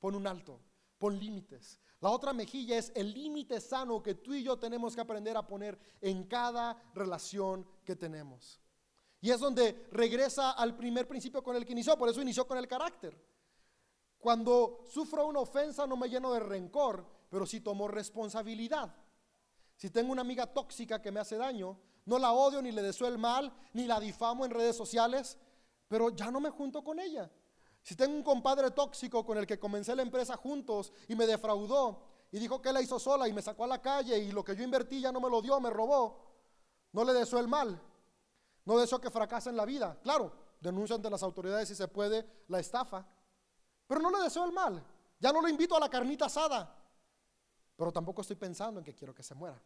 pon 0.00 0.16
un 0.16 0.26
alto, 0.26 0.58
pon 0.98 1.16
límites. 1.16 1.78
La 2.00 2.10
otra 2.10 2.32
mejilla 2.32 2.78
es 2.78 2.90
el 2.96 3.14
límite 3.14 3.60
sano 3.60 4.02
que 4.02 4.16
tú 4.16 4.34
y 4.34 4.42
yo 4.42 4.58
tenemos 4.58 4.96
que 4.96 5.02
aprender 5.02 5.36
a 5.36 5.46
poner 5.46 5.78
en 6.00 6.24
cada 6.24 6.82
relación 6.94 7.64
que 7.84 7.94
tenemos. 7.94 8.60
Y 9.26 9.30
es 9.32 9.40
donde 9.40 9.88
regresa 9.90 10.52
al 10.52 10.76
primer 10.76 11.08
principio 11.08 11.42
con 11.42 11.56
el 11.56 11.66
que 11.66 11.72
inició, 11.72 11.98
por 11.98 12.08
eso 12.08 12.22
inició 12.22 12.46
con 12.46 12.58
el 12.58 12.68
carácter. 12.68 13.20
Cuando 14.20 14.84
sufro 14.88 15.26
una 15.26 15.40
ofensa 15.40 15.84
no 15.84 15.96
me 15.96 16.08
lleno 16.08 16.32
de 16.32 16.38
rencor, 16.38 17.04
pero 17.28 17.44
sí 17.44 17.60
tomo 17.60 17.88
responsabilidad. 17.88 18.94
Si 19.74 19.90
tengo 19.90 20.12
una 20.12 20.20
amiga 20.20 20.46
tóxica 20.46 21.02
que 21.02 21.10
me 21.10 21.18
hace 21.18 21.36
daño, 21.36 21.76
no 22.04 22.20
la 22.20 22.30
odio 22.30 22.62
ni 22.62 22.70
le 22.70 22.82
deseo 22.82 23.08
el 23.08 23.18
mal, 23.18 23.52
ni 23.72 23.86
la 23.86 23.98
difamo 23.98 24.44
en 24.44 24.52
redes 24.52 24.76
sociales, 24.76 25.36
pero 25.88 26.10
ya 26.10 26.30
no 26.30 26.38
me 26.38 26.50
junto 26.50 26.84
con 26.84 27.00
ella. 27.00 27.28
Si 27.82 27.96
tengo 27.96 28.14
un 28.14 28.22
compadre 28.22 28.70
tóxico 28.70 29.26
con 29.26 29.38
el 29.38 29.46
que 29.48 29.58
comencé 29.58 29.96
la 29.96 30.02
empresa 30.02 30.36
juntos 30.36 30.92
y 31.08 31.16
me 31.16 31.26
defraudó 31.26 32.00
y 32.30 32.38
dijo 32.38 32.62
que 32.62 32.72
la 32.72 32.80
hizo 32.80 33.00
sola 33.00 33.26
y 33.26 33.32
me 33.32 33.42
sacó 33.42 33.64
a 33.64 33.66
la 33.66 33.82
calle 33.82 34.20
y 34.20 34.30
lo 34.30 34.44
que 34.44 34.54
yo 34.54 34.62
invertí 34.62 35.00
ya 35.00 35.10
no 35.10 35.20
me 35.20 35.28
lo 35.28 35.42
dio, 35.42 35.58
me 35.58 35.70
robó, 35.70 36.16
no 36.92 37.02
le 37.02 37.12
deseo 37.12 37.40
el 37.40 37.48
mal, 37.48 37.82
no 38.66 38.78
deseo 38.78 39.00
que 39.00 39.10
fracase 39.10 39.48
en 39.48 39.56
la 39.56 39.64
vida. 39.64 39.98
Claro, 40.02 40.32
denuncia 40.60 40.96
ante 40.96 41.08
las 41.08 41.22
autoridades 41.22 41.68
si 41.68 41.74
se 41.74 41.88
puede 41.88 42.26
la 42.48 42.58
estafa, 42.58 43.06
pero 43.86 44.00
no 44.00 44.10
le 44.10 44.22
deseo 44.22 44.44
el 44.44 44.52
mal. 44.52 44.84
Ya 45.18 45.32
no 45.32 45.40
lo 45.40 45.48
invito 45.48 45.76
a 45.76 45.80
la 45.80 45.88
carnita 45.88 46.26
asada. 46.26 46.76
Pero 47.76 47.92
tampoco 47.92 48.22
estoy 48.22 48.36
pensando 48.36 48.80
en 48.80 48.84
que 48.84 48.94
quiero 48.94 49.14
que 49.14 49.22
se 49.22 49.34
muera. 49.34 49.60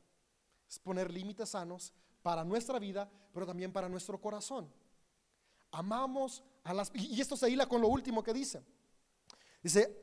Es 0.69 0.79
poner 0.79 1.11
límites 1.11 1.49
sanos 1.49 1.93
para 2.23 2.45
nuestra 2.45 2.79
vida, 2.79 3.11
pero 3.33 3.47
también 3.47 3.73
para 3.73 3.89
nuestro 3.89 4.21
corazón. 4.21 4.71
Amamos 5.73 6.45
a 6.65 6.75
las... 6.75 6.91
Y 6.95 7.21
esto 7.21 7.37
se 7.37 7.49
hila 7.49 7.67
con 7.67 7.81
lo 7.81 7.89
último 7.89 8.23
que 8.23 8.35
dice. 8.35 8.63
Dice, 9.63 9.97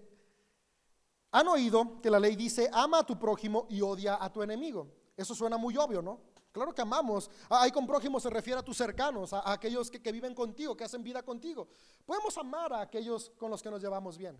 han 1.31 1.47
oído 1.47 2.01
que 2.01 2.09
la 2.09 2.19
ley 2.19 2.35
dice, 2.35 2.69
ama 2.73 2.99
a 2.99 3.05
tu 3.05 3.19
prójimo 3.19 3.67
y 3.69 3.81
odia 3.81 4.17
a 4.19 4.31
tu 4.31 4.41
enemigo. 4.41 4.87
Eso 5.15 5.35
suena 5.35 5.57
muy 5.57 5.77
obvio, 5.77 6.01
¿no? 6.01 6.19
Claro 6.57 6.73
que 6.73 6.81
amamos. 6.81 7.29
Ah, 7.49 7.61
ahí 7.61 7.71
con 7.71 7.85
prójimo 7.85 8.19
se 8.19 8.31
refiere 8.31 8.59
a 8.59 8.63
tus 8.63 8.75
cercanos, 8.75 9.31
a, 9.31 9.51
aquellos 9.51 9.91
que, 9.91 10.11
viven 10.11 10.33
contigo, 10.33 10.75
que 10.75 10.83
hacen 10.83 11.03
vida 11.03 11.21
contigo. 11.21 11.67
Podemos 12.03 12.35
amar 12.35 12.73
a 12.73 12.81
aquellos 12.81 13.29
con 13.37 13.51
los 13.51 13.61
que 13.61 13.69
nos 13.69 13.79
llevamos 13.79 14.17
bien. 14.17 14.35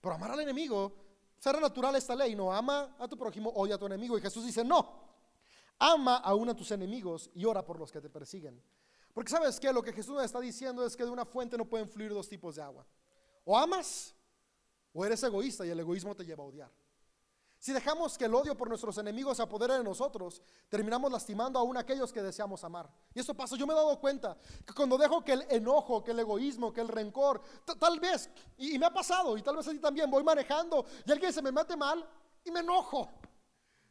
Pero 0.00 0.14
amar 0.14 0.30
al 0.30 0.40
enemigo, 0.40 0.94
será 1.38 1.60
natural 1.60 1.94
esta 1.96 2.14
ley, 2.14 2.34
no 2.34 2.50
ama 2.50 2.96
a 2.98 3.06
tu 3.06 3.18
prójimo, 3.18 3.50
odia 3.50 3.74
a 3.74 3.78
tu 3.78 3.84
enemigo. 3.84 4.16
Y 4.16 4.22
Jesús 4.22 4.46
dice, 4.46 4.64
no, 4.64 5.10
ama 5.78 6.16
aún 6.16 6.48
a 6.48 6.56
tus 6.56 6.70
enemigos 6.70 7.30
y 7.34 7.44
ora 7.44 7.62
por 7.62 7.78
los 7.78 7.92
que 7.92 8.00
te 8.00 8.08
persiguen. 8.08 8.62
Porque 9.12 9.30
sabes 9.30 9.60
que 9.60 9.70
lo 9.70 9.82
que 9.82 9.92
Jesús 9.92 10.14
nos 10.14 10.24
está 10.24 10.40
diciendo 10.40 10.86
es 10.86 10.96
que 10.96 11.04
de 11.04 11.10
una 11.10 11.26
fuente 11.26 11.58
no 11.58 11.66
pueden 11.66 11.86
fluir 11.86 12.14
dos 12.14 12.30
tipos 12.30 12.56
de 12.56 12.62
agua. 12.62 12.86
O 13.44 13.58
amas 13.58 14.14
o 14.94 15.04
eres 15.04 15.22
egoísta 15.22 15.66
y 15.66 15.68
el 15.68 15.80
egoísmo 15.80 16.16
te 16.16 16.24
lleva 16.24 16.44
a 16.44 16.46
odiar. 16.46 16.70
Si 17.58 17.72
dejamos 17.72 18.16
que 18.16 18.26
el 18.26 18.34
odio 18.34 18.56
por 18.56 18.68
nuestros 18.68 18.96
enemigos 18.98 19.36
se 19.36 19.42
apodere 19.42 19.74
de 19.78 19.82
nosotros, 19.82 20.40
terminamos 20.68 21.10
lastimando 21.10 21.58
aún 21.58 21.76
a 21.76 21.80
aquellos 21.80 22.12
que 22.12 22.22
deseamos 22.22 22.62
amar. 22.62 22.88
Y 23.12 23.18
eso 23.18 23.34
pasa, 23.34 23.56
yo 23.56 23.66
me 23.66 23.72
he 23.72 23.76
dado 23.76 23.98
cuenta 23.98 24.36
que 24.64 24.72
cuando 24.72 24.96
dejo 24.96 25.24
que 25.24 25.32
el 25.32 25.46
enojo, 25.50 26.04
que 26.04 26.12
el 26.12 26.20
egoísmo, 26.20 26.72
que 26.72 26.80
el 26.80 26.88
rencor, 26.88 27.42
tal 27.78 27.98
vez, 27.98 28.30
y, 28.56 28.78
me 28.78 28.86
ha 28.86 28.92
pasado, 28.92 29.36
y 29.36 29.42
tal 29.42 29.56
vez 29.56 29.66
así 29.66 29.80
también, 29.80 30.08
voy 30.08 30.22
manejando 30.22 30.86
y 31.04 31.10
alguien 31.10 31.32
se 31.32 31.42
me 31.42 31.50
mete 31.50 31.76
mal 31.76 32.08
y 32.44 32.50
me 32.52 32.60
enojo. 32.60 33.08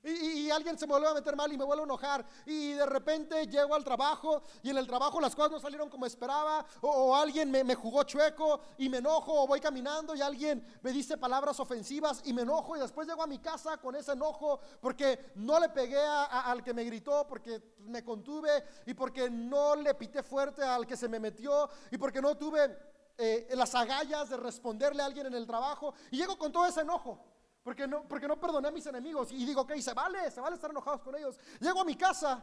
Y, 0.08 0.50
alguien 0.50 0.78
se 0.78 0.88
me 0.88 0.94
vuelve 0.94 1.10
a 1.10 1.14
meter 1.14 1.36
mal 1.36 1.52
y 1.52 1.58
me 1.58 1.66
vuelve 1.66 1.84
a 1.84 1.86
enojar. 1.86 2.26
Y 2.46 2.72
de 2.72 2.86
repente 2.86 3.46
llego 3.48 3.76
al 3.76 3.84
trabajo 3.84 4.42
y 4.64 4.70
en 4.70 4.78
el 4.78 4.88
trabajo 4.88 5.20
las 5.20 5.36
cosas 5.36 5.52
no 5.52 5.60
salieron 5.60 5.90
como 5.90 6.06
esperaba. 6.06 6.66
O, 6.82 7.14
alguien 7.14 7.52
me, 7.52 7.76
jugó 7.76 8.04
chueco 8.04 8.62
y 8.78 8.88
me 8.88 9.00
enojo. 9.00 9.44
O 9.44 9.48
voy 9.48 9.60
caminando 9.60 10.16
y 10.16 10.22
alguien 10.22 10.66
me 10.82 10.94
dice 10.94 11.18
palabras 11.18 11.60
ofensivas 11.60 12.22
y 12.24 12.32
me 12.32 12.44
enojo. 12.44 12.78
Y 12.78 12.80
después 12.80 13.06
llego 13.06 13.22
a 13.22 13.28
mi 13.28 13.40
casa 13.40 13.78
con 13.78 13.96
ese 13.96 14.14
enojo 14.14 14.62
porque 14.80 15.32
no 15.36 15.60
le 15.60 15.70
pegué 15.70 16.00
al 16.00 16.64
que 16.64 16.74
me 16.74 16.86
gritó, 16.86 17.28
porque 17.28 17.76
me 17.80 18.04
contuve 18.04 18.64
y 18.86 18.94
porque 18.94 19.30
no 19.30 19.76
le 19.76 19.94
pité 19.96 20.24
fuerte 20.24 20.64
al 20.64 20.88
que 20.88 20.96
se 20.96 21.10
me 21.10 21.20
metió 21.20 21.70
y 21.92 21.98
porque 21.98 22.22
no 22.22 22.38
tuve 22.38 22.78
eh, 23.18 23.50
las 23.56 23.76
agallas 23.76 24.30
de 24.30 24.38
responderle 24.38 25.04
a 25.04 25.06
alguien 25.06 25.26
en 25.28 25.34
el 25.34 25.46
trabajo. 25.46 25.94
Y 26.12 26.18
llego 26.18 26.38
con 26.38 26.52
todo 26.54 26.66
ese 26.66 26.82
enojo. 26.82 27.37
Porque 27.68 27.86
no, 27.86 28.08
porque 28.08 28.30
no 28.30 28.40
perdoné 28.40 28.70
a 28.70 28.72
mis 28.72 28.86
enemigos. 28.86 29.30
Y 29.34 29.46
digo, 29.46 29.64
ok, 29.64 29.74
se 29.82 29.94
vale, 29.94 30.32
se 30.32 30.40
vale 30.40 30.56
estar 30.56 30.72
enojados 30.72 31.02
con 31.02 31.14
ellos. 31.18 31.38
Llego 31.60 31.82
a 31.82 31.84
mi 31.84 31.98
casa 31.98 32.42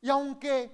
y 0.00 0.08
aunque 0.08 0.70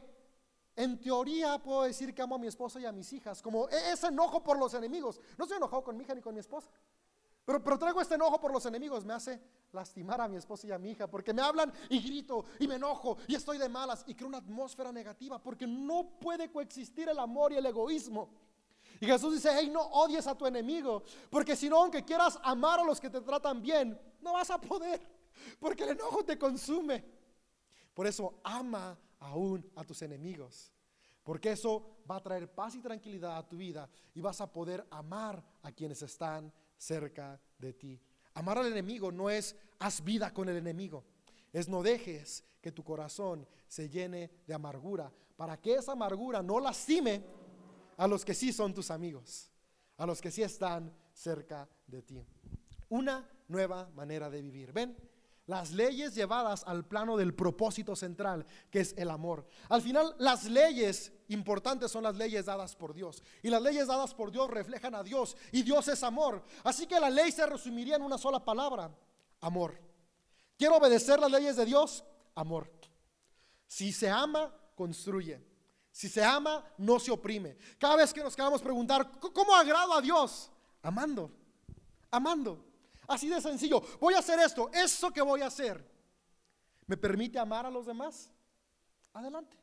en 0.76 1.00
teoría 1.00 1.58
puedo 1.58 1.84
decir 1.84 2.14
que 2.14 2.20
amo 2.20 2.34
a 2.34 2.38
mi 2.38 2.48
esposa 2.48 2.78
y 2.78 2.84
a 2.84 2.92
mis 2.92 3.10
hijas, 3.14 3.40
como 3.40 3.66
e, 3.70 3.92
ese 3.92 4.08
enojo 4.08 4.44
por 4.44 4.58
los 4.58 4.74
enemigos. 4.74 5.18
No 5.38 5.44
estoy 5.44 5.56
enojado 5.56 5.82
con 5.82 5.96
mi 5.96 6.04
hija 6.04 6.14
ni 6.14 6.20
con 6.20 6.34
mi 6.34 6.40
esposa. 6.40 6.68
Pero, 7.46 7.64
pero 7.64 7.78
traigo 7.78 8.02
este 8.02 8.16
enojo 8.16 8.38
por 8.38 8.52
los 8.52 8.66
enemigos, 8.66 9.06
me 9.06 9.14
hace 9.14 9.40
lastimar 9.72 10.20
a 10.20 10.28
mi 10.28 10.36
esposa 10.36 10.66
y 10.66 10.72
a 10.72 10.78
mi 10.78 10.90
hija, 10.90 11.06
porque 11.06 11.32
me 11.32 11.40
hablan 11.40 11.72
y 11.88 11.98
grito 12.02 12.44
y 12.58 12.68
me 12.68 12.74
enojo 12.74 13.16
y 13.26 13.36
estoy 13.36 13.56
de 13.56 13.70
malas 13.70 14.04
y 14.06 14.14
creo 14.14 14.28
una 14.28 14.36
atmósfera 14.36 14.92
negativa, 14.92 15.42
porque 15.42 15.66
no 15.66 16.10
puede 16.20 16.52
coexistir 16.52 17.08
el 17.08 17.18
amor 17.18 17.54
y 17.54 17.56
el 17.56 17.64
egoísmo. 17.64 18.28
Y 19.00 19.06
Jesús 19.06 19.34
dice, 19.34 19.50
hey, 19.52 19.70
no 19.72 19.80
odies 19.80 20.26
a 20.26 20.36
tu 20.36 20.46
enemigo, 20.46 21.02
porque 21.30 21.54
si 21.54 21.68
no, 21.68 21.82
aunque 21.82 22.04
quieras 22.04 22.38
amar 22.42 22.80
a 22.80 22.84
los 22.84 23.00
que 23.00 23.10
te 23.10 23.20
tratan 23.20 23.62
bien, 23.62 23.98
no 24.20 24.32
vas 24.32 24.50
a 24.50 24.60
poder, 24.60 25.00
porque 25.60 25.84
el 25.84 25.90
enojo 25.90 26.24
te 26.24 26.38
consume. 26.38 27.04
Por 27.94 28.06
eso 28.06 28.40
ama 28.42 28.98
aún 29.20 29.70
a 29.76 29.84
tus 29.84 30.02
enemigos, 30.02 30.72
Porque 31.22 31.52
eso 31.52 31.98
va 32.10 32.16
a 32.16 32.22
traer 32.22 32.50
paz 32.50 32.74
y 32.74 32.80
tranquilidad 32.80 33.36
a 33.36 33.46
tu 33.46 33.58
vida 33.58 33.88
y 34.14 34.20
vas 34.22 34.40
a 34.40 34.50
poder 34.50 34.86
amar 34.90 35.44
a 35.62 35.70
quienes 35.70 36.00
están 36.00 36.50
cerca 36.78 37.38
de 37.58 37.74
ti. 37.74 38.00
Amar 38.32 38.58
al 38.58 38.68
enemigo 38.68 39.12
no 39.12 39.28
es 39.28 39.54
haz 39.78 40.02
vida 40.02 40.32
con 40.32 40.48
el 40.48 40.56
enemigo, 40.56 41.04
es 41.52 41.68
no 41.68 41.82
dejes 41.82 42.44
que 42.62 42.72
tu 42.72 42.82
corazón 42.82 43.46
se 43.66 43.90
llene 43.90 44.30
de 44.46 44.54
amargura 44.54 45.12
para 45.36 45.56
que 45.60 45.74
esa 45.74 45.92
amargura 45.92 46.42
no 46.42 46.58
lastime 46.58 47.22
a 47.98 48.08
los 48.08 48.24
que 48.24 48.34
sí 48.34 48.52
son 48.52 48.72
tus 48.72 48.90
amigos, 48.90 49.50
a 49.98 50.06
los 50.06 50.20
que 50.20 50.30
sí 50.30 50.42
están 50.42 50.92
cerca 51.12 51.68
de 51.86 52.02
ti. 52.02 52.24
Una 52.88 53.28
nueva 53.48 53.90
manera 53.94 54.30
de 54.30 54.40
vivir. 54.40 54.72
Ven, 54.72 54.96
las 55.46 55.72
leyes 55.72 56.14
llevadas 56.14 56.62
al 56.66 56.86
plano 56.86 57.16
del 57.16 57.34
propósito 57.34 57.96
central, 57.96 58.46
que 58.70 58.80
es 58.80 58.94
el 58.96 59.10
amor. 59.10 59.46
Al 59.68 59.82
final, 59.82 60.14
las 60.18 60.44
leyes 60.44 61.12
importantes 61.28 61.90
son 61.90 62.04
las 62.04 62.16
leyes 62.16 62.46
dadas 62.46 62.76
por 62.76 62.94
Dios. 62.94 63.22
Y 63.42 63.48
las 63.48 63.62
leyes 63.62 63.88
dadas 63.88 64.14
por 64.14 64.30
Dios 64.30 64.48
reflejan 64.48 64.94
a 64.94 65.02
Dios. 65.02 65.36
Y 65.50 65.62
Dios 65.62 65.88
es 65.88 66.02
amor. 66.02 66.44
Así 66.64 66.86
que 66.86 67.00
la 67.00 67.10
ley 67.10 67.32
se 67.32 67.46
resumiría 67.46 67.96
en 67.96 68.02
una 68.02 68.18
sola 68.18 68.44
palabra, 68.44 68.94
amor. 69.40 69.74
¿Quiero 70.56 70.76
obedecer 70.76 71.18
las 71.18 71.30
leyes 71.30 71.56
de 71.56 71.64
Dios? 71.64 72.04
Amor. 72.34 72.70
Si 73.66 73.92
se 73.92 74.08
ama, 74.08 74.54
construye. 74.74 75.47
Si 75.98 76.08
se 76.08 76.22
ama, 76.22 76.64
no 76.78 77.00
se 77.00 77.10
oprime. 77.10 77.56
Cada 77.76 77.96
vez 77.96 78.14
que 78.14 78.22
nos 78.22 78.36
queramos 78.36 78.62
preguntar, 78.62 79.10
¿cómo 79.18 79.52
agrado 79.52 79.94
a 79.94 80.00
Dios? 80.00 80.48
Amando, 80.80 81.28
amando. 82.08 82.64
Así 83.08 83.28
de 83.28 83.40
sencillo. 83.40 83.82
Voy 83.98 84.14
a 84.14 84.20
hacer 84.20 84.38
esto, 84.38 84.70
eso 84.72 85.10
que 85.10 85.20
voy 85.20 85.40
a 85.40 85.48
hacer. 85.48 85.84
¿Me 86.86 86.96
permite 86.96 87.36
amar 87.36 87.66
a 87.66 87.70
los 87.72 87.84
demás? 87.84 88.30
Adelante. 89.12 89.56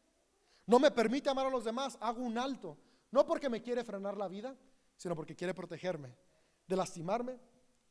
No 0.66 0.78
me 0.78 0.92
permite 0.92 1.30
amar 1.30 1.46
a 1.46 1.50
los 1.50 1.64
demás, 1.64 1.98
hago 2.02 2.22
un 2.22 2.38
alto. 2.38 2.78
No 3.12 3.26
porque 3.26 3.48
me 3.48 3.62
quiere 3.62 3.86
frenar 3.86 4.18
la 4.18 4.28
vida, 4.28 4.58
sino 4.98 5.16
porque 5.16 5.38
quiere 5.38 5.54
protegerme 5.54 6.18
de 6.68 6.76
lastimarme 6.76 7.40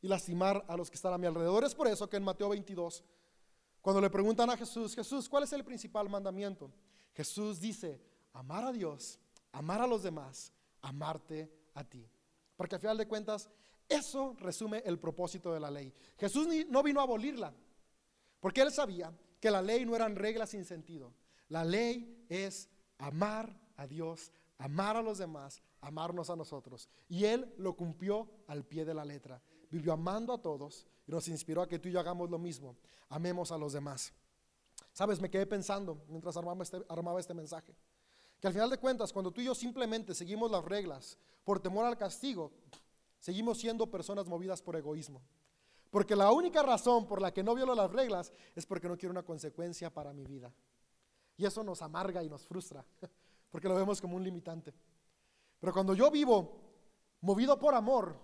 y 0.03 0.07
lastimar 0.07 0.63
a 0.67 0.77
los 0.77 0.91
que 0.91 0.97
están 0.97 1.13
a 1.13 1.17
mi 1.17 1.25
alrededor. 1.25 1.63
Es 1.63 1.73
por 1.73 1.87
eso 1.87 2.07
que 2.07 2.17
en 2.17 2.23
Mateo 2.23 2.49
22, 2.49 3.03
cuando 3.81 4.01
le 4.01 4.11
preguntan 4.11 4.51
a 4.51 4.55
Jesús, 4.55 4.93
Jesús, 4.93 5.27
¿cuál 5.27 5.45
es 5.45 5.53
el 5.53 5.65
principal 5.65 6.07
mandamiento? 6.07 6.71
Jesús 7.11 7.59
dice, 7.59 8.13
amar 8.35 8.65
a 8.65 8.71
Dios, 8.71 9.19
amar 9.51 9.81
a 9.81 9.87
los 9.87 10.03
demás, 10.03 10.51
amarte 10.81 11.51
a 11.73 11.83
ti. 11.83 12.07
Porque 12.55 12.75
al 12.75 12.81
final 12.81 12.97
de 12.97 13.07
cuentas, 13.07 13.49
eso 13.87 14.35
resume 14.39 14.83
el 14.85 14.99
propósito 14.99 15.53
de 15.53 15.59
la 15.59 15.71
ley. 15.71 15.93
Jesús 16.17 16.47
no 16.69 16.83
vino 16.83 16.99
a 16.99 17.03
abolirla, 17.03 17.53
porque 18.39 18.61
él 18.61 18.71
sabía 18.71 19.13
que 19.39 19.51
la 19.51 19.61
ley 19.61 19.85
no 19.85 19.95
eran 19.95 20.15
reglas 20.15 20.51
sin 20.51 20.65
sentido. 20.65 21.13
La 21.49 21.63
ley 21.63 22.25
es 22.29 22.69
amar 22.97 23.55
a 23.77 23.87
Dios, 23.87 24.31
amar 24.57 24.97
a 24.97 25.01
los 25.01 25.17
demás, 25.17 25.61
amarnos 25.81 26.29
a 26.29 26.35
nosotros. 26.35 26.89
Y 27.07 27.25
él 27.25 27.53
lo 27.57 27.75
cumplió 27.75 28.29
al 28.47 28.65
pie 28.65 28.85
de 28.85 28.93
la 28.93 29.05
letra. 29.05 29.41
Vivió 29.69 29.93
amando 29.93 30.33
a 30.33 30.41
todos 30.41 30.85
y 31.07 31.11
nos 31.11 31.27
inspiró 31.27 31.61
a 31.61 31.67
que 31.67 31.79
tú 31.79 31.89
y 31.89 31.91
yo 31.91 31.99
hagamos 31.99 32.29
lo 32.29 32.39
mismo. 32.39 32.75
Amemos 33.09 33.51
a 33.51 33.57
los 33.57 33.73
demás. 33.73 34.13
Sabes, 34.93 35.19
me 35.21 35.29
quedé 35.29 35.45
pensando 35.45 36.03
mientras 36.07 36.35
armaba 36.37 36.63
este, 36.63 36.81
armaba 36.89 37.19
este 37.19 37.33
mensaje. 37.33 37.75
Al 38.45 38.53
final 38.53 38.69
de 38.69 38.77
cuentas, 38.77 39.11
cuando 39.11 39.31
tú 39.31 39.41
y 39.41 39.45
yo 39.45 39.55
simplemente 39.55 40.13
seguimos 40.13 40.51
las 40.51 40.63
reglas 40.63 41.17
por 41.43 41.59
temor 41.59 41.85
al 41.85 41.97
castigo, 41.97 42.51
seguimos 43.19 43.57
siendo 43.57 43.89
personas 43.89 44.27
movidas 44.27 44.61
por 44.61 44.75
egoísmo. 44.75 45.21
Porque 45.89 46.15
la 46.15 46.31
única 46.31 46.61
razón 46.61 47.07
por 47.07 47.21
la 47.21 47.33
que 47.33 47.41
no 47.41 47.55
violo 47.55 47.73
las 47.73 47.91
reglas 47.91 48.31
es 48.55 48.65
porque 48.65 48.87
no 48.87 48.97
quiero 48.97 49.11
una 49.11 49.23
consecuencia 49.23 49.89
para 49.89 50.13
mi 50.13 50.25
vida. 50.25 50.53
Y 51.37 51.45
eso 51.45 51.63
nos 51.63 51.81
amarga 51.81 52.23
y 52.23 52.29
nos 52.29 52.45
frustra, 52.45 52.85
porque 53.49 53.67
lo 53.67 53.75
vemos 53.75 53.99
como 53.99 54.15
un 54.15 54.23
limitante. 54.23 54.73
Pero 55.59 55.73
cuando 55.73 55.93
yo 55.93 56.11
vivo 56.11 56.61
movido 57.21 57.57
por 57.57 57.73
amor, 57.73 58.15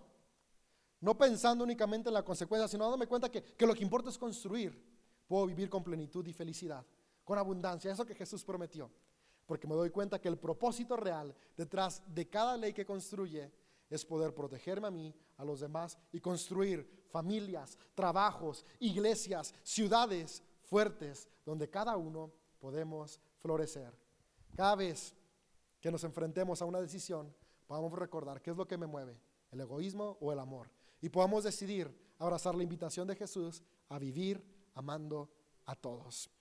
no 0.99 1.17
pensando 1.17 1.63
únicamente 1.63 2.09
en 2.09 2.13
la 2.13 2.23
consecuencia, 2.23 2.67
sino 2.67 2.83
dándome 2.83 3.07
cuenta 3.07 3.31
que, 3.31 3.41
que 3.41 3.65
lo 3.65 3.73
que 3.73 3.83
importa 3.83 4.09
es 4.09 4.17
construir, 4.17 4.79
puedo 5.27 5.47
vivir 5.47 5.69
con 5.69 5.83
plenitud 5.83 6.25
y 6.27 6.33
felicidad, 6.33 6.85
con 7.23 7.39
abundancia, 7.39 7.91
eso 7.91 8.05
que 8.05 8.13
Jesús 8.13 8.43
prometió. 8.43 8.91
Porque 9.51 9.67
me 9.67 9.75
doy 9.75 9.89
cuenta 9.89 10.21
que 10.21 10.29
el 10.29 10.37
propósito 10.37 10.95
real 10.95 11.35
detrás 11.57 12.01
de 12.07 12.29
cada 12.29 12.55
ley 12.55 12.71
que 12.71 12.85
construye 12.85 13.51
es 13.89 14.05
poder 14.05 14.33
protegerme 14.33 14.87
a 14.87 14.91
mí, 14.91 15.13
a 15.35 15.43
los 15.43 15.59
demás 15.59 15.97
y 16.13 16.21
construir 16.21 16.89
familias, 17.09 17.77
trabajos, 17.93 18.65
iglesias, 18.79 19.53
ciudades 19.61 20.41
fuertes 20.61 21.27
donde 21.45 21.69
cada 21.69 21.97
uno 21.97 22.31
podemos 22.61 23.19
florecer. 23.39 23.93
Cada 24.55 24.75
vez 24.77 25.13
que 25.81 25.91
nos 25.91 26.05
enfrentemos 26.05 26.61
a 26.61 26.65
una 26.65 26.79
decisión, 26.79 27.35
podamos 27.67 27.91
recordar 27.91 28.41
qué 28.41 28.51
es 28.51 28.55
lo 28.55 28.69
que 28.69 28.77
me 28.77 28.87
mueve, 28.87 29.19
el 29.51 29.59
egoísmo 29.59 30.17
o 30.21 30.31
el 30.31 30.39
amor. 30.39 30.69
Y 31.01 31.09
podamos 31.09 31.43
decidir 31.43 31.93
abrazar 32.19 32.55
la 32.55 32.63
invitación 32.63 33.05
de 33.05 33.17
Jesús 33.17 33.61
a 33.89 33.99
vivir 33.99 34.41
amando 34.75 35.29
a 35.65 35.75
todos. 35.75 36.31